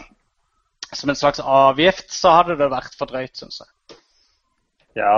[0.93, 3.97] som en slags avgift, så hadde det vært for drøyt, syns jeg.
[4.99, 5.13] Ja,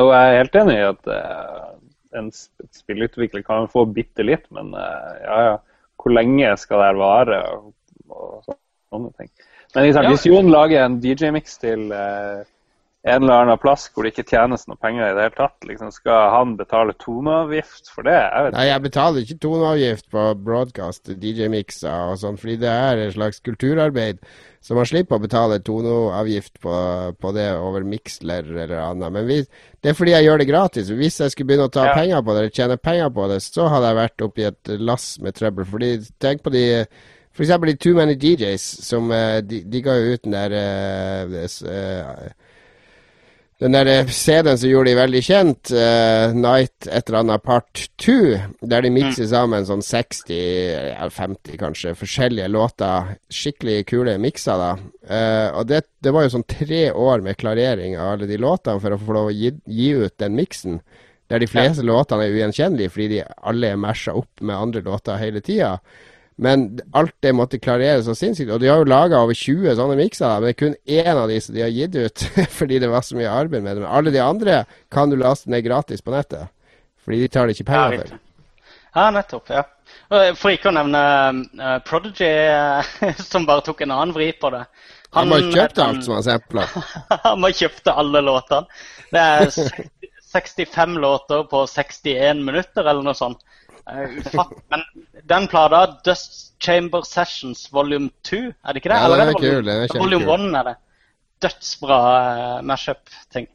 [0.00, 1.72] jeg er helt enig i at eh,
[2.18, 5.56] en spillutvikler kan få bitte litt, men eh, ja, ja.
[5.98, 7.38] Hvor lenge skal det vare?
[7.58, 7.72] Og,
[8.14, 9.30] og sånne ting.
[9.74, 10.04] Men Ja.
[10.06, 12.46] hvis Jon lager en DJ-miks til eh,
[13.06, 15.90] en eller annen plass hvor det ikke tjenes noe penger i det hele tatt, liksom,
[15.94, 18.16] skal han betale toneavgift for det?
[18.18, 23.02] Jeg vet Nei, jeg betaler ikke toneavgift på broadcast, DJ-mikser og sånn, fordi det er
[23.04, 24.24] et slags kulturarbeid.
[24.64, 26.78] Så man slipper å betale toneavgift på,
[27.22, 29.14] på det over Mixler eller annet.
[29.14, 29.46] Men hvis,
[29.78, 30.90] det er fordi jeg gjør det gratis.
[30.90, 31.94] Hvis jeg skulle begynne å ta Ja.
[31.94, 35.06] penger på det, eller tjene penger på det, så hadde jeg vært oppi et lass
[35.22, 35.70] med trøbbel.
[35.70, 36.64] Fordi tenk på de
[37.38, 41.30] eksempel de Too Many DJs, som eh, de, de ga jo ut den der uh,
[41.30, 42.30] this, eh,
[43.58, 48.14] den der CD-en som gjorde de veldig kjent, uh, Night et eller annet part 2,
[48.70, 50.36] der de mikser sammen sånn 60,
[50.92, 53.16] ja, 50 kanskje, forskjellige låter.
[53.34, 54.70] Skikkelig kule mikser, da.
[55.02, 58.78] Uh, og det, det, var jo sånn tre år med klarering av alle de låtene
[58.84, 60.78] for å få lov å gi, gi ut den miksen.
[61.28, 61.88] Der de fleste ja.
[61.90, 65.74] låtene er ugjenkjennelige fordi de alle er masha opp med andre låter hele tida.
[66.38, 68.52] Men alt det måtte klareres så sinnssykt.
[68.54, 71.26] Og de har jo laga over 20 sånne mikser, men det er kun én av
[71.30, 72.26] de som de har gitt ut
[72.58, 73.82] fordi det var så mye arbeid med det.
[73.82, 74.60] Men alle de andre
[74.94, 76.52] kan du laste ned gratis på nettet.
[77.02, 78.22] Fordi de tar det ikke penger for.
[78.94, 79.50] Ja, nettopp.
[79.50, 79.66] ja.
[80.38, 81.02] For ikke å nevne
[81.58, 84.62] uh, Prodigy, uh, som bare tok en annen vri på det.
[85.16, 86.64] Han, han ha kjøpt alt som var sampla?
[87.26, 88.80] han må ha kjøpt alle låtene.
[89.10, 89.50] Det er
[90.28, 93.40] 65 låter på 61 minutter, eller noe sånt.
[93.88, 94.84] Uh, men
[95.28, 99.00] den plata, Dust Chamber Sessions volume 2, er det ikke det?
[99.00, 99.62] Ja, den er kul.
[99.64, 100.74] Den er volume 1 er det.
[101.42, 102.00] Dødsbra
[102.58, 103.48] uh, mashup-ting.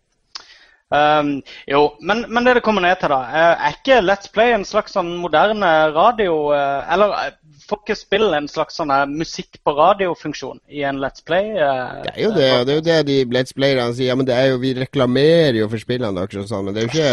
[0.93, 4.51] Um, jo, men, men, det det kommer ned til, da uh, Er ikke Let's Play
[4.53, 7.33] en slags sånn moderne radio uh, Eller
[7.65, 11.55] får ikke spill en slags sånn musikk på radiofunksjon i en Let's Play?
[11.55, 14.11] det er jo det, og det er jo det de Let's Playerne sier.
[14.11, 16.83] Ja, men det er jo, vi reklamerer jo for spillene deres og sånn, men det
[16.83, 17.09] er jo ikke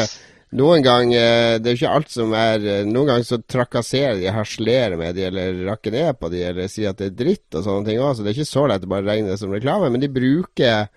[0.59, 4.27] noen gang eh, Det er ikke alt som er eh, Noen ganger så trakasserer de,
[4.35, 7.67] harselerer med de, eller rakker ned på de, eller sier at det er dritt og
[7.67, 8.17] sånne ting òg.
[8.17, 9.93] Så det er ikke så lett å bare regne det som reklame.
[9.93, 10.91] Men de bruker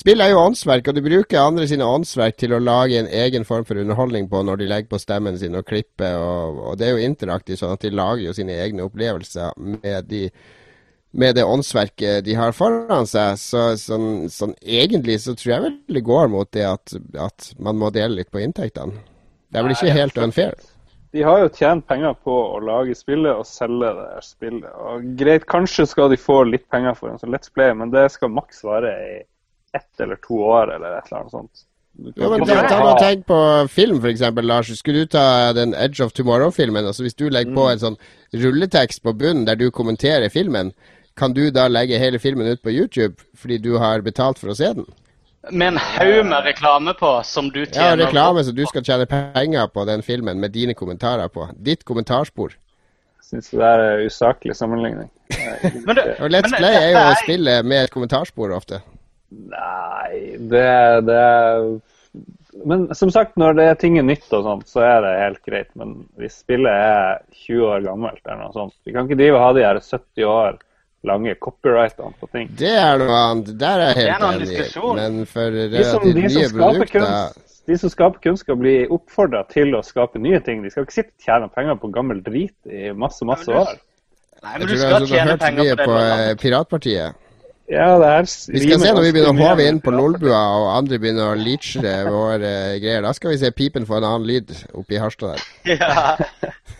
[0.00, 3.42] Spill er jo åndsverk, og de bruker andre sine åndsverk til å lage en egen
[3.44, 6.86] form for underholdning på når de legger på stemmen sin og klipper, og, og det
[6.86, 10.22] er jo interaktivt, sånn at de lager jo sine egne opplevelser med de
[11.10, 13.38] med det åndsverket de har foran seg.
[13.40, 17.80] Så sånn, sånn, egentlig så tror jeg vel det går mot det at, at, man
[17.80, 19.00] må dele litt på inntektene.
[19.50, 20.54] Det er vel ikke helt unfair?
[21.10, 24.70] De har jo tjent penger på å lage spillet og selge det spillet.
[24.78, 28.06] Og greit, kanskje skal de få litt penger for en sånn Let's Play, men det
[28.14, 29.16] skal maks vare i
[29.74, 31.66] ett eller to år eller et eller annet sånt.
[32.14, 34.22] Ja, men ta, ta Tenk på film, f.eks.
[34.46, 34.70] Lars.
[34.78, 36.86] Skulle du ta den Edge of Tomorrow-filmen?
[36.86, 37.72] altså Hvis du legger på mm.
[37.72, 37.98] en sånn
[38.32, 40.72] rulletekst på bunnen der du kommenterer filmen,
[41.20, 44.56] kan du da legge hele filmen ut på YouTube fordi du har betalt for å
[44.56, 44.88] se den?
[45.50, 49.06] Med en haug med reklame på som du tjener Ja, reklame som du skal tjene
[49.08, 51.48] penger på den filmen med dine kommentarer på.
[51.56, 52.56] Ditt kommentarspor.
[53.24, 55.08] Syns det er en usaklig sammenligning.
[55.86, 58.82] men du, og Let's Play er jo å spille med et kommentarspor ofte.
[59.30, 60.66] Nei, det,
[61.06, 61.20] det
[62.66, 65.44] Men som sagt, når det er ting er nytt og sånt, så er det helt
[65.46, 65.70] greit.
[65.78, 69.46] Men hvis spillet er 20 år gammelt eller noe sånt Vi kan ikke drive og
[69.46, 70.58] ha de her 70 år
[71.06, 72.50] lange copyrightene på ting.
[72.60, 73.52] Det er noe annet.
[73.60, 74.96] Der er jeg helt enig.
[74.98, 79.76] Men for relativt de nye produkter kunst, De som skaper kunst, skal bli oppfordra til
[79.78, 80.64] å skape nye ting.
[80.64, 83.76] De skal ikke sitte og tjene penger på gammel drit i masse, masse år.
[84.40, 85.86] Nei, men du skal tjene penger på det.
[85.86, 87.26] På eh, Piratpartiet.
[87.70, 90.68] Ja, det er Vi skal se når vi begynner å håve inn på Lolbua og
[90.74, 93.04] andre begynner å leache våre uh, greier.
[93.06, 95.46] Da skal vi se pipen få en annen lyd oppi Harstad der.
[95.80, 96.16] Ja.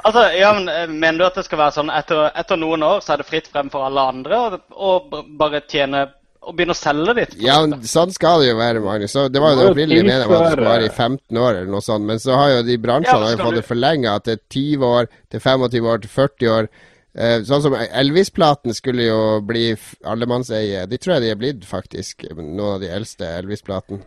[0.00, 3.04] Altså, ja, men eh, Mener du at det skal være sånn etter, etter noen år
[3.04, 4.40] så er det fritt frem for alle andre
[4.72, 4.94] å
[5.38, 6.06] bare tjene
[6.40, 7.34] og begynne å selge ditt?
[7.44, 9.12] Ja, sånn skal det jo være, Magnus.
[9.12, 11.72] Så det var jo det opprinnelige meningen at det skulle være i 15 år eller
[11.74, 12.06] noe sånt.
[12.08, 15.90] Men så har jo de bransjene ja, fått det forlenga til 20 år, til 25
[15.92, 16.70] år, til 40 år.
[17.18, 19.72] Eh, sånn som Elvis-platen skulle jo bli
[20.06, 20.86] allemannseie.
[20.86, 22.28] De tror jeg de er blitt, faktisk.
[22.36, 24.02] Noen av de eldste Elvis-platene.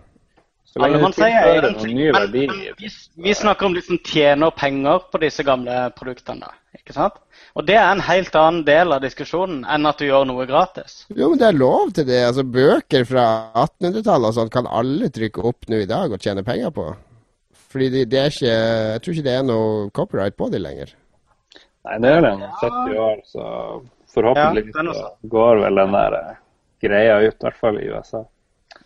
[0.82, 2.90] Allemannseie er egentlig men, men vi,
[3.22, 6.50] vi, snakker om de som tjener penger på disse gamle produktene.
[6.74, 7.20] ikke sant?
[7.54, 11.04] Og det er en helt annen del av diskusjonen enn at du gjør noe gratis.
[11.14, 12.24] Jo, men det er lov til det.
[12.26, 13.28] Altså Bøker fra
[13.68, 16.88] 1800-tallet og sånt kan alle trykke opp nå i dag og tjene penger på.
[17.74, 20.98] Fordi det, det er ikke Jeg tror ikke det er noe copyright på de lenger.
[21.84, 22.36] Nei, det er det.
[22.62, 23.48] 70 år, så
[24.14, 26.38] forhåpentligvis ja, går vel den der eh,
[26.84, 28.24] greia ut, i hvert fall i USA.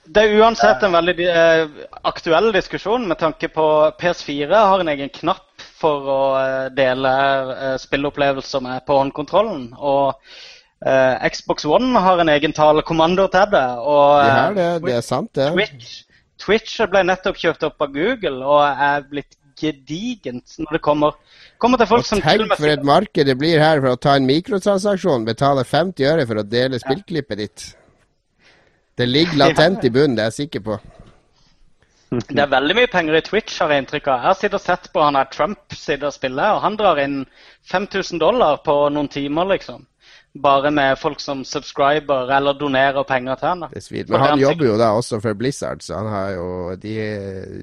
[0.08, 1.70] Det er uansett en veldig eh,
[2.08, 3.66] aktuell diskusjon med tanke på
[4.00, 7.14] PS4 har en egen knapp for å eh, dele
[7.54, 9.70] eh, spilleopplevelser med på håndkontrollen.
[9.78, 10.16] Og
[10.86, 13.66] eh, Xbox One har en egen talekommando til det.
[13.84, 15.52] Og, ja, det, det er sant, det.
[15.54, 15.98] Twitch,
[16.42, 21.18] Twitch ble nettopp kjøpt opp av Google og er blitt gedigent når det kommer,
[21.62, 24.16] kommer til folk og som Tenk for et marked det blir her for å ta
[24.18, 27.68] en mikrotransaksjon, betale 50 øre for å dele spillklippet ditt.
[28.98, 30.80] Det ligger latent i bunnen, det er jeg sikker på.
[32.10, 34.22] Det er veldig mye penger i Twitch, har jeg inntrykk av.
[34.22, 37.02] Jeg har sittet og sett på han der Trump sitter og spiller, og han drar
[37.04, 37.20] inn
[37.68, 39.84] 5000 dollar på noen timer, liksom.
[40.42, 43.66] Bare med folk som subscriber eller donerer penger til han.
[43.66, 43.70] Da.
[43.74, 44.10] Det er.
[44.10, 46.98] Men han jobber jo da også for Blizzard, så han har jo, de,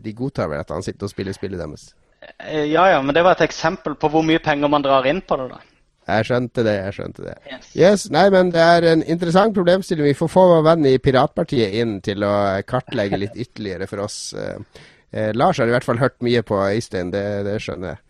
[0.05, 1.93] de godtar vel at han sitter og spiller spillet deres.
[2.39, 5.23] Eh, ja, ja, men det var et eksempel på hvor mye penger man drar inn
[5.25, 5.49] på det.
[5.53, 5.61] da.
[6.05, 7.35] Jeg skjønte det, jeg skjønte det.
[7.73, 10.11] Yes, nei, men det er en interessant problemstilling.
[10.11, 12.35] Vi får få vår venn i Piratpartiet inn til å
[12.69, 14.19] kartlegge litt ytterligere for oss.
[14.37, 14.83] Eh,
[15.13, 18.01] eh, Lars har i hvert fall hørt mye på Øystein, det, det skjønner jeg.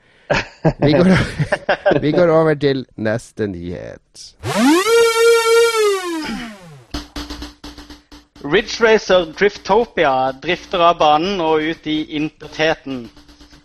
[0.81, 1.11] Vi går,
[2.03, 4.25] vi går over til neste nyhet.
[8.45, 13.07] Ridge Racer Driftopia drifter av banen og ut i inteteten.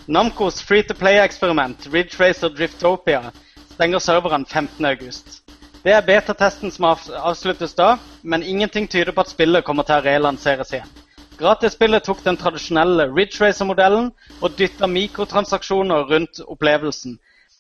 [0.10, 3.32] Namcos free-to-play-eksperiment Ridge Racer Driftopia
[3.74, 5.42] stenger serveren 15.8.
[5.84, 7.92] Det er betatesten som avsluttes da,
[8.24, 10.90] men ingenting tyder på at spillet kommer til å relanseres igjen.
[11.38, 14.10] Gratisspillet tok den tradisjonelle Ridge Racer-modellen
[14.42, 17.20] og dytta mikrotransaksjoner rundt opplevelsen.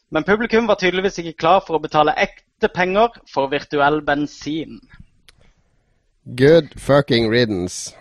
[0.10, 4.82] Men publikum var tydeligvis ikke klar for å betale ekte penger for virtuell bensin.
[6.26, 7.94] Good fucking riddance.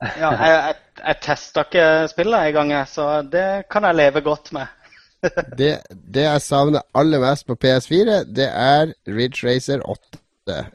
[0.00, 4.52] Ja, jeg, jeg, jeg testa ikke spillet en gang, så det kan jeg leve godt
[4.56, 4.76] med.
[5.60, 10.20] Det, det jeg savner aller mest på PS4, det er Ridge Racer 8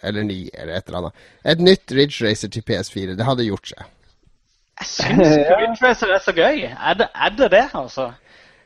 [0.06, 1.24] eller 9 eller et eller annet.
[1.46, 3.16] Et nytt Ridge Racer til PS4.
[3.18, 3.88] Det hadde gjort seg.
[4.80, 6.62] Jeg syns Ridge Racer er så gøy.
[6.70, 8.12] Er det er det, det altså?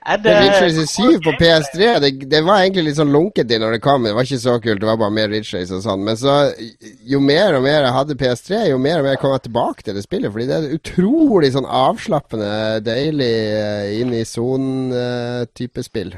[0.07, 3.57] Er det Ridge Racer 7 på PS3, det, det var egentlig litt sånn lunket i
[3.59, 4.05] når det kom.
[4.07, 6.05] Det var ikke så kult, det var bare mer Ridge Racer og sånn.
[6.07, 6.35] Men så,
[7.09, 9.99] jo mer og mer jeg hadde PS3, jo mer og mer kom jeg tilbake til
[9.99, 10.31] det spillet.
[10.31, 12.51] Fordi det er utrolig sånn avslappende,
[12.87, 16.15] deilig, eh, inn i sonen-type spill.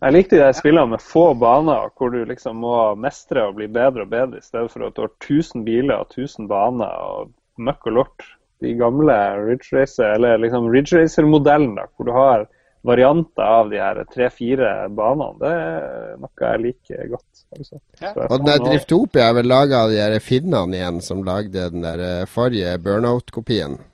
[0.00, 4.06] Jeg likte de spillene med få baner, hvor du liksom må mestre og bli bedre
[4.06, 7.90] og bedre, i stedet for at du har 1000 biler og 1000 baner og møkk
[7.90, 8.30] og lort.
[8.60, 12.48] De gamle Ridge Racer, eller liksom Ridge Racer-modellen, hvor du har
[12.86, 17.42] varianter av de her tre-fire banene, det er noe jeg liker godt.
[17.56, 17.80] Altså.
[18.00, 18.12] Ja.
[18.26, 21.84] Og den der Driftopia er vel laga av de her finnene igjen, som lagde den
[21.84, 23.78] der eh, forrige Burnout-kopien.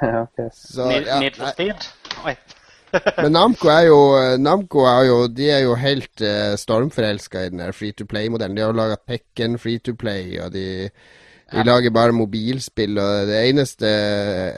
[0.00, 0.46] Ja, ok.
[0.56, 1.74] Så, Need, ja,
[2.24, 2.36] nei.
[3.18, 3.98] Men Namco er jo
[4.40, 8.56] Namco er jo, de er jo helt uh, stormforelska i den der free to play-modellen.
[8.56, 10.88] De har jo laga Pekken free to play, og de,
[11.52, 12.98] de lager bare mobilspill.
[12.98, 13.90] Og det eneste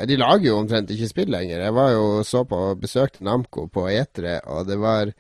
[0.09, 1.65] De lager jo omtrent ikke spill lenger.
[1.65, 5.13] Jeg var jo så på og besøkte Namco på E3, og det var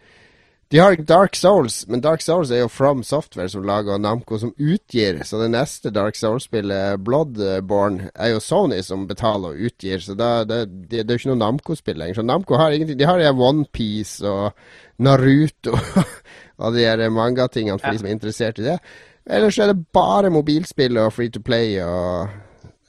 [0.70, 4.38] De har Dark Souls, men Dark Souls er jo From Software som lager, og Namco
[4.38, 5.20] som utgir.
[5.22, 10.02] Så det neste Dark Souls-spillet, Bloodborne, er jo Sony som betaler og utgir.
[10.02, 12.18] Så da, det, det, det er jo ikke noe Namco-spill lenger.
[12.18, 14.58] Så Namco har ingenting De har ja OnePiece og
[14.98, 15.76] Naruto
[16.62, 17.92] og de mangatingene for ja.
[17.92, 18.80] de som er interessert i det.
[19.26, 22.28] Ellers er det bare mobilspill og free to play og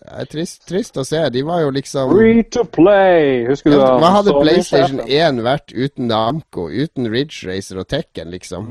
[0.07, 1.19] det er trist, trist å se.
[1.33, 3.41] De var jo liksom Free to play!
[3.49, 4.35] Husker du ja, Hva hadde?
[4.39, 8.69] PlayStation 1 vært uten Amco, uten Ridge Racer og Tekken, liksom?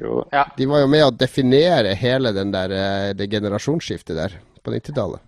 [0.00, 0.24] Jo.
[0.32, 0.48] Ja.
[0.56, 4.34] De var jo med å definere hele den der, eh, det generasjonsskiftet der
[4.64, 5.22] på 90-tallet.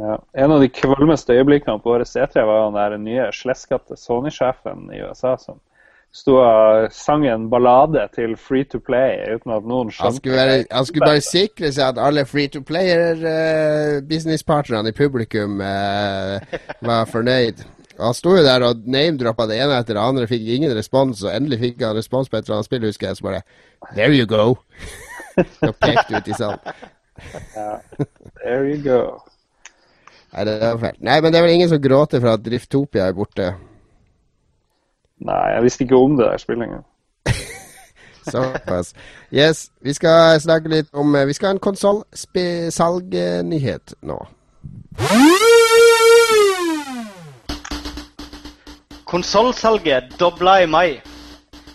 [0.00, 0.18] Ja.
[0.32, 5.00] En av de kvalmeste øyeblikkene på årets E3 var den der nye sleskete Sony-sjefen i
[5.06, 5.60] USA som
[6.10, 10.36] sto og sang en ballade til Free to Play uten at noen Han skjønte skulle,
[10.36, 16.36] være, han skulle bare sikre seg at alle free-to-player-businesspartnerne i publikum uh,
[16.82, 17.62] var fornøyd.
[18.00, 21.34] Han sto jo der og name-droppa det ene etter det andre, fikk ingen respons, og
[21.34, 23.42] endelig fikk han respons på et eller annet spill, husker jeg, så bare
[23.94, 24.44] There you go!
[25.68, 26.60] og pekte ut i salen.
[28.40, 29.00] There you go.
[30.30, 31.00] Nei, det er fælt.
[31.02, 33.46] Nei, men det er vel ingen som gråter for at Driftopia er borte.
[35.20, 36.84] Nei, jeg visste ikke om det der spillet engang.
[38.32, 38.94] Såpass.
[39.32, 44.26] Yes, vi skal snakke litt om Vi skal ha en konsollsalgnyhet nå.
[49.10, 51.00] Konsollsalget dobla i mai.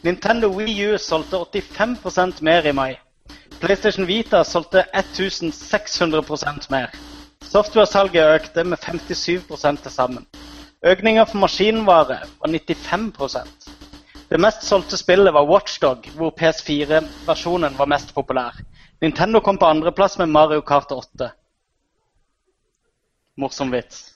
[0.03, 2.95] Nintendo Wii U solgte 85% mer i mai.
[3.61, 6.21] PlayStation Vita solgte 1600
[6.69, 6.87] mer.
[7.41, 10.25] Software-salget økte med 57 til sammen.
[10.85, 13.69] Økninga for maskinvare var 95%
[14.29, 18.57] Det mest solgte spillet var Watchdog, hvor PS4-versjonen var mest populær.
[19.01, 21.29] Nintendo kom på andreplass med Mario Kart 8.
[23.37, 24.13] Morsom vits.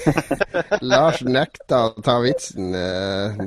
[0.80, 2.72] Lars nekta å ta vitsen.
[2.74, 3.40] eh,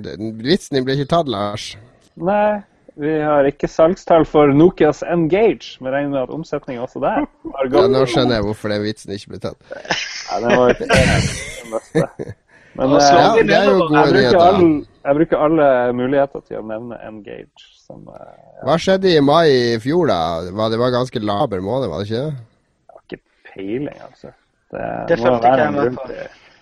[0.44, 1.72] Vitsen din ble ikke tatt, Lars.
[2.20, 2.60] Nei,
[3.00, 7.72] vi har ikke salgstall for Nokias Engage, men regner med at omsetningen også der har
[7.72, 9.60] Ja, nå skjønner jeg hvorfor den vitsen ikke ble tatt.
[9.72, 12.34] Ja, det var ikke det beste.
[12.80, 14.44] Men ja, eh, Ja, det er jo jeg, gode bruker nyheter.
[14.46, 14.68] alle,
[15.08, 17.66] jeg bruker alle muligheter til å nevne Engage.
[17.90, 18.28] Som, ja.
[18.68, 20.20] Hva skjedde i mai i fjor, da?
[20.60, 22.36] Var det var ganske laber måned, var det ikke det?
[22.36, 23.22] Jeg har ikke
[23.54, 24.36] peiling, altså.
[24.70, 26.08] Det, Det følte ikke jeg med på.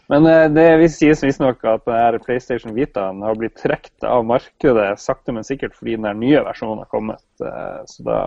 [0.07, 1.87] Men eh, det vil sies visstnok at
[2.23, 6.91] PlayStation Vitaen har blitt trukket av markedet sakte, men sikkert fordi den nye versjonen har
[6.91, 7.23] kommet.
[7.43, 8.19] Eh, Så da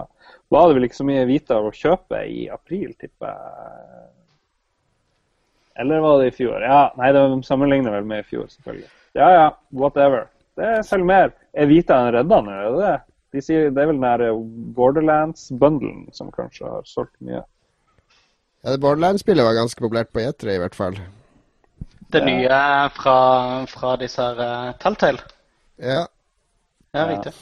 [0.52, 4.08] var det vel ikke så mye Vita å kjøpe i april, tipper jeg.
[5.80, 6.60] Eller var det i fjor?
[6.60, 8.90] Ja, nei, det sammenligner vel med i fjor, selvfølgelig.
[9.16, 10.26] Ja ja, whatever.
[10.60, 11.32] det selger mer.
[11.56, 12.98] Er Vita en redda nå, er det det?
[13.30, 14.34] De det er vel den der
[14.76, 17.44] Borderlands-bundlen som kanskje har solgt mye.
[18.66, 20.98] Ja, Borderlands-spillet var ganske populært på E3 i hvert fall.
[22.12, 22.60] Det nye
[22.96, 23.16] fra,
[23.70, 25.22] fra disse her uh, Telltale.
[25.78, 26.04] Ja.
[26.94, 27.34] Ja, riktig.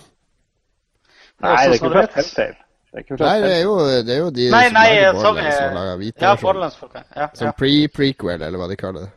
[1.41, 2.57] Nei, det er ikke fra Telltale.
[2.89, 5.13] Det Nei, det er jo, det er jo de Nei, som nei, lager.
[5.13, 6.35] Borderlands, som lager hvite Ja.
[6.41, 7.03] Borderlands-folka.
[7.17, 7.53] Ja, Som ja.
[7.53, 9.11] pre-prequel, eller hva de kaller det.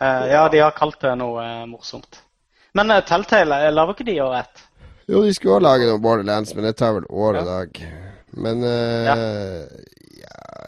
[0.00, 2.18] Uh, ja, de har kalt det noe uh, morsomt.
[2.74, 4.64] Men uh, Telltale, eh, lager ikke de år ett?
[5.06, 7.80] Jo, de skulle også lage noe Borderlands, men det tar vel år og dag.
[8.34, 9.16] Men uh, ja.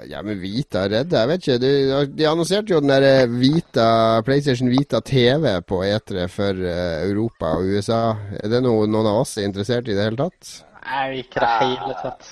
[0.09, 1.59] Ja, men Vita redde, jeg vet ikke.
[1.63, 1.73] De,
[2.17, 3.89] de annonserte jo den der Vita,
[4.27, 8.03] PlayStation Vita TV på E3 for eh, Europa og USA.
[8.39, 10.53] Er det noe noen av oss er interessert i i det hele tatt?
[10.89, 12.31] Nei, ikke det hele tatt.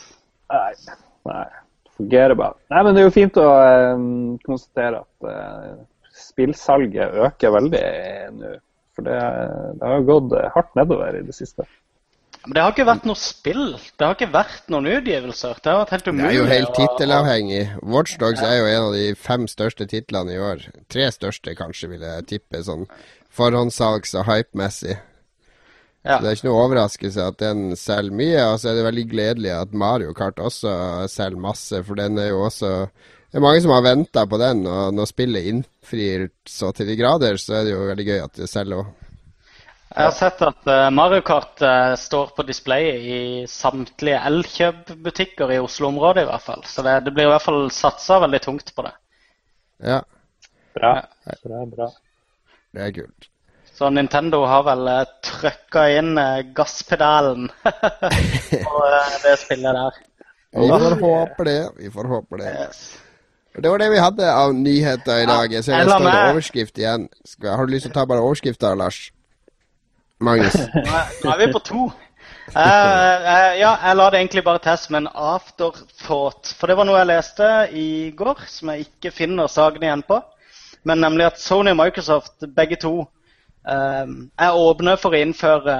[0.54, 0.72] Nei.
[1.26, 1.46] Nei.
[1.96, 2.60] Forget about.
[2.70, 3.48] Nei, men det er jo fint å
[3.96, 5.74] um, konstatere at uh,
[6.28, 7.84] spillsalget øker veldig
[8.36, 8.54] nå.
[8.96, 9.16] For det,
[9.76, 11.66] det har jo gått eh, hardt nedover i det siste.
[12.46, 13.64] Men det har ikke vært noe spill.
[13.98, 15.58] Det har ikke vært noen utgivelser.
[15.62, 17.62] Det har vært helt Det er jo helt tittelavhengig.
[17.82, 20.62] Watchdogs er jo en av de fem største titlene i år.
[20.92, 22.62] Tre største, kanskje, vil jeg tippe.
[22.62, 22.86] Sånn
[23.34, 24.94] forhåndssalgs- og hypemessig.
[26.06, 26.20] Ja.
[26.20, 28.44] Så det er ikke noe overraskelse at den selger mye.
[28.52, 30.70] Og så er det veldig gledelig at Mario Kart også
[31.10, 32.72] selger masse, for den er jo også
[33.26, 36.94] Det er mange som har venta på den, og når spillet innfrir så til de
[36.96, 39.05] grader, så er det jo veldig gøy at det selger òg.
[39.94, 45.60] Jeg har sett at eh, Mario Kart eh, står på display i samtlige Elkjøp-butikker i
[45.62, 46.66] Oslo-området i hvert fall.
[46.66, 48.92] Så det, det blir i hvert fall satsa veldig tungt på det.
[49.86, 50.02] Ja,
[50.76, 51.08] Bra.
[51.44, 51.88] Bra, bra.
[52.76, 53.28] det er kult.
[53.76, 59.98] Så Nintendo har vel uh, trøkka inn eh, gasspedalen på eh, det spillet der.
[60.56, 61.58] Vi får håpe det.
[61.80, 62.52] Vi får håpe det.
[62.60, 62.82] Yes.
[63.56, 65.52] Det var det vi hadde av nyheter i dag.
[65.52, 67.08] Jeg ser jeg står overskrift igjen.
[67.44, 69.00] Har du lyst til å ta bare overskrifta, Lars?
[70.18, 70.54] Magnus?
[70.74, 71.86] Nå er, nå er vi på to.
[72.46, 76.54] Uh, uh, ja, jeg la det egentlig bare til som en afterthought.
[76.56, 80.20] For det var noe jeg leste i går som jeg ikke finner sakene igjen på.
[80.86, 85.78] Men nemlig at Sony og Microsoft begge to uh, er åpne for å innføre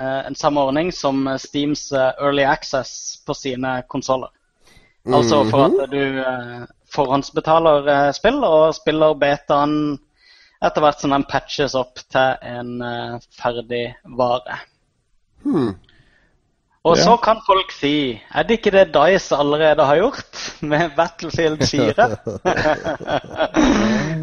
[0.00, 4.30] en samme ordning som Steams Early Access på sine konsoller.
[5.10, 6.60] Altså for at du eh,
[6.94, 9.74] forhåndsbetaler spill, og spiller betaen
[10.60, 14.60] etter hvert som den patches opp til en uh, ferdig vare.
[15.44, 15.72] Hmm.
[16.84, 17.04] Og Ja.
[17.04, 22.06] så kan folk si Er det ikke det Dice allerede har gjort med Battlefield 4?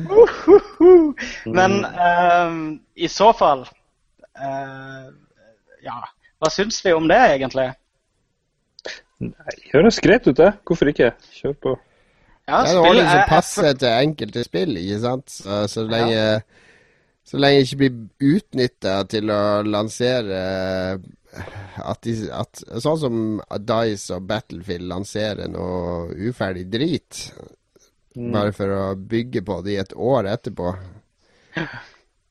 [0.09, 1.14] Uhuhu.
[1.57, 3.61] Men eh, i så fall
[4.41, 5.05] eh,
[5.85, 5.99] Ja,
[6.41, 7.68] hva syns vi om det, egentlig?
[9.22, 10.51] Nei, høres greit ut, det.
[10.65, 11.11] Hvorfor ikke?
[11.34, 11.76] Kjør på.
[12.48, 15.30] Ja, spill- ordning som passer til enkelte spill, ikke sant?
[15.34, 16.22] Så, så lenge
[17.28, 20.38] så lenge det ikke blir utnytta til å lansere
[21.84, 23.18] at, de, at Sånn som
[23.68, 27.19] Dice og Battlefield lanserer noe uferdig drit.
[28.15, 30.72] Bare for å bygge på det i et år etterpå.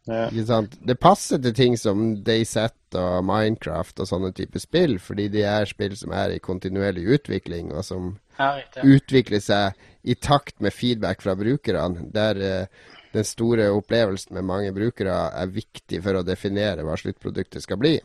[0.06, 0.28] Ja.
[0.30, 0.74] Ikke sant?
[0.86, 2.52] Det passer til ting som DayZ
[2.94, 7.72] og Minecraft og sånne typer spill, fordi de er spill som er i kontinuerlig utvikling,
[7.74, 8.84] og som Ja, riktig.
[8.86, 9.74] utvikle seg
[10.06, 12.06] i takt med feedback fra brukerne.
[12.14, 17.64] Der eh, den store opplevelsen med mange brukere er viktig for å definere hva sluttproduktet
[17.64, 17.96] skal bli.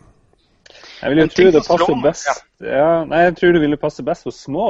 [1.01, 2.29] Jeg vil jo tro det passer best
[2.63, 4.67] ja, nei, Jeg tror det ville passe best for små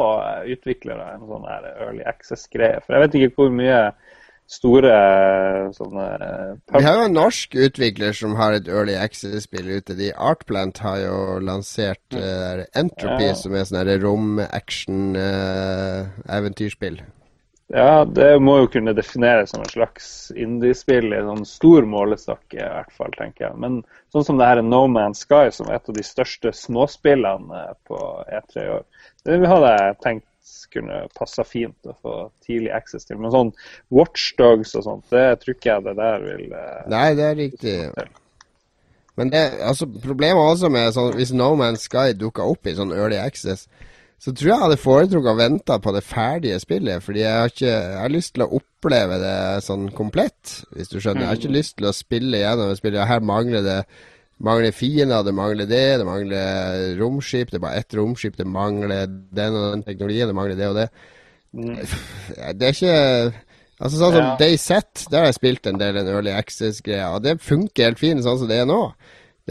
[0.49, 2.79] utviklere, en sånn her early access-greie.
[2.85, 3.81] For jeg vet ikke hvor mye
[4.51, 9.67] store eh, sånne eh, Vi har jo en norsk utvikler som har et Early Access-spill
[9.77, 9.93] ute.
[9.99, 13.35] De Artplant har jo lansert uh, Entropy, Ja.
[13.37, 16.97] som er sånn rom-action-eventyrspill.
[17.71, 22.43] Ja, det må jo kunne defineres som en slags indiespill i en sånn stor målestokk,
[22.57, 23.59] i hvert fall, tenker jeg.
[23.63, 23.77] Men
[24.11, 27.77] sånn som det her No Man's Sky, som er et av de største småspillene eh,
[27.87, 28.83] på E3 i år,
[29.23, 30.27] det hadde jeg tenkt
[30.71, 33.19] kunne passa fint å få tidlig access til.
[33.21, 33.53] Men sånn
[33.93, 37.77] Watchdogs og sånt, det tror ikke jeg det der vil eh, Nei, det er riktig.
[39.19, 42.93] Men det, altså, problemet også med sånn, hvis No Man's Sky dukker opp i sånn
[42.95, 43.67] Early Access,
[44.21, 47.01] så tror jeg jeg hadde foretrukket å vente på det ferdige spillet.
[47.01, 50.99] Fordi jeg har, ikke, jeg har lyst til å oppleve det sånn komplett, hvis du
[50.99, 51.23] skjønner.
[51.23, 53.79] Jeg har ikke lyst til å spille gjennom og Her mangler det
[54.41, 57.49] mangler fiender, det mangler det, det mangler romskip.
[57.49, 60.77] Det er bare ett romskip, det mangler den og den teknologien, det mangler det og
[60.77, 60.87] det.
[61.51, 62.99] Det er ikke
[63.81, 64.35] Altså Sånn som Ja.
[64.37, 68.21] Dayset, der har jeg spilt en del en Early Access-greie, og det funker helt fint
[68.21, 68.93] sånn som det er nå.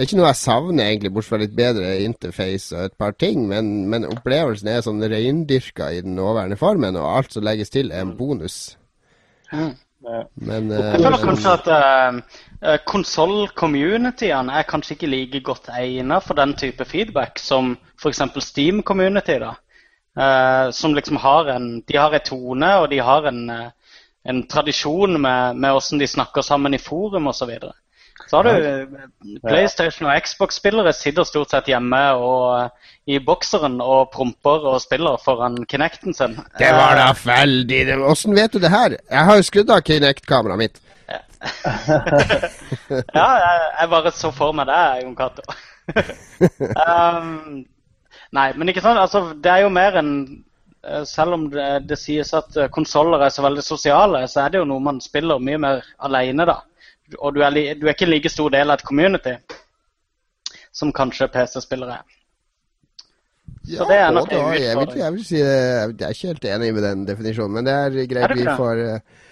[0.01, 3.11] Det er ikke noe jeg savner, egentlig, bortsett fra litt bedre interface og et par
[3.21, 7.69] ting, men, men opplevelsen er sånn reindyrka i den nåværende formen, og alt som legges
[7.75, 8.55] til, er en bonus.
[9.53, 9.75] Mm.
[10.41, 16.41] Men Jeg eh, føler kanskje at uh, konsoll-communityene er kanskje ikke like godt egnet for
[16.41, 18.25] den type feedback som f.eks.
[18.47, 19.37] Steam-community.
[19.45, 19.53] da.
[20.17, 24.43] Uh, som liksom har en De har en tone, og de har en, eh, en
[24.49, 27.45] tradisjon med, med hvordan de snakker sammen i forum osv.
[27.45, 27.77] Så, videre.
[28.31, 28.87] Så har du eh,
[29.43, 35.19] PlayStation og Xbox-spillere sitter stort sett hjemme og eh, i bokseren og promper og spiller
[35.25, 36.37] foran Kinecten sin.
[36.61, 38.95] det var da Eh, veldig Åssen vet du det her?
[39.11, 40.79] Jeg har jo skrudd av Kinect-kameraet mitt.
[41.11, 41.19] ja,
[43.43, 45.43] jeg, jeg bare så for meg det, Jon Cato.
[46.87, 47.65] um,
[48.37, 49.01] nei, men ikke sant.
[49.01, 50.15] Altså, det er jo mer enn
[51.05, 54.69] Selv om det, det sies at konsoller er så veldig sosiale, så er det jo
[54.71, 56.63] noe man spiller mye mer alene, da.
[57.19, 59.35] Og du er, li, du er ikke en like stor del av et community
[60.73, 62.17] som kanskje PC-spillere er.
[63.69, 64.45] Ja, det er nok da.
[64.57, 65.57] Jeg vil, jeg vil si det,
[66.01, 69.27] jeg er ikke helt enig med den definisjonen, men det er greit vi får eh,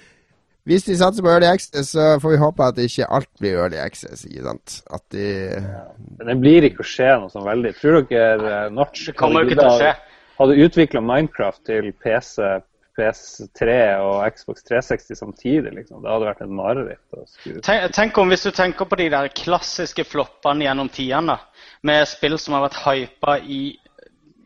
[0.69, 3.79] Hvis de satser på Early Access, så får vi håpe at ikke alt blir Early
[3.81, 4.27] Access.
[4.29, 4.81] ikke sant?
[4.93, 5.29] At de
[6.19, 7.73] Men det blir ikke å skje noe sånn veldig.
[7.81, 9.95] Tror dere uh, Notch skje.
[10.39, 12.43] hadde utvikla Minecraft til PC,
[12.99, 15.73] PS3 og Xbox 360 samtidig?
[15.77, 16.03] liksom?
[16.03, 17.63] Det hadde vært et mareritt.
[17.65, 21.39] Tenk, tenk om Hvis du tenker på de der klassiske floppene gjennom tidene,
[21.87, 23.63] med spill som har vært hypa i,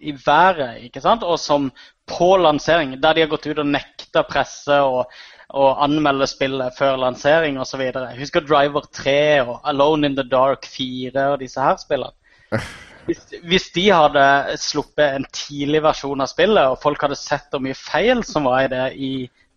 [0.00, 1.24] i været, ikke sant?
[1.24, 1.70] og som
[2.12, 5.12] på lansering, der de har gått ut og nekta presse og,
[5.54, 7.86] og anmelde spillet før lansering osv.
[8.18, 12.12] Husker Driver 3 og Alone in the Dark 4 og disse her spillene.
[13.06, 14.24] Hvis, hvis de hadde
[14.62, 18.64] sluppet en tidlig versjon av spillet, og folk hadde sett hvor mye feil som var
[18.64, 19.12] i det i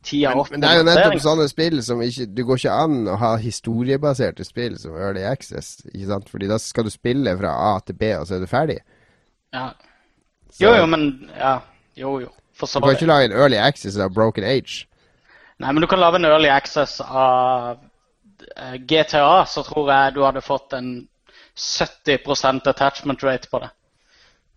[0.06, 2.98] tida opp men det er jo nettopp sånne spill som ikke Det går ikke an
[3.10, 6.30] å ha historiebaserte spill som Early Access, ikke sant?
[6.30, 8.80] Fordi da skal du spille fra A til B, og så er du ferdig.
[9.54, 9.72] Ja.
[10.52, 11.60] Så- Jo, jo, men Ja.
[11.96, 12.30] Jo, jo.
[12.54, 14.86] For Du kan ikke lage en Early Access av Broken Age.
[15.60, 17.78] Nei, men du kan lage en early access av
[18.58, 21.08] eh, GTA, så tror jeg du hadde fått en
[21.58, 23.70] 70% attachment rate på det.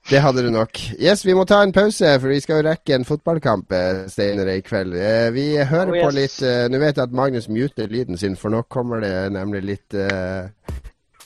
[0.08, 0.78] Det hadde du nok.
[0.96, 4.54] Yes, vi må ta en pause, for vi skal jo rekke en fotballkamp eh, senere
[4.56, 4.94] i kveld.
[4.96, 8.36] Eh, Vi hører Oh, på litt eh, Nå vet jeg at Magnus muter lyden sin,
[8.36, 10.48] for nå kommer det nemlig litt eh,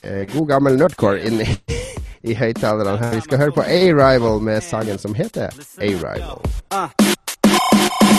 [0.03, 1.49] eh, god gammel nerdcore inn i,
[2.33, 3.15] i høyttalerne her.
[3.21, 6.43] Vi skal høre på A-Rival med sangen som heter A-Rival.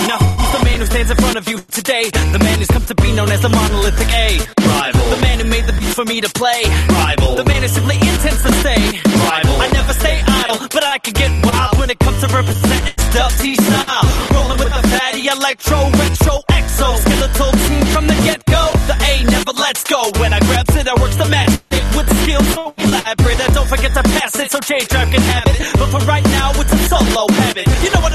[0.08, 2.10] Now, who's the man who stands in front of you today?
[2.10, 4.40] The man who's come to be known as the monolithic A.
[4.60, 5.06] Rival.
[5.10, 6.64] The man who made the beat for me to play.
[6.90, 7.36] Rival.
[7.36, 8.82] The man who simply intends to stay.
[9.08, 9.56] Rival.
[9.62, 13.32] I never stay idle, but I can get wild when it comes to representing Dub
[13.40, 14.08] T style.
[14.34, 16.88] Rolling with the fatty electro, retro, exo.
[17.00, 18.64] Skeletal team from the get go.
[18.90, 20.12] The A never lets go.
[20.20, 21.54] When I grabs it, I works the match.
[21.72, 23.40] It with skill so elaborate.
[23.40, 25.58] I don't forget to pass it, so J Drive can have it.
[25.80, 27.68] But for right now, it's a solo habit.
[27.84, 28.13] You know I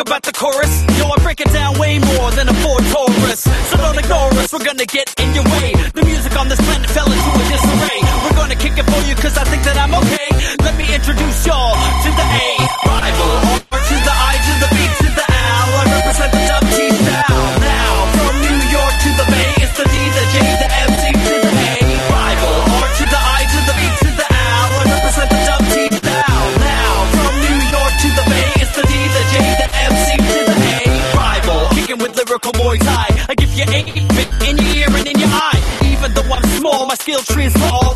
[0.00, 0.72] about the chorus.
[0.98, 3.44] Yo, I break it down way more than a Ford Taurus.
[3.68, 5.72] So don't ignore us, we're gonna get in your way.
[5.92, 8.00] The music on this planet fell into a disarray.
[8.24, 10.28] We're gonna kick it for you cause I think that I'm okay.
[10.64, 11.74] Let me introduce y'all
[12.04, 12.49] to the A.
[37.14, 37.54] small, my skill tree is.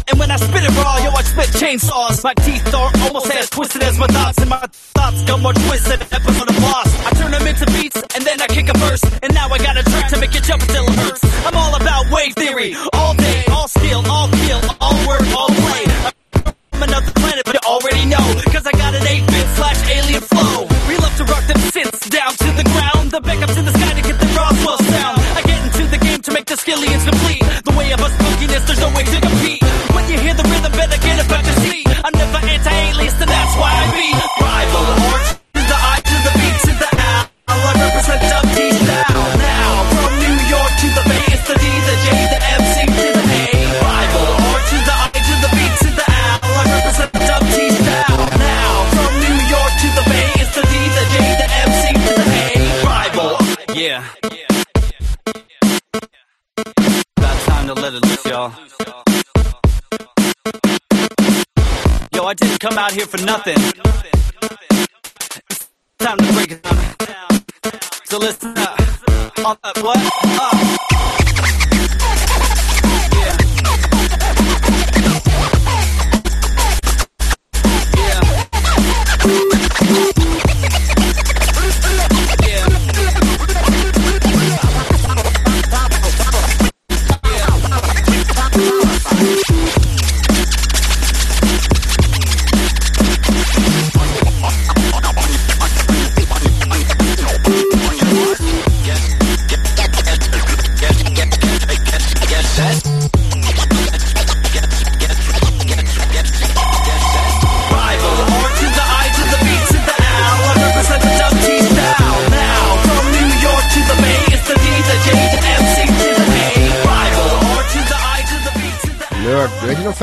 [0.08, 2.24] And when I spit it raw, yo, I spit chainsaws.
[2.24, 6.00] My teeth are almost as twisted as my thoughts, and my thoughts got more twisted
[6.00, 6.92] than episode of Lost.
[7.06, 9.02] I turn them into beats, and then I kick a verse.
[9.22, 11.22] And now I got a track to make you jump until it hurts.
[11.46, 15.84] I'm all about wave theory, all day, all skill, all kill, all work, all play.
[16.72, 18.24] I'm another planet, but you already know.
[18.50, 20.66] Cause I got an 8-bit slash alien flow.
[20.88, 23.10] We love to rock them synths down to the ground.
[23.12, 24.03] The backups in the sky
[27.94, 29.63] The way of us funkiness, there's no way to compete.
[62.34, 63.54] I didn't come out here for nothing.
[65.48, 65.68] It's
[66.00, 67.44] time to break it down.
[68.06, 68.76] So listen up.
[69.38, 69.98] Uh, what?
[70.24, 70.93] Uh.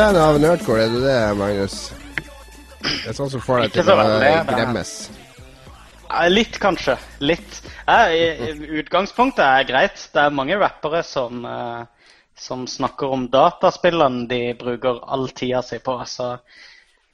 [0.01, 1.75] Fan av nerdcore, er du det, Magnus?
[2.81, 3.97] Det er sånn som får deg til å
[4.49, 4.93] gremmes.
[6.09, 6.95] Eh, Litt, kanskje.
[7.21, 7.59] Litt.
[7.85, 10.01] Jeg, utgangspunktet er greit.
[10.09, 15.77] Det er mange rappere som, eh, som snakker om dataspillene de bruker all tida si
[15.77, 15.99] på.
[16.09, 16.31] Så.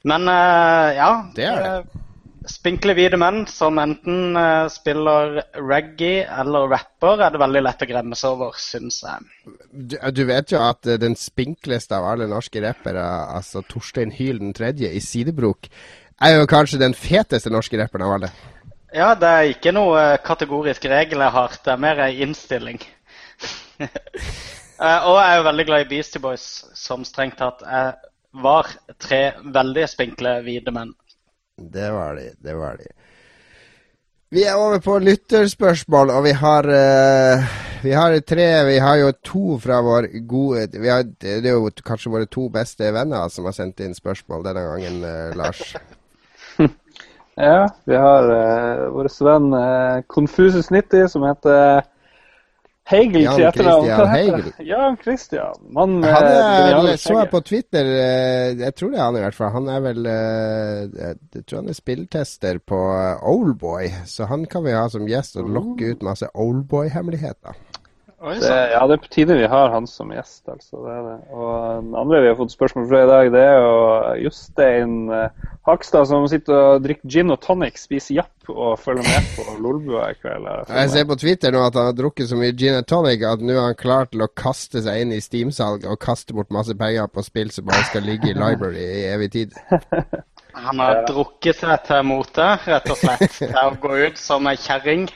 [0.08, 1.10] Men eh, ja.
[1.36, 2.06] Det er det.
[2.48, 7.84] Eh, Spinkle hvite menn som enten eh, spiller reggae eller rapper, er det veldig lett
[7.84, 9.54] å gremmes over, syns jeg.
[9.70, 13.04] Du, du vet jo at eh, den spinkleste av alle norske rappere,
[13.36, 15.68] altså Torstein Hyl den tredje i Sidebrok,
[16.18, 18.32] er jo kanskje den feteste norske rapperen av alle.
[18.94, 22.80] Ja, det er ikke noe eh, kategorisk regel jeg har, det er mer en innstilling.
[24.78, 26.42] Eh, og jeg er jo veldig glad i Beastie Boys,
[26.78, 27.96] som strengt tatt er,
[28.30, 28.68] var
[29.02, 30.92] tre veldig spinkle hvite menn.
[31.58, 32.86] Det var de, det var de.
[34.30, 37.44] Vi er over på lytterspørsmål, og vi har uh,
[37.82, 42.12] Vi har tre Vi har jo to fra vår gode har, Det er jo kanskje
[42.12, 45.76] våre to beste venner som har sendt inn spørsmål denne gangen, uh, Lars.
[47.38, 51.84] Ja, vi har uh, vår venn uh, Confusus 90, som heter
[52.88, 53.86] Heigel Jan til etternavn.
[53.86, 54.66] Christian det?
[54.66, 55.58] Jan Christian.
[55.76, 59.36] Man, med geniale så jeg på Twitter eh, Jeg tror det er han i hvert
[59.36, 59.52] fall.
[59.52, 64.46] Han er vel eh, Jeg jeg tror han er spilltester på eh, Oldboy, så han
[64.48, 67.60] kan vi ha som gjest og lokke ut masse Oldboy-hemmeligheter.
[68.18, 70.80] Det, ja, det er på tide vi har han som gjest, altså.
[70.82, 71.18] Det er det.
[71.30, 73.76] Og den andre vi har fått spørsmål fra i dag, det er jo
[74.24, 79.28] Jostein eh, Hakstad, som sitter og drikker gin og tonic, spiser japp og følger med
[79.36, 80.48] på Lolbua i kveld.
[80.50, 83.22] jeg Jeg ser på Twitter nå at han har drukket så mye gin og tonic
[83.22, 86.50] at nå er han klar til å kaste seg inn i Steam-salg og kaste bort
[86.50, 89.54] masse penger på spill som bare skal ligge i library i evig tid.
[90.58, 93.42] Han har drukket seg til mote, rett og slett.
[93.54, 95.06] Er å gå ut som ei kjerring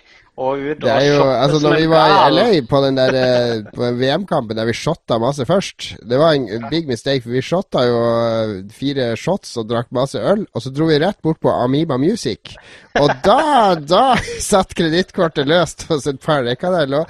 [0.41, 2.31] og ut Det er og jo, altså som Når vi var i.
[2.33, 6.89] LA på den der eh, VM-kampen der vi shotta masse først Det var en big
[6.89, 10.47] mistake, for vi shotta jo eh, fire shots og drakk masse øl.
[10.55, 12.55] Og så dro vi rett bort på Amiba Music.
[13.01, 14.05] Og da, da
[14.51, 16.47] satt kredittkortet løst hos et par.
[16.49, 17.07] Det kan jeg love.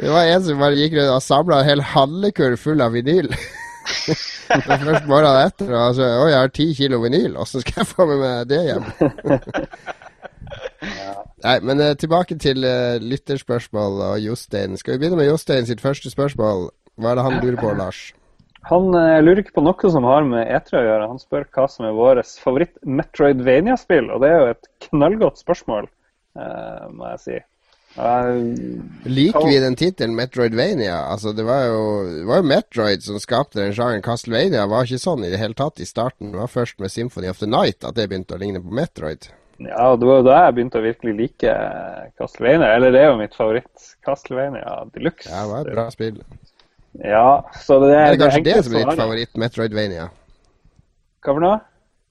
[0.00, 3.32] Det var en som bare gikk rundt og samla en hel handlekurv full av vinyl.
[4.50, 5.72] Det var først morgenen etter.
[5.72, 7.36] Og altså, Å, jeg har ti kilo vinyl.
[7.40, 8.88] Åssen skal jeg få med meg det hjem?
[11.44, 14.78] Nei, men uh, tilbake til uh, lytterspørsmål og Jostein.
[14.80, 16.68] Skal vi begynne med Jostein sitt første spørsmål?
[17.00, 18.00] Hva er det han lurer på, Lars?
[18.68, 21.12] Han uh, lurer ikke på noe som har med E3 å gjøre.
[21.14, 24.10] Han spør hva som er vårt favoritt-Metroidvania-spill.
[24.12, 25.88] Og det er jo et knallgodt spørsmål,
[26.94, 27.38] må jeg si.
[29.10, 30.94] Liker vi den tittelen Metroidvania?
[31.10, 31.80] Altså, det var, jo,
[32.20, 34.04] det var jo Metroid som skapte den sjangeren.
[34.04, 36.30] Castlevania var ikke sånn i det hele tatt i starten.
[36.30, 39.32] Det var først med Symphony of the Night at det begynte å ligne på Metroid.
[39.60, 41.56] Ja, det var da jeg begynte å virkelig like
[42.16, 42.70] Castlevania.
[42.76, 43.90] Eller det er jo mitt favoritt.
[44.06, 45.28] Castlevania Deluxe.
[45.28, 46.22] Ja, det var et bra spill.
[47.04, 47.26] Ja,
[47.60, 50.06] så det er, det Er kanskje det det som er ditt favoritt Metroidvania?
[51.20, 51.58] Hva for noe?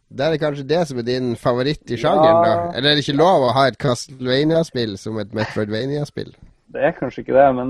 [0.09, 2.53] Det er kanskje det som er din favoritt i sjangeren, da?
[2.77, 6.31] Eller er det ikke lov å ha et Castlevania-spill som et Metroidvania-spill?
[6.73, 7.69] Det er kanskje ikke det, men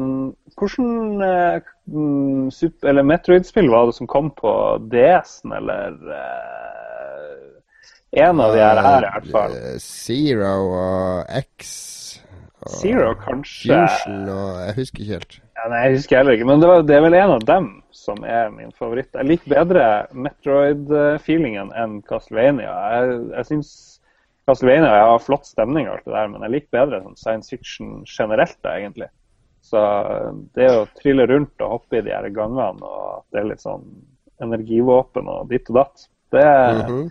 [0.60, 2.48] hvordan eh, mm,
[2.92, 4.54] eller Metroid-spill var det som kom på
[4.92, 6.89] DS-en, eller eh,
[8.18, 9.52] En av de her, i hvert fall.
[9.54, 11.74] Eh, Zero og X
[12.66, 13.76] og Zero, kanskje.
[13.76, 15.38] Fusion og Jeg husker ikke helt.
[15.60, 17.68] Ja, nei, jeg husker heller ikke, men det, var, det er vel en av dem
[17.96, 19.12] som er min favoritt.
[19.14, 22.72] Jeg liker bedre Metroid-feelingen enn Castlevania.
[22.96, 23.72] Jeg, jeg syns
[24.48, 28.00] Castlevania har flott stemning, og alt det der, men jeg liker bedre sånn science fiction
[28.10, 29.10] generelt, da, egentlig.
[29.70, 29.82] Så
[30.58, 33.84] det å trille rundt og hoppe i de her gangene, og det er litt sånn
[34.42, 36.46] energivåpen og ditt og datt, det
[36.80, 37.10] Mhm.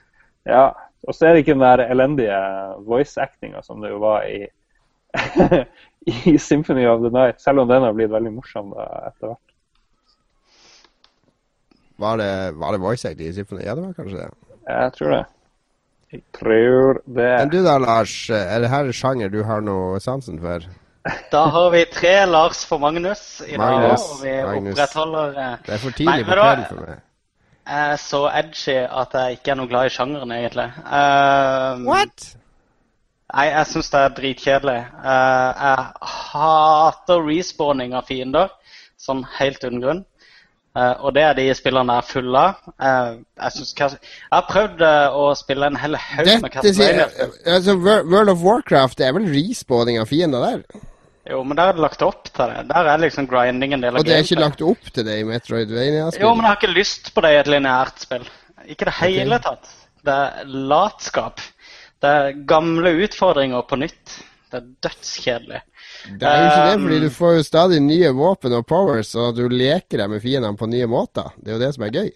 [0.49, 0.67] Ja.
[1.09, 2.39] Og så er det ikke den der elendige
[2.85, 4.43] voice-actinga som det jo var i
[6.33, 9.55] i Symphony of the Night, selv om den har blitt veldig morsom etter hvert.
[11.99, 13.65] Var det, var det voice acting i Symphony?
[13.65, 14.29] Ja, det var kanskje det.
[14.69, 15.25] Jeg tror det.
[16.13, 17.31] Jeg tror det.
[17.41, 18.15] Men du da, Lars.
[18.31, 20.69] Er det her sjanger du har noe sansen for?
[21.33, 24.73] Da har vi tre Lars for Magnus i dag, Magnus, og vi Magnus.
[24.77, 27.05] opprettholder eh, Det er for tidlig på kvelden for meg.
[27.69, 30.71] Jeg er så edgy at jeg ikke er noe glad i sjangeren, egentlig.
[30.89, 32.31] Um, What?
[33.29, 34.77] Nei, jeg syns det er dritkjedelig.
[35.03, 38.55] Uh, jeg hater respawning av fiender,
[38.97, 40.01] sånn helt uten grunn.
[40.79, 42.57] Uh, og det er de spillerne jeg er full av.
[42.81, 44.85] Uh, jeg, synes, jeg har prøvd
[45.21, 47.09] å spille en hel haug med Castlevania.
[47.45, 50.87] altså, World of Warcraft det er vel respawning av fiender der?
[51.29, 52.63] Jo, men der er det lagt opp til det.
[52.71, 55.19] Der er liksom grinding en del av Og det er ikke lagt opp til det
[55.21, 56.25] i Metroidvania-spill?
[56.25, 58.25] Jo, men jeg har ikke lyst på det i et lineært spill.
[58.65, 59.45] Ikke i det hele okay.
[59.51, 59.75] tatt.
[60.09, 61.45] Det er latskap.
[62.01, 64.17] Det er gamle utfordringer på nytt.
[64.49, 65.61] Det er dødskjedelig.
[66.09, 69.13] Det er jo ikke det, Um, fordi du får jo stadig nye våpen og powers,
[69.19, 71.35] og du leker deg med fiendene på nye måter.
[71.37, 72.11] Det er jo det som er gøy.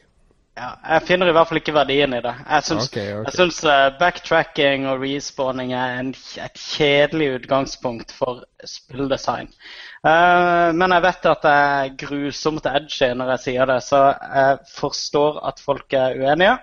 [0.53, 2.33] Ja, jeg finner i hvert fall ikke verdien i det.
[2.45, 3.71] Jeg syns, okay, okay.
[3.73, 6.11] eh, backtracking og respawning er en,
[6.45, 9.49] et kjedelig utgangspunkt for spilldesign.
[10.03, 14.61] Uh, men jeg vet at det er grusomt edgy når jeg sier det, så jeg
[14.75, 16.59] forstår at folk er uenige.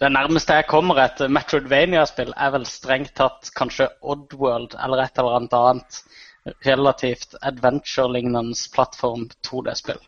[0.00, 5.36] Det nærmeste jeg kommer et Metroidvania-spill, er vel strengt tatt kanskje Oddworld eller et eller
[5.42, 6.00] annet annet
[6.64, 10.00] relativt adventure-lignende plattform 2D-spill.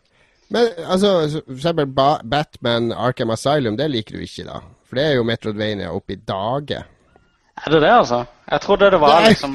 [0.53, 4.61] Men altså, for eksempel ba Batman Arkham Asylum, det liker du ikke, da?
[4.85, 6.85] For det er jo Metroidvania oppe i dager.
[7.53, 8.23] Er det det, altså?
[8.51, 9.53] Jeg trodde det var Nei, liksom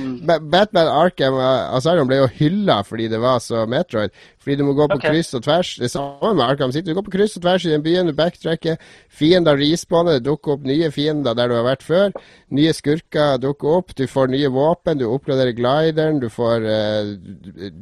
[0.53, 1.35] Batman Arkham
[1.77, 4.15] Asylum ble jo hylla fordi det var så Metroid.
[4.41, 5.12] Fordi du må gå på okay.
[5.12, 5.75] kryss og tvers.
[5.83, 6.89] Det samme med Arkham City.
[6.89, 8.79] Du går på kryss og tvers i den byen, du backtracker.
[9.11, 12.16] Fiender respawner, det dukker opp nye fiender der du har vært før.
[12.55, 13.95] Nye skurker dukker opp.
[13.99, 17.12] Du får nye våpen, du oppgraderer glideren, du får uh,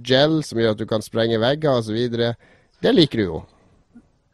[0.04, 2.24] gel som gjør at du kan sprenge vegger osv.
[2.86, 3.38] Det liker du jo.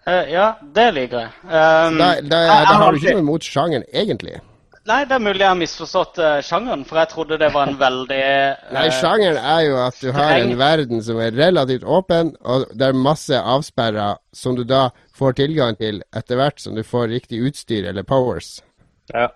[0.05, 0.47] Uh, Ja,
[0.77, 1.31] det liker jeg.
[1.45, 1.51] Um,
[1.99, 4.37] Da, da, jeg- da har du ikke noe imot sjangeren, egentlig.
[4.85, 7.77] Nei, det er mulig jeg har misforstått uh, sjangeren, for jeg trodde det var en
[7.79, 12.33] veldig uh, Nei, sjangeren er jo at du har en verden som er relativt åpen,
[12.43, 16.83] og det er masse avsperra som du da får tilgang til etter hvert som du
[16.83, 18.57] får riktig utstyr eller powers.
[19.15, 19.29] Ja.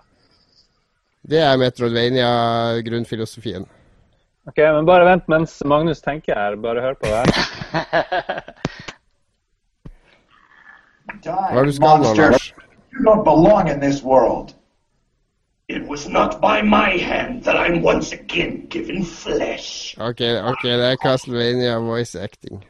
[1.31, 3.71] Det er Metrodvania-grunnfilosofien.
[4.51, 6.57] Ok, men bare vent mens Magnus tenker her.
[6.63, 7.31] Bare hør på det her.
[11.07, 12.53] Hva er det du skal Lars?
[12.93, 14.55] You don't belong in this world.
[15.69, 19.97] It was not by my hand that I'm once again given flesh.
[19.99, 22.65] Ok, ok, det er Castlevania voice acting.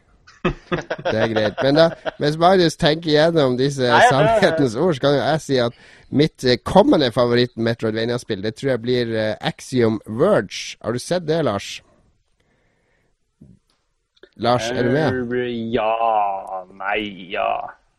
[1.04, 1.54] Det er greit.
[1.62, 1.86] Men da,
[2.22, 5.76] mens Marius tenker gjennom disse Nei, sannhetens ord, så kan jo jeg si at
[6.08, 10.76] mitt eh, kommende favoritt-Metroidvania-spill, det tror jeg blir eh, Axiom Verge.
[10.84, 11.82] Har du sett det, Lars?
[14.36, 15.36] Lars, er du med?
[15.36, 15.92] Eh, Ja
[16.72, 17.00] Nei,
[17.32, 17.50] ja.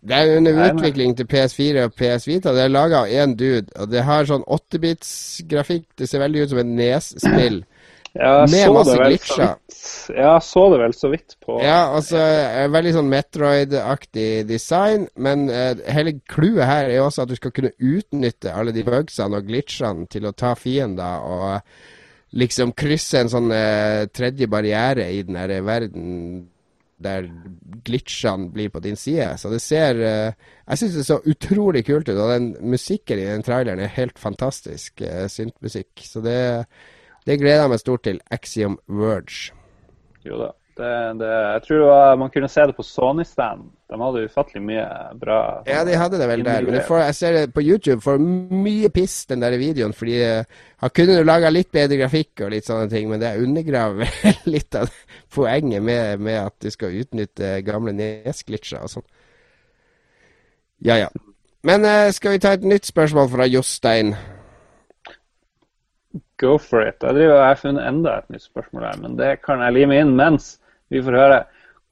[0.08, 2.54] Det er under utvikling til PS4 og PS Vita.
[2.56, 5.90] Det er laga av én dude, og det har sånn 8-bits-grafikk.
[6.00, 7.60] Det ser veldig ut som et Nes-spill.
[8.18, 9.44] Med masse glitcher.
[10.10, 12.18] Ja, jeg så det vel så vidt på Ja, altså
[12.74, 17.76] Veldig sånn Metroid-aktig design, men uh, hele clouet her er også at du skal kunne
[17.78, 21.86] utnytte alle de bugsene og glitchene til å ta fiender og eh,
[22.42, 26.48] liksom krysse en sånn uh, tredje barriere i den her verden
[27.03, 27.28] der
[27.86, 29.30] glitchene blir på din side.
[29.38, 30.34] Så det ser eh,
[30.68, 34.19] Jeg syns det så utrolig kult ut, og den musikken i den traileren er helt
[34.19, 35.02] fantastisk.
[35.02, 36.03] Uh, Syntmusikk.
[36.03, 36.65] Så det,
[37.26, 38.19] det gleder jeg meg stort til.
[38.32, 39.53] Axiom Verge.
[40.26, 40.52] Jo da.
[40.78, 43.64] Det, det, jeg tror var, man kunne se det på Sony-stand.
[43.90, 44.86] De hadde ufattelig mye
[45.18, 46.68] bra Ja, de hadde det vel der.
[46.68, 49.95] Men får, jeg ser det på YouTube får mye piss, den der videoen.
[49.98, 53.34] Fordi eh, han kunne jo laga litt bedre grafikk og litt sånne ting, men det
[53.41, 54.12] undergraver
[54.54, 54.91] litt av
[55.34, 59.08] poenget med, med at du skal utnytte gamle Nes-glitcher og sånn.
[60.86, 61.10] Ja, ja.
[61.66, 64.14] Men eh, skal vi ta et nytt spørsmål fra Jostein?
[66.38, 67.02] Go for it.
[67.02, 69.98] Jeg driver, jeg har funnet enda et nytt spørsmål her, men det kan jeg lime
[69.98, 70.60] inn mens
[70.90, 71.40] vi får høre.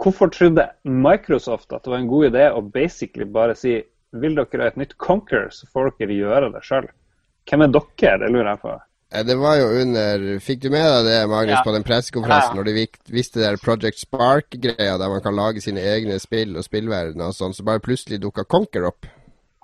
[0.01, 3.77] Hvorfor trodde Microsoft at det var en god idé å basically bare si
[4.15, 6.87] vil dere ha et nytt Conquer, så får dere gjøre det sjøl?
[7.49, 8.17] Hvem er dere?
[8.19, 8.75] Det lurer jeg på.
[9.13, 11.63] Eh, Det var jo under Fikk du med deg det, Magnus, Ja.
[11.63, 15.61] på den pressekonferansen Ja, når de visste det der Project Spark-greia, der man kan lage
[15.61, 19.05] sine egne spill og spillverdener og sånn, så bare plutselig dukka Conquer opp?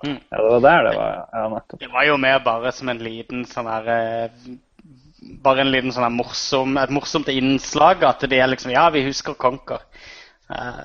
[0.02, 1.28] Ja, det var der det var.
[1.32, 1.78] Ja, nettopp.
[1.80, 4.30] Det var jo mer bare som en liten sånn her eh,
[5.42, 8.02] Bare en liten sånn morsom, et morsomt innslag.
[8.08, 9.80] At de er liksom Ja, vi husker Conquer.
[10.50, 10.84] Eh,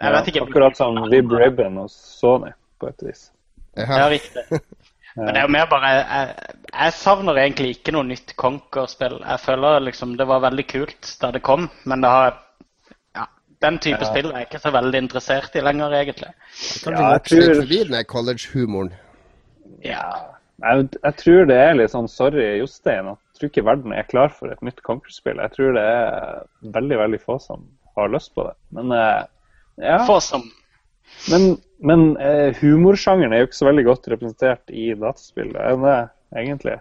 [0.00, 0.42] jeg vet ikke.
[0.46, 2.50] Akkurat som Vib Ribbon og Sony,
[2.80, 3.30] på et vis.
[3.78, 4.44] Ja, riktig.
[5.18, 6.34] Men det er jo mer bare Jeg,
[6.70, 9.16] jeg savner egentlig ikke noe nytt Conquer-spill.
[9.24, 12.36] Jeg føler liksom det var veldig kult da det kom, men det har
[13.16, 13.24] ja,
[13.64, 14.10] Den type Ja.
[14.12, 16.30] spill er jeg ikke så veldig interessert i lenger, egentlig.
[16.84, 18.92] Kanskje Ja, jeg tror- forbi den college-humoren.
[19.82, 20.04] Ja.
[20.62, 24.32] Jeg, jeg tror det er litt sånn sorry, Jostein, at tror ikke verden er klar
[24.34, 25.40] for et nytt Conquer-spill.
[25.42, 26.42] Jeg tror det er
[26.76, 27.64] veldig, veldig få som
[27.98, 28.54] har lyst på det.
[28.76, 29.22] Men eh,
[29.82, 30.00] ja.
[30.08, 30.44] Få som.
[31.32, 35.54] Men, men eh, humorsjangeren er jo ikke så veldig godt representert i dataspill.
[35.56, 35.98] Er den det,
[36.42, 36.76] egentlig?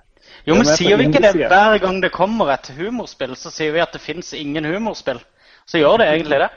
[0.48, 3.84] Jo, men sier vi ikke det hver gang det kommer et humorspill, så sier vi
[3.84, 5.22] at det fins ingen humorspill.
[5.68, 6.52] Så gjør det egentlig det.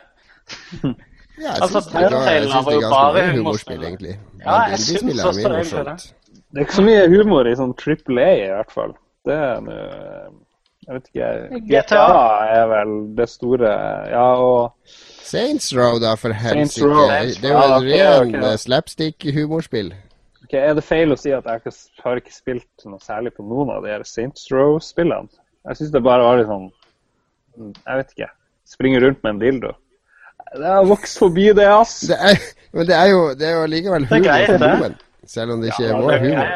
[1.40, 2.80] Ja, jeg Altså, syns det, det er ganske
[3.14, 3.84] mye humorspill.
[3.84, 4.16] egentlig.
[4.42, 6.08] Ja, jeg syns er også det, egentlig morsomt.
[6.50, 8.92] Det er ikke så mye humor i sånn Triple A, i hvert fall.
[9.28, 9.74] Det er nå
[10.86, 11.26] Jeg vet ikke.
[11.68, 11.80] GTA.
[12.00, 12.04] GTA
[12.56, 13.72] er vel det store
[14.10, 14.72] Ja, og
[15.30, 17.42] Saints Row, da, for Saints helsike.
[17.42, 18.46] Det er jo en ren ok.
[18.48, 19.92] eh, slapstick-humorspill.
[20.44, 23.70] ok, Er det feil å si at jeg har ikke spilt noe særlig på noen
[23.76, 25.28] av de her Saints Row-spillene?
[25.68, 26.66] Jeg syns det bare var litt sånn
[27.86, 28.30] Jeg vet ikke.
[28.70, 29.72] Springe rundt med en dildo.
[30.56, 32.00] Det har vokst forbi det, ass.
[32.08, 32.40] Det er,
[32.72, 34.94] men det er jo, det er jo likevel humor for noen.
[35.30, 36.52] Selv om det ikke Ja, er vår humor.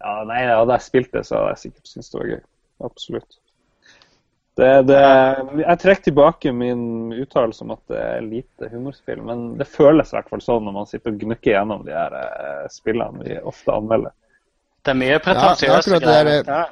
[0.00, 2.42] Ja, nei, hadde jeg spilt det, så hadde jeg sikkert syntes det var gøy.
[2.88, 3.38] Absolutt.
[4.60, 5.00] Det, det,
[5.62, 10.16] jeg trekker tilbake min uttalelse om at det er lite humorspill, men det føles i
[10.18, 13.76] hvert fall sånn når man sitter og gnukker gjennom de her eh, spillene vi ofte
[13.76, 14.12] anmelder.
[14.84, 16.50] Det er mye pretensiøse ja, greier.
[16.50, 16.64] Ja.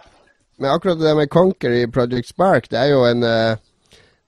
[0.59, 3.65] Men akkurat det med Conquer i Project Spark, det er jo en eh,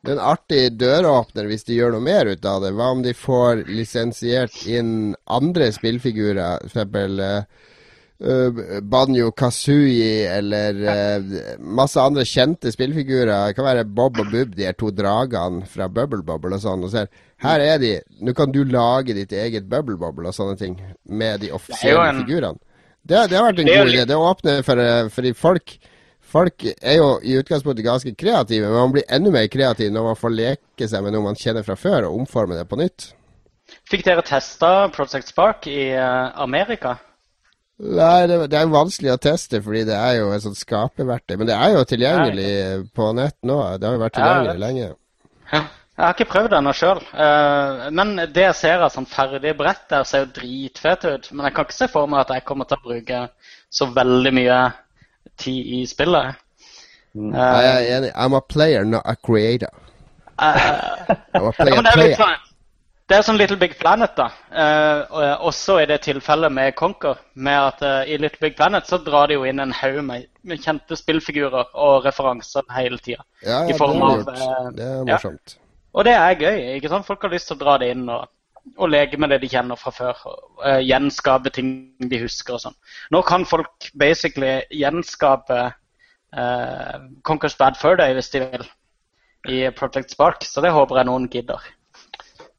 [0.00, 2.70] det er en artig døråpner hvis de gjør noe mer ut av det.
[2.76, 7.66] Hva om de får lisensiert inn andre spillfigurer, f.eks.
[8.20, 13.30] Uh, Banjo Kazooie eller uh, masse andre kjente spillfigurer.
[13.48, 16.84] Det kan være Bob og Bub, de er to dragene fra Bubble Bobble og sånn.
[16.84, 17.08] Og ser,
[17.40, 17.94] her er de.
[18.20, 20.76] Nå kan du lage ditt eget Bubble Bobble og sånne ting
[21.08, 22.60] med de offisielle en- figurene.
[23.00, 24.04] Det, det har vært en god idé.
[24.10, 25.78] Det åpner for, for fordi folk
[26.30, 30.18] Folk er jo i utgangspunktet ganske kreative, men man blir enda mer kreativ når man
[30.20, 33.08] får leke seg med noe man kjenner fra før, og omforme det på nytt.
[33.90, 36.92] Fikk dere testa Project Spark i eh, Amerika?
[37.80, 41.36] Nei, det, det er jo vanskelig å teste, fordi det er jo et sånt skaperverktøy.
[41.40, 42.50] Men det er jo tilgjengelig
[42.96, 43.56] på nett nå.
[43.80, 44.88] Det har jo vært Ja, tilgjengelig lenge.
[45.50, 47.00] Jeg har ikke prøvd det ennå sjøl.
[47.96, 51.30] Men det jeg ser av sånn ferdig brett der, ser jo dritfett ut.
[51.32, 53.22] Men jeg kan ikke se for meg at jeg kommer til å bruke
[53.72, 54.60] så veldig mye
[55.40, 56.36] tid i spillet.
[57.16, 58.12] Nei, Jeg er enig.
[58.14, 59.72] I'm a player, not a creator.
[60.38, 60.56] Uh,
[61.36, 62.20] I'm a Ja, player, men det er litt player.
[62.20, 62.38] sånn
[63.10, 64.28] det er sånn Little Big Planet, da.
[64.54, 67.18] Eh, også i det tilfellet med Conquer.
[67.34, 70.28] Med at eh, i Little Big Planet så drar de jo inn en haug med,
[70.46, 73.24] med kjente spillfigurer og referanser hele tida.
[73.42, 75.18] Ja, ja, I det form har av eh, Det er ja.
[75.90, 76.60] Og det er gøy.
[76.76, 77.08] ikke sant?
[77.08, 78.30] Folk har lyst til å dra det inn og,
[78.76, 80.22] og leke med det de kjenner fra før.
[80.30, 81.74] Og, eh, gjenskape ting
[82.14, 82.78] de husker og sånn.
[83.10, 86.94] Nå kan folk basically gjenskape uh,
[87.26, 88.70] Conquers Bad Fur Day hvis de vil,
[89.50, 90.46] i Project Spark.
[90.46, 91.66] Så det håper jeg noen gidder.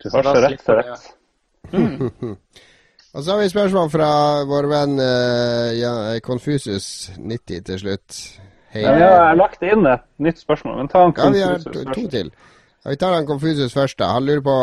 [0.09, 2.37] Så rett for vi å-
[3.13, 4.09] Og så har vi spørsmål fra
[4.47, 5.91] vår venn uh, ja,
[6.23, 8.19] Confusus90 til slutt.
[8.71, 8.85] Hei.
[8.85, 11.73] Ja, jeg har lagt inn et nytt spørsmål, men ta en Ja, vi har to,
[11.73, 11.91] først.
[11.97, 12.29] to til.
[12.85, 13.99] Ja, vi tar han Confusus først.
[13.99, 14.13] da.
[14.15, 14.55] Han lurer på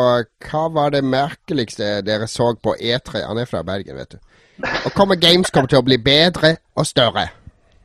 [0.49, 3.21] hva var det merkeligste dere så på E3?
[3.27, 4.17] Han er fra Bergen, vet du.
[4.85, 7.27] Og kommer Gamescom til å bli bedre og større?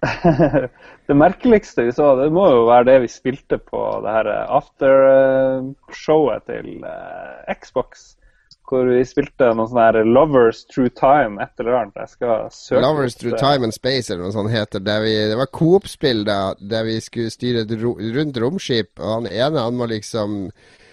[1.06, 4.28] det merkeligste vi så, det må jo være det vi spilte på det her
[4.58, 8.14] aftershowet til eh, Xbox.
[8.64, 11.98] Hvor vi spilte noe sånn her Lovers True Time, et eller annet.
[12.00, 13.36] Jeg skal søke Lovers Through.
[13.36, 14.96] Time and Space eller noe sånt heter det.
[15.04, 16.38] vi, Det var Coop-spill da,
[16.72, 18.96] der vi skulle styre et rundt romskip.
[18.96, 20.83] Og han ene han må liksom eh,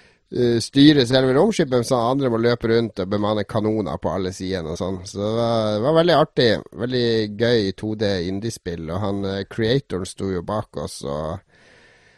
[0.63, 4.79] styre selve romskipet, mens andre må løpe rundt og bemanne kanoner på alle sidene og
[4.79, 5.01] sånn.
[5.05, 6.49] Så det var, det var veldig artig.
[6.83, 7.07] Veldig
[7.41, 8.85] gøy 2D indiespill.
[8.89, 11.39] Og han eh, creatoren sto jo bak oss og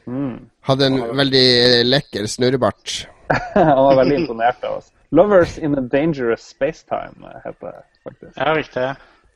[0.04, 0.50] Mm.
[0.68, 3.08] hadde en veldig eh, lekker snurrebart.
[3.56, 4.90] Han var veldig imponert av oss.
[5.16, 8.34] Lovers in a Dangerous Spacetime eh, heter det faktisk.
[8.36, 8.88] Ja, riktig.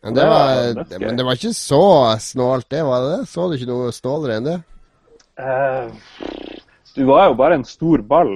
[0.04, 1.82] Men det, var, det, men det var ikke så
[2.20, 3.22] snålt, det var det?
[3.32, 4.58] Så du ikke noe snålere enn det?
[5.40, 5.88] Uh,
[6.96, 8.36] du var jo bare en stor ball,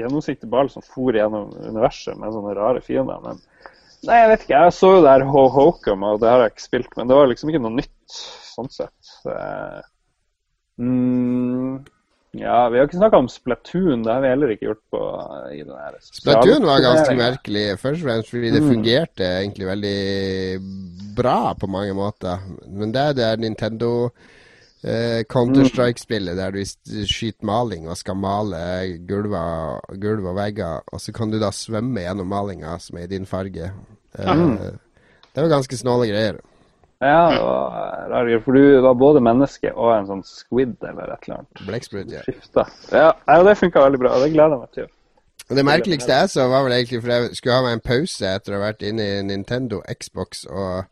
[0.00, 3.20] gjennomsiktig som for gjennom universet med sånne rare fiender.
[3.24, 3.40] Men
[4.08, 4.64] nei, jeg vet ikke.
[4.64, 7.16] Jeg så jo det her Ho Hokum, og det har jeg ikke spilt, men det
[7.20, 8.18] var liksom ikke noe nytt
[8.50, 9.14] sånn sett.
[9.30, 9.80] Eh,
[10.82, 11.78] mm,
[12.38, 14.04] ja, vi har ikke snakka om Splatoon.
[14.06, 15.00] Det har vi heller ikke gjort på
[15.50, 18.68] i den her Splatoon var ganske merkelig, først og fremst fordi det Mm.
[18.70, 22.38] fungerte egentlig veldig bra på mange måter.
[22.68, 24.10] Men det er det er Nintendo
[24.84, 26.60] eh, Counter-Strike-spillet der du
[27.06, 28.60] skyter maling og skal male
[29.08, 33.08] gulv og, gulv og vegger, og så kan du da svømme gjennom malinga som er
[33.08, 33.72] i din farge.
[34.18, 34.78] Eh, Mm.
[35.30, 36.40] Det var ganske snåle greier.
[37.00, 38.40] Ja, det var rare.
[38.44, 41.60] For du var både menneske og en sånn squid eller et eller annet.
[41.68, 42.24] Blekksprut, ja.
[42.26, 42.64] Skifta.
[42.92, 43.12] Ja,
[43.46, 44.10] det funka veldig bra.
[44.16, 44.88] og Det gleder jeg meg til.
[45.56, 48.52] Det merkeligste jeg så, var vel egentlig for jeg skulle ha meg en pause etter
[48.54, 50.84] å ha vært inne i Nintendo, Xbox og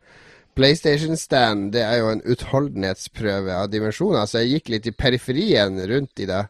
[0.58, 1.70] PlayStation-stand.
[1.76, 6.26] Det er jo en utholdenhetsprøve av dimensjoner, så jeg gikk litt i periferien rundt i
[6.28, 6.44] det.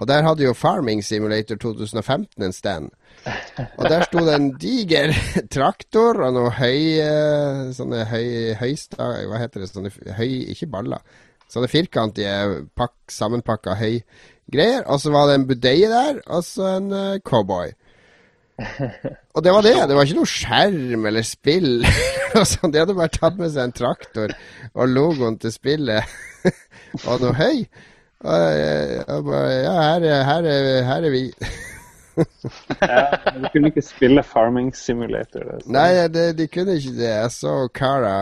[0.00, 2.88] Og der hadde jo Farming Simulator 2015 en stand.
[3.76, 5.12] Og der sto det en diger
[5.54, 9.10] traktor og noe høy eh, Sånne høy, høysta...
[9.28, 9.68] Hva heter det?
[9.70, 11.04] Sånne høy Ikke baller.
[11.52, 14.86] Sånne firkantige, pakk, sammenpakka høygreier.
[14.88, 17.74] Og så var det en budeie der, og så en uh, cowboy.
[19.34, 19.72] Og det var det.
[19.88, 21.70] Det var ikke noe skjerm eller spill.
[22.72, 24.34] De hadde bare tatt med seg en traktor
[24.74, 26.04] og logoen til spillet
[27.08, 27.62] og noe høy.
[28.22, 31.24] Og jeg, jeg bare Ja, her, er- her, er- her er vi.
[32.80, 33.04] Ja,
[33.36, 35.46] du kunne ikke spille Farming Simulator.
[35.46, 37.08] Det, Nei, det, de kunne ikke det.
[37.08, 38.12] Jeg så Cara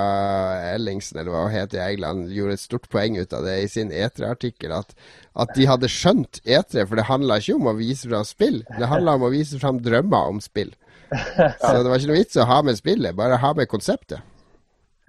[0.74, 3.68] Ellingsen, eller hva hun het i England, gjorde et stort poeng ut av det i
[3.70, 4.74] sin E3-artikkel.
[4.76, 4.94] At,
[5.34, 8.62] at, de hadde skjønt E3, for det handla ikke om å vise fram spill.
[8.78, 10.74] Det handla om å vise fram drømmer om spill.
[11.60, 14.22] Så det var ikke noe vits å ha med spillet, bare ha med konseptet.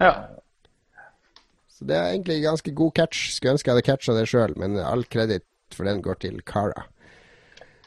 [0.02, 0.16] Ja.
[1.70, 3.28] Så det er egentlig ganske god catch.
[3.36, 6.88] Skulle ønske jeg hadde catcha det sjøl, men all kreditt for den går til Cara.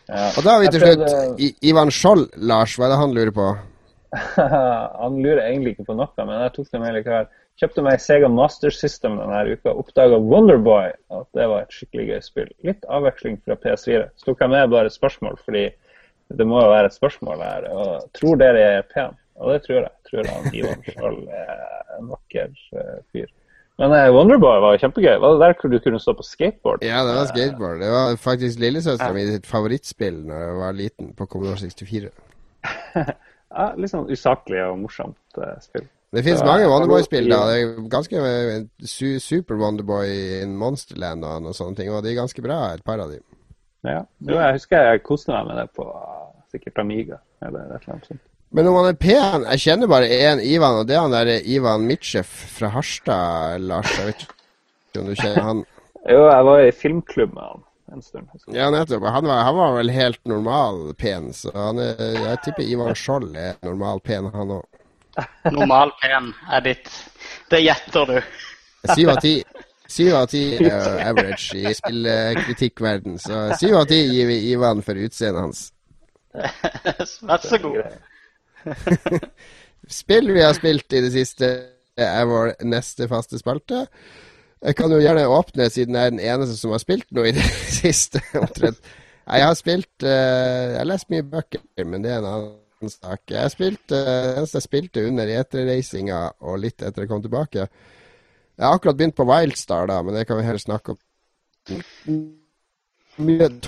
[0.10, 0.28] Ja.
[0.38, 2.76] Og da har vi til slutt I, Ivan Skjold, Lars.
[2.78, 3.48] Hva er det han lurer på?
[5.02, 7.26] Han lurer egentlig ikke på noe, men jeg tok det med likevel.
[7.60, 9.72] Kjøpte meg Sega Master System denne uka.
[9.72, 12.50] Oppdaga Wonderboy, at det var et skikkelig gøy spill.
[12.68, 14.06] Litt avveksling fra PS4.
[14.16, 15.66] Så tok jeg med bare et spørsmål, fordi
[16.36, 17.70] det må jo være et spørsmål her.
[17.72, 19.16] Og tror dere jeg er pen?
[19.40, 19.92] Og det tror jeg.
[19.92, 21.66] Jeg tror han Ivan Skjold er
[21.98, 23.32] en vakker eh, fyr.
[23.82, 25.18] Men Wonderboy var kjempegøy.
[25.20, 26.84] Var det der du kunne stå på skateboard?
[26.86, 27.82] Ja, det var skateboard.
[27.84, 32.10] Det var faktisk lillesøstera mi sitt favorittspill da jeg var liten, på Commodore 64.
[33.56, 35.86] Ja, litt sånn usaklig og morsomt uh, spill.
[36.16, 37.30] Det finnes Så, mange jeg- Wonderboy-spill.
[37.32, 40.12] da Det er ganske eh, su Super Wonderboy
[40.42, 41.92] in Monsterland og noen sånne ting.
[41.92, 43.24] Og de er ganske bra, et par av dem.
[43.86, 44.02] Ja.
[44.20, 45.86] Jo, jeg husker jeg koste meg med det på
[46.52, 48.24] sikkert Amiga eller et eller annet sånt.
[48.50, 51.32] Men om han er pen Jeg kjenner bare én Ivan, og det er han der
[51.44, 53.92] Ivan Mitchef fra Harstad, Lars.
[53.98, 55.64] Jeg vet ikke om du kjenner han?
[56.06, 57.64] Jo, jeg var i filmklubb med han
[57.96, 58.30] en stund.
[58.54, 59.04] Ja, nettopp.
[59.04, 63.36] Han var, han var vel helt normal pen, så han er, jeg tipper Ivan Skjold
[63.40, 64.82] er normal pen, han òg.
[65.52, 66.90] Normal pen er ditt.
[67.52, 68.18] Det gjetter du.
[68.92, 69.36] Syv av ti.
[69.88, 74.98] Syv av ti er average i spillkritikkverden, så syv av ti gir vi Ivan for
[74.98, 75.62] utseendet hans.
[77.30, 77.84] Vær så god.
[80.00, 81.50] Spill vi har spilt i det siste,
[81.96, 83.86] er vår neste faste spalte.
[84.66, 87.36] Jeg kan jo gjerne åpne, siden jeg er den eneste som har spilt noe i
[87.36, 87.46] det
[87.82, 88.22] siste.
[88.40, 88.80] omtrent.
[89.26, 93.22] Jeg har spilt eh, Jeg har lest mye bøker, men det er en annen sak.
[93.32, 97.24] Jeg har spilt, eh, Det eneste jeg spilte under E3-reisinga og litt etter jeg kom
[97.24, 101.00] tilbake Jeg har akkurat begynt på Wildstar, da, men det kan vi heller snakke om.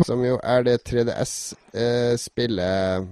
[0.06, 3.06] Som jo er det 3DS-spillet Eh,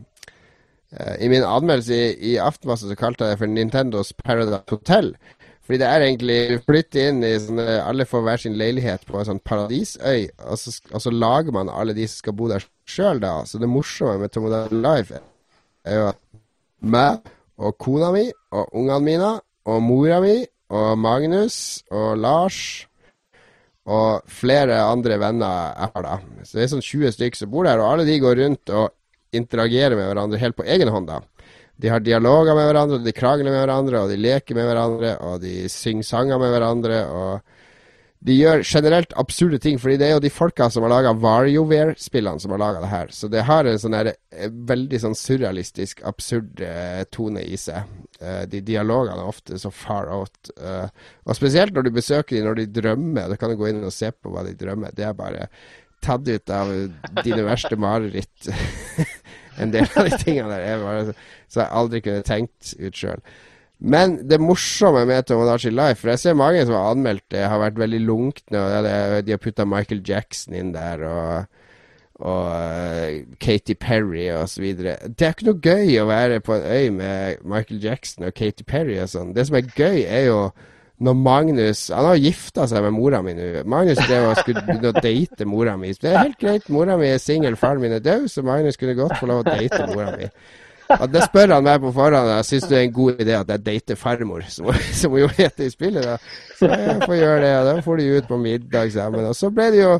[0.95, 5.13] I min anmeldelse i, i så kalte jeg det for Nintendos Paradise Hotel.
[5.65, 9.17] Fordi det er egentlig Du flytter inn i sånne Alle får hver sin leilighet på
[9.19, 12.65] en sånn paradisøy, og så, og så lager man alle de som skal bo der
[12.85, 13.39] sjøl, da.
[13.49, 15.21] Så det morsomme med Tomodal Life
[15.85, 16.21] er jo at
[16.85, 19.31] meg og kona mi og ungene mine
[19.65, 20.37] og mora mi
[20.75, 21.57] og Magnus
[21.93, 22.59] og Lars
[23.85, 26.43] og flere andre venner jeg har, da.
[26.43, 28.93] Så det er sånn 20 stykker som bor der, og alle de går rundt og
[29.37, 31.21] interagerer med hverandre helt på egen hånd, da.
[31.75, 35.41] De har dialoger med hverandre, de krangler med hverandre, og de leker med hverandre, og
[35.43, 37.55] de synger sanger med hverandre, og
[38.25, 42.41] de gjør generelt absurde ting, fordi det er jo de folka som har laga WarioWare-spillene
[42.41, 43.11] som har laga det her.
[43.13, 47.85] Så det har en sånn her eh, veldig sånn surrealistisk, absurd eh, tone i seg.
[48.17, 50.49] Eh, de dialogene er ofte så far out.
[50.57, 53.29] og spesielt når du besøker dem når de drømmer.
[53.29, 54.95] Da kan du gå inn og se på hva de drømmer.
[54.95, 55.49] Det er bare
[56.01, 56.73] tatt ut av
[57.27, 58.49] dine verste mareritt.
[59.61, 61.03] en del av de tingene der er bare
[61.49, 63.21] så jeg aldri kunne tenkt ut sjøl.
[63.79, 67.59] Men det morsomme med Tomodachi Life For jeg ser mange som har anmeldt det, har
[67.59, 68.61] vært veldig lunkne.
[68.61, 71.65] Og de har putta Michael Jackson inn der, og,
[72.23, 74.69] og uh, Katy Perry osv.
[74.79, 78.63] Det er ikke noe gøy å være på en øy med Michael Jackson og Katy
[78.67, 79.35] Perry og sånn.
[79.35, 80.39] Det som er gøy, er jo
[81.03, 83.47] når Magnus Han har gifta seg med mora mi nå.
[83.67, 85.91] Magnus drev og skulle å date mora mi.
[85.91, 88.95] Det er helt greit, mora mi er singel, faren min er død, så Magnus kunne
[88.97, 90.29] godt få lov å date mora mi.
[90.85, 92.29] Og det spør han meg på forhånd.
[92.29, 94.69] Jeg syns det er en god idé at jeg dater farmor, som,
[94.99, 96.05] som hun jo heter i spillet.
[96.05, 96.17] da.
[96.59, 99.25] Så jeg får gjøre det, og da får de ut på middag sammen.
[99.25, 99.95] Og så ble det jo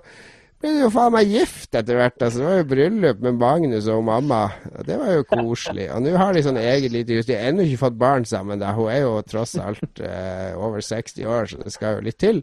[0.66, 2.18] ble jo faen meg gift etter hvert.
[2.20, 4.44] altså Det var jo bryllup med Magnus og mamma.
[4.74, 5.90] Og det var jo koselig.
[5.94, 7.28] Og nå har de sånn eget lite hus.
[7.30, 8.62] De har ennå ikke fått barn sammen.
[8.62, 8.74] da.
[8.76, 12.42] Hun er jo tross alt eh, over 60 år, så det skal jo litt til.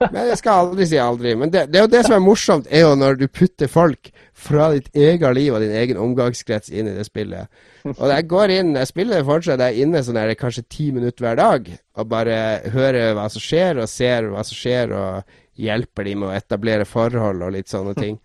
[0.00, 1.34] Men jeg skal aldri si aldri.
[1.36, 4.10] Men det, det er jo det som er morsomt, er jo når du putter folk
[4.40, 7.52] fra ditt eget liv og din egen omgangskrets inn i det spillet.
[7.98, 10.88] Og jeg går inn, jeg spiller det fortsatt, jeg er inne sånn her kanskje ti
[10.96, 11.68] minutter hver dag
[12.00, 12.38] og bare
[12.72, 16.88] hører hva som skjer, og ser hva som skjer, og hjelper de med å etablere
[16.88, 18.18] forhold og litt sånne ting.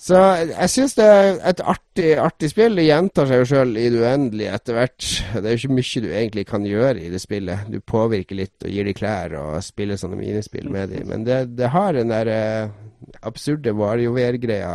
[0.00, 0.16] Så
[0.48, 2.78] jeg syns det er et artig, artig spill.
[2.78, 5.08] Det gjentar seg jo sjøl i det uendelige etter hvert.
[5.34, 7.66] Det er jo ikke mye du egentlig kan gjøre i det spillet.
[7.68, 11.04] Du påvirker litt og gir de klær og spiller sånne minispill med dem.
[11.12, 12.72] Men det, det har den der eh,
[13.28, 14.72] absurde WarioWare-greia.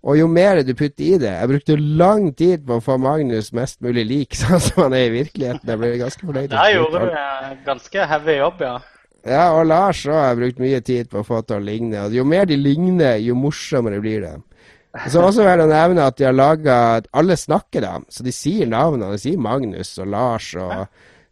[0.00, 3.50] Og jo mer du putter i det Jeg brukte lang tid på å få Magnus
[3.56, 5.72] mest mulig lik sånn som han er i virkeligheten.
[5.72, 6.52] Jeg ble ganske fornøyd.
[6.52, 8.76] Der gjorde du eh, ganske heavy jobb, ja.
[9.26, 12.06] Ja, og Lars òg har brukt mye tid på å få til å ligne.
[12.06, 14.34] Og jo mer de ligner, jo morsommere blir det.
[15.12, 16.76] Så også vil jeg nevne at de har laga
[17.14, 17.94] Alle snakker, da.
[18.08, 19.12] Så de sier navnene.
[19.14, 20.86] De sier Magnus og Lars og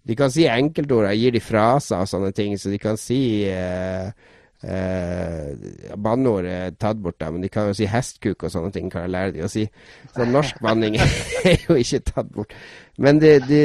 [0.08, 1.08] De kan si enkeltord.
[1.10, 2.58] Jeg gir de fraser og sånne ting.
[2.60, 4.12] Så de kan si eh,
[4.64, 8.92] eh, Banneord er tatt bort, da, men de kan jo si hestkuk og sånne ting.
[8.92, 9.66] Kan jeg lære de å si.
[10.14, 12.52] Så norsk banning er jo ikke tatt bort.
[13.00, 13.62] Men de, de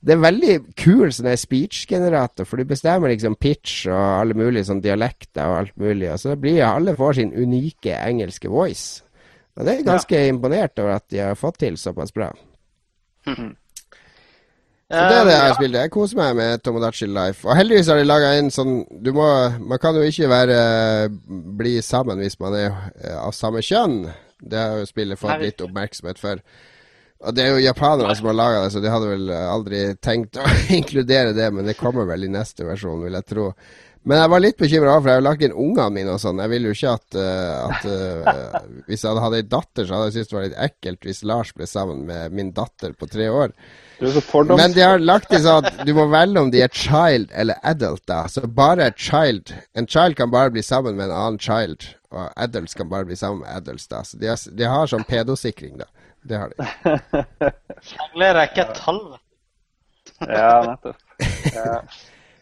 [0.00, 4.80] det er veldig kul sånn speech-generator, for du bestemmer liksom pitch og alle mulige sånn
[4.80, 6.08] dialekter og alt mulig.
[6.14, 9.02] Og så blir alle får sin unike engelske voice.
[9.58, 10.30] Og det er ganske ja.
[10.32, 12.30] imponert over at de har fått til såpass bra.
[13.28, 13.56] Mhm.
[14.90, 15.76] Så det er det jeg har spilt.
[15.78, 17.46] Jeg koser meg med Tomodachi Life.
[17.46, 19.26] Og heldigvis har de laga en sånn du må,
[19.62, 20.56] Man kan jo ikke være
[21.60, 24.08] bli sammen hvis man er eh, av samme kjønn.
[24.42, 26.42] Det har jo spillet fått litt oppmerksomhet for.
[27.20, 30.38] Og Det er jo japanere som har laga det, så de hadde vel aldri tenkt
[30.40, 30.46] å
[30.78, 31.50] inkludere det.
[31.52, 33.50] Men det kommer vel i neste versjon, vil jeg tro.
[34.08, 36.40] Men jeg var litt bekymra, for jeg har lagt inn ungene mine og sånn.
[36.40, 39.96] Jeg vil jo ikke at, uh, at uh, Hvis jeg hadde hatt ei datter, så
[39.96, 43.10] hadde jeg syntes det var litt ekkelt hvis Lars ble sammen med min datter på
[43.10, 43.52] tre år.
[44.56, 47.60] Men de har lagt inn sånn at du må velge om de er child eller
[47.60, 48.22] adult, da.
[48.32, 52.78] Så bare child En child kan bare bli sammen med en annen child, og adults
[52.78, 54.00] kan bare bli sammen med adults, da.
[54.00, 55.90] Så de har, de har sånn pedosikring, da.
[56.22, 56.68] Det har de.
[57.98, 59.02] Mangler rekke ikke et tall.
[60.20, 60.96] ja, nettopp.
[61.54, 61.76] Ja.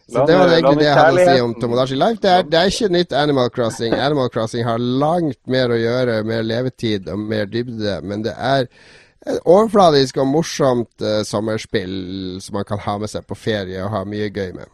[0.09, 2.17] Så det var egentlig det jeg hadde å si om Tomodachi Life.
[2.23, 3.93] Det er, det er, ikke nytt Animal Crossing.
[3.93, 7.99] Animal Crossing har langt mer å gjøre, mer levetid og mer dybde.
[8.09, 13.27] Men det er et overfladisk og morsomt uh, sommerspill som man kan ha med seg
[13.29, 14.73] på ferie og ha mye gøy med.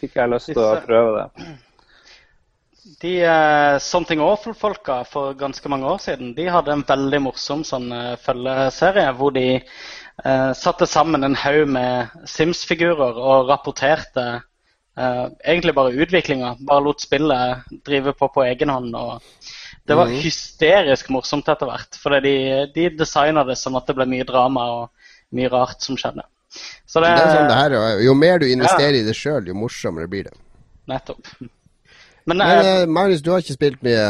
[0.00, 1.46] Fikk jeg lyst til å prøve det.
[3.02, 7.88] De uh, Something Awful-folka for ganske mange år siden de hadde en veldig morsom sånn
[7.90, 14.42] uh, følgeserie hvor de uh, satte sammen en haug med Sims-figurer og rapporterte
[14.92, 16.50] egentlig bare utviklinga.
[16.68, 18.90] Bare lot spillet drive på på egen hånd.
[18.92, 19.22] og
[19.88, 20.18] Det var mm.
[20.20, 21.96] hysterisk morsomt etter hvert.
[21.96, 22.34] For de,
[22.74, 26.26] de designa det sånn at det ble mye drama og mye rart som skjedde.
[26.84, 29.00] Så det, det sånn det her, jo mer du investerer ja.
[29.00, 30.36] i det sjøl, jo morsommere blir det.
[30.92, 31.32] Nettopp.
[32.24, 34.06] Men, Men uh, Magnus, du har ikke spilt mye?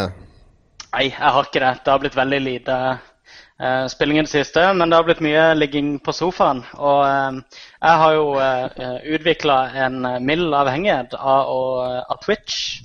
[0.92, 1.72] Nei, jeg har ikke det.
[1.84, 4.64] Det har blitt veldig lite uh, spilling i det siste.
[4.76, 6.62] Men det har blitt mye ligging på sofaen.
[6.76, 11.52] Og uh, jeg har jo uh, utvikla en mild avhengighet av,
[12.12, 12.82] av Twitch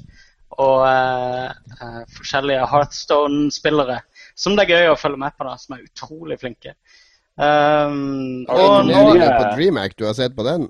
[0.58, 0.88] og
[2.18, 4.00] forskjellige Heartstone-spillere.
[4.34, 6.74] Som det er gøy å følge med på, da, som er utrolig flinke.
[7.38, 10.66] Um, og nå, på DreamHack, du har sett på den?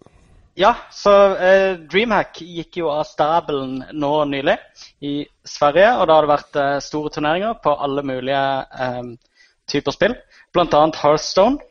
[0.57, 4.55] Ja, så eh, Dreamhack gikk jo av stabelen nå nylig
[5.05, 5.91] i Sverige.
[5.99, 8.41] Og da har det vært eh, store turneringer på alle mulige
[8.73, 9.03] eh,
[9.69, 10.17] typer spill,
[10.57, 10.81] bl.a.
[10.97, 11.61] Hearthstone.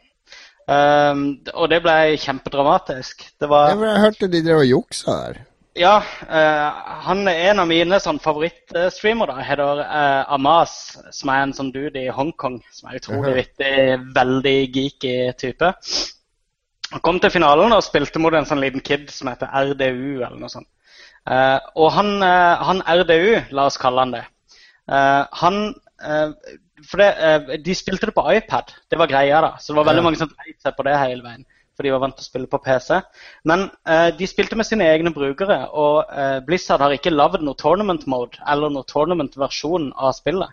[0.66, 1.20] Um,
[1.54, 3.22] og det ble kjempedramatisk.
[3.38, 5.36] Det var Jeg, jeg hørte de drev og juksa her.
[5.78, 9.36] Ja, uh, han er en av mine sånn, favorittstreamere.
[9.46, 12.58] heter uh, Amas, som er en sånn dude i Hongkong.
[12.74, 13.74] Som er utrolig vittig,
[14.16, 15.74] veldig geeky type.
[16.92, 20.22] Han kom til finalen og spilte mot en sånn liten kid som heter RDU.
[20.22, 20.68] eller noe sånt.
[21.26, 24.20] Uh, og han, uh, han, RDU, la oss kalle han det
[24.86, 25.56] uh, Han
[26.86, 28.70] For det, de spilte det på iPad.
[28.92, 29.56] Det var greia, da.
[29.58, 31.46] Så det var veldig mange som dreit seg på det hele veien.
[31.74, 33.00] For de var vant til å spille på PC.
[33.48, 33.64] Men
[34.20, 35.56] de spilte med sine egne brukere.
[35.72, 36.04] Og
[36.44, 40.52] Blizzard har ikke lagd noe tournament mode eller noe tournament-versjon av spillet.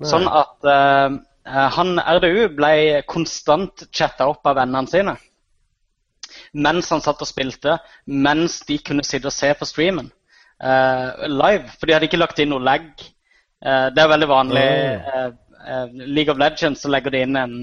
[0.00, 0.08] Nei.
[0.08, 0.70] Sånn at
[1.76, 2.72] han RDU ble
[3.12, 5.18] konstant chatta opp av vennene sine
[6.52, 10.10] mens han satt og spilte, mens de kunne sitte og se på streamen
[10.62, 11.68] uh, live.
[11.78, 12.88] For de hadde ikke lagt inn noe lag.
[13.64, 14.64] Uh, det er veldig vanlig.
[15.08, 15.30] Uh,
[16.06, 17.54] League of Legends så legger de inn en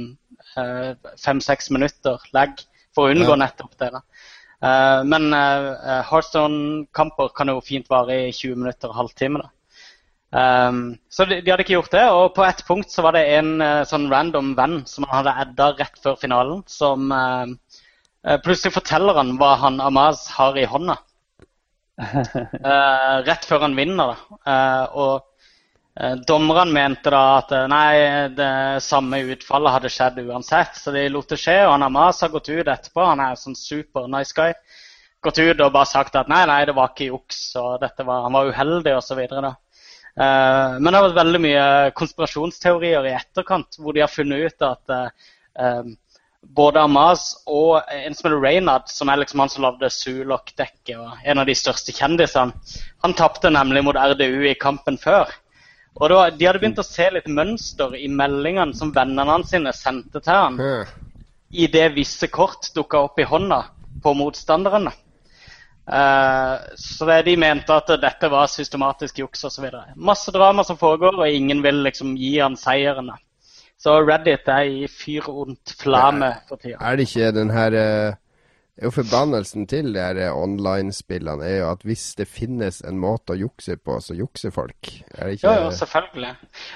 [1.19, 2.53] fem-seks minutter lag
[2.95, 3.39] for å unngå ja.
[3.41, 3.89] nettopp det.
[3.91, 3.99] da.
[5.03, 5.25] men
[6.07, 9.41] Heartstone-kamper kan jo fint vare i 20 minutter, halvtime.
[9.41, 9.49] da.
[10.35, 12.03] Um, så de, de, hadde ikke gjort det.
[12.11, 15.35] Og på et punkt så var det en uh, sånn random venn som han hadde
[15.43, 17.45] adda rett før finalen, som uh,
[18.41, 20.97] plutselig forteller han hva han Amaz har i hånda.
[22.01, 24.13] uh, rett før han vinner.
[24.13, 24.39] da.
[24.49, 25.13] Uh, og
[26.01, 30.79] uh, dommerne mente da at nei, det samme utfallet hadde skjedd uansett.
[30.79, 31.59] Så de lot det skje.
[31.67, 33.05] Og han Amaz har gått ut etterpå.
[33.05, 34.55] Han er sånn super nice guy.
[35.25, 38.35] Gått ut og bare sagt at nei, nei, det var ikke juks, og var, han
[38.35, 39.21] var uheldig osv.
[39.25, 39.53] Uh,
[40.15, 44.97] men det har vært veldig mye konspirasjonsteorier i etterkant hvor de har funnet ut at
[46.55, 51.23] både Amaz og en som heter Reynard, som er liksom han som lagde Zulok-dekket og
[51.25, 52.53] en av de største kjendisene.
[53.03, 55.31] Han tapte nemlig mot RDU i kampen før.
[55.95, 59.71] Og da, De hadde begynt å se litt mønster i meldingene som vennene hans sine
[59.75, 60.59] sendte til han
[61.55, 63.61] i det visse kort dukka opp i hånda
[64.03, 64.91] på motstanderne.
[65.85, 69.69] Uh, så det, de mente at dette var systematisk juks osv.
[69.95, 73.13] Masse drama som foregår, og ingen vil liksom gi han seieren.
[73.79, 76.79] Så Reddit er i fyr ondt flame for tida.
[76.79, 78.13] Er det ikke den her eh,
[78.83, 83.37] jo Forbannelsen til de her online-spillene er jo at hvis det finnes en måte å
[83.39, 84.89] jukse på, så jukser folk.
[85.15, 86.33] Er det ikke Jo, jo, selvfølgelig.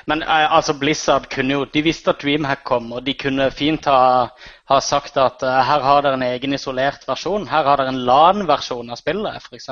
[0.08, 3.92] Men eh, altså Blizzard kunne jo De visste at Dreamhack kom, og de kunne fint
[3.92, 4.30] ha,
[4.72, 7.50] ha sagt at eh, her har dere en egen isolert versjon.
[7.52, 9.68] Her har dere en LAN-versjon av spillet, f.eks.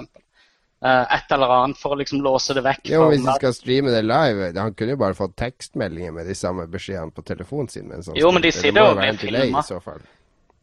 [0.77, 2.91] Uh, et eller annet for å liksom låse det vekk.
[2.91, 6.35] Jo, hvis de skal streame det live Han kunne jo bare fått tekstmeldinger med de
[6.37, 7.87] samme beskjedene på telefonen sin.
[7.89, 9.97] mens sånn Jo, men de sier sitter det jo blir filma.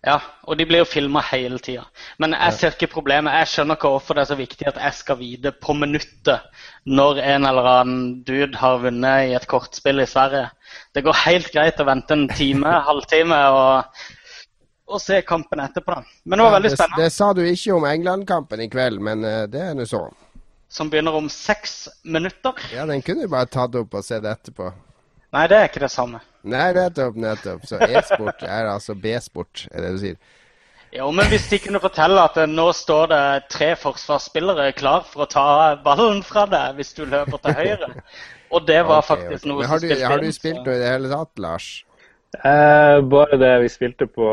[0.04, 1.86] Ja, og de blir jo filma hele tida.
[2.20, 3.32] Men jeg ser ikke problemet.
[3.40, 6.44] Jeg skjønner ikke hvorfor det er så viktig at jeg skal vite på minuttet
[6.84, 10.50] når en eller annen dude har vunnet i et kortspill i Sverige.
[10.94, 14.04] Det går helt greit å vente en time, halvtime og,
[14.86, 15.94] og se kampen etterpå.
[15.94, 16.04] da.
[16.24, 17.02] Men det var veldig spennende.
[17.02, 20.06] det sa du ikke om England-kampen i kveld, men eh, det er nå så.
[20.68, 22.58] Som begynner om seks minutter.
[22.74, 24.72] Ja, den kunne du bare tatt opp og sett etterpå.
[25.34, 26.20] Nei, det er ikke det samme.
[26.46, 27.66] Nei, nettopp, nettopp.
[27.66, 30.18] Så e-sport er altså B-sport, er det du sier.
[30.94, 35.30] Jo, men hvis de kunne fortelle at nå står det tre forsvarsspillere klar for å
[35.30, 35.46] ta
[35.82, 37.88] ballen fra deg hvis du løper til høyre.
[38.54, 39.50] Og det var okay, faktisk okay.
[39.50, 40.06] noe som spilte inn.
[40.12, 41.68] har du spilt noe i det hele tatt, Lars?
[42.34, 44.28] Eh, bare det vi spilte på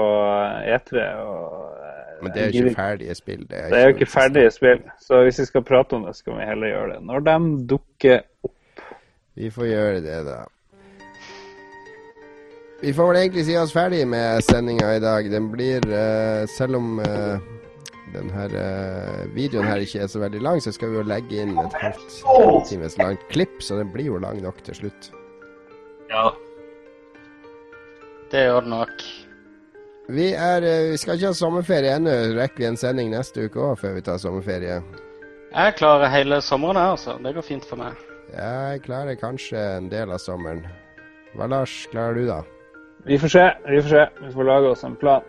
[0.65, 1.03] E3.
[1.22, 3.44] Og, eh, Men det er jo ikke ferdige spill.
[3.49, 6.15] Det er, Det er jo ikke ferdige spill, så hvis vi skal prate om det,
[6.15, 8.57] skal vi heller gjøre det når de dukker opp.
[9.36, 10.41] Vi får gjøre det, da.
[12.82, 15.32] Vi får vel egentlig si oss ferdig med sendinga i dag.
[15.32, 17.38] Den blir, uh, selv om uh,
[18.14, 21.53] denne eh, videoen her ikke er så veldig lang, så skal vi jo legge inn
[21.61, 25.11] et halvt times langt klipp, så den blir jo lang nok til slutt.
[26.11, 26.32] Ja.
[28.32, 29.03] Det gjør det nok.
[30.12, 32.14] Vi, er, eh, vi skal ikke ha sommerferie ennå.
[32.38, 34.82] Rekker vi en sending neste uke òg før vi tar sommerferie?
[35.52, 37.18] Jeg klarer hele sommeren, jeg, altså.
[37.24, 37.99] Det går fint for meg.
[38.32, 40.64] Jeg klarer kanskje en del av sommeren.
[41.36, 42.41] Hva, Lars, klarer du, da?
[43.08, 43.45] Vi får se.
[43.68, 44.03] Vi får se.
[44.26, 45.24] Vi får lage oss en plan.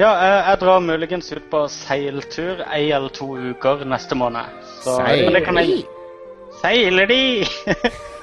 [0.00, 4.62] Ja, jeg, jeg drar muligens ut på seiltur ei eller to uker neste måned.
[4.80, 5.60] Så, Seiler de?
[5.60, 5.82] jeg...
[6.62, 7.20] Seiler de?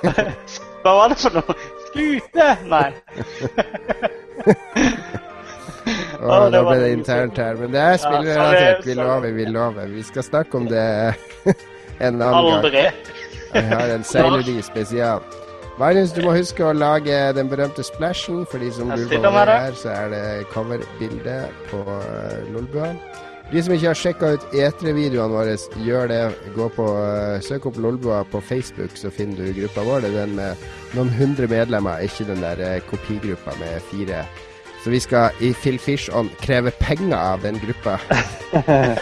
[0.84, 1.56] Hva var det for noe?
[1.90, 2.50] Skute?
[2.70, 2.94] Nei.
[6.20, 7.58] Å, Å, det da ble det internt her.
[7.60, 8.86] Men det er spillrelatert.
[8.86, 9.92] Vi lover, vi lover.
[9.94, 10.86] Vi skal snakke om det
[12.06, 13.06] en annen gang.
[13.54, 15.24] Jeg har en Seilerdi spesial.
[15.80, 18.44] Magnus, du må huske å lage den berømte splashen.
[18.52, 22.92] For de som lurer på hva det er, så er det coverbildet på uh, Lolbua.
[23.50, 26.20] De som ikke har sjekka ut E3-videoene våre, gjør det.
[26.54, 30.04] Gå på, uh, Søk opp Lolbua på Facebook, så finner du gruppa vår.
[30.06, 34.22] Det er den med noen hundre medlemmer, ikke den der uh, kopigruppa med fire.
[34.84, 37.98] Så vi skal i Phil Fish-ånd kreve penger av den gruppa.
[38.54, 38.96] Nei,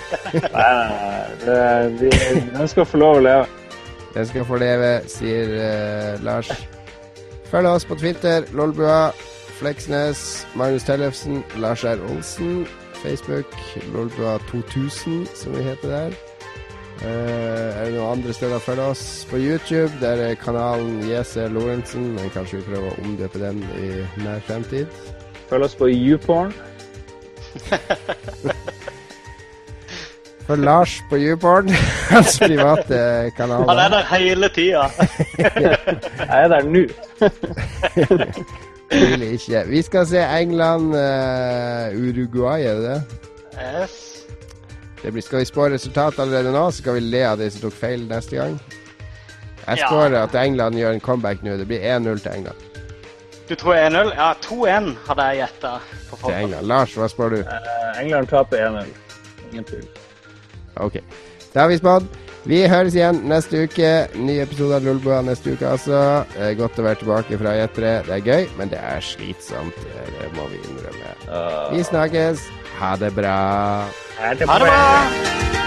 [1.45, 2.40] nei, nei.
[2.56, 3.45] Den skal få lov å leve.
[4.15, 6.49] Den skal få leve, sier uh, Lars.
[7.52, 9.11] Følg oss på Twitter, Lolbua,
[9.60, 11.99] Fleksnes, Magnus Tellefsen, Lars R.
[12.10, 12.65] Olsen.
[13.03, 13.53] Facebook,
[13.94, 16.18] Lolbua2000, som vi heter der.
[16.98, 17.06] Uh,
[17.78, 19.03] er det noen andre steder å følge oss?
[19.30, 22.10] På YouTube, der er kanalen JC Lorentzen.
[22.15, 23.91] Men kanskje vi prøver å omdøpe den i
[24.24, 24.90] nær fremtid.
[25.48, 26.56] Følg oss på YouPorn.
[30.48, 31.69] For Lars på YouPorn,
[32.14, 33.68] hans private kanal.
[33.68, 34.88] Han er der hele tida.
[35.38, 35.78] Jeg
[36.30, 36.88] er der nå.
[38.91, 39.64] Tviler ikke.
[39.68, 43.01] Vi skal se England, eh, Uruguay, er det det?
[43.57, 44.23] Yes.
[45.03, 47.61] det blir, skal vi spå resultat allerede nå, så skal vi le av de som
[47.61, 48.59] tok feil neste gang.
[49.68, 49.88] Jeg Ja.
[49.89, 51.57] spår at England gjør en comeback nå.
[51.57, 52.55] Det blir 1-0 til England.
[53.49, 54.14] Du tror 1-0?
[54.15, 55.80] Ja, 2-1 hadde jeg gjetta.
[56.09, 56.34] på Til.
[56.35, 56.68] England.
[56.68, 57.35] Lars, hva spår du?
[57.38, 58.85] Uh, England taper 1-0.
[59.51, 59.88] Ingen tvil.
[60.76, 60.93] Ok.
[61.53, 62.07] Det har vi spådd.
[62.48, 63.90] Vi høres igjen neste uke.
[64.15, 65.99] Ny episode av Lolbua neste uke, altså.
[66.32, 67.91] Det er godt å være tilbake fra E3.
[68.07, 69.84] Det er gøy, men det er slitsomt.
[70.15, 71.15] Det må vi innrømme.
[71.76, 72.48] Vi snakkes.
[72.80, 73.38] Ha det bra.
[74.22, 75.66] Ha det bra!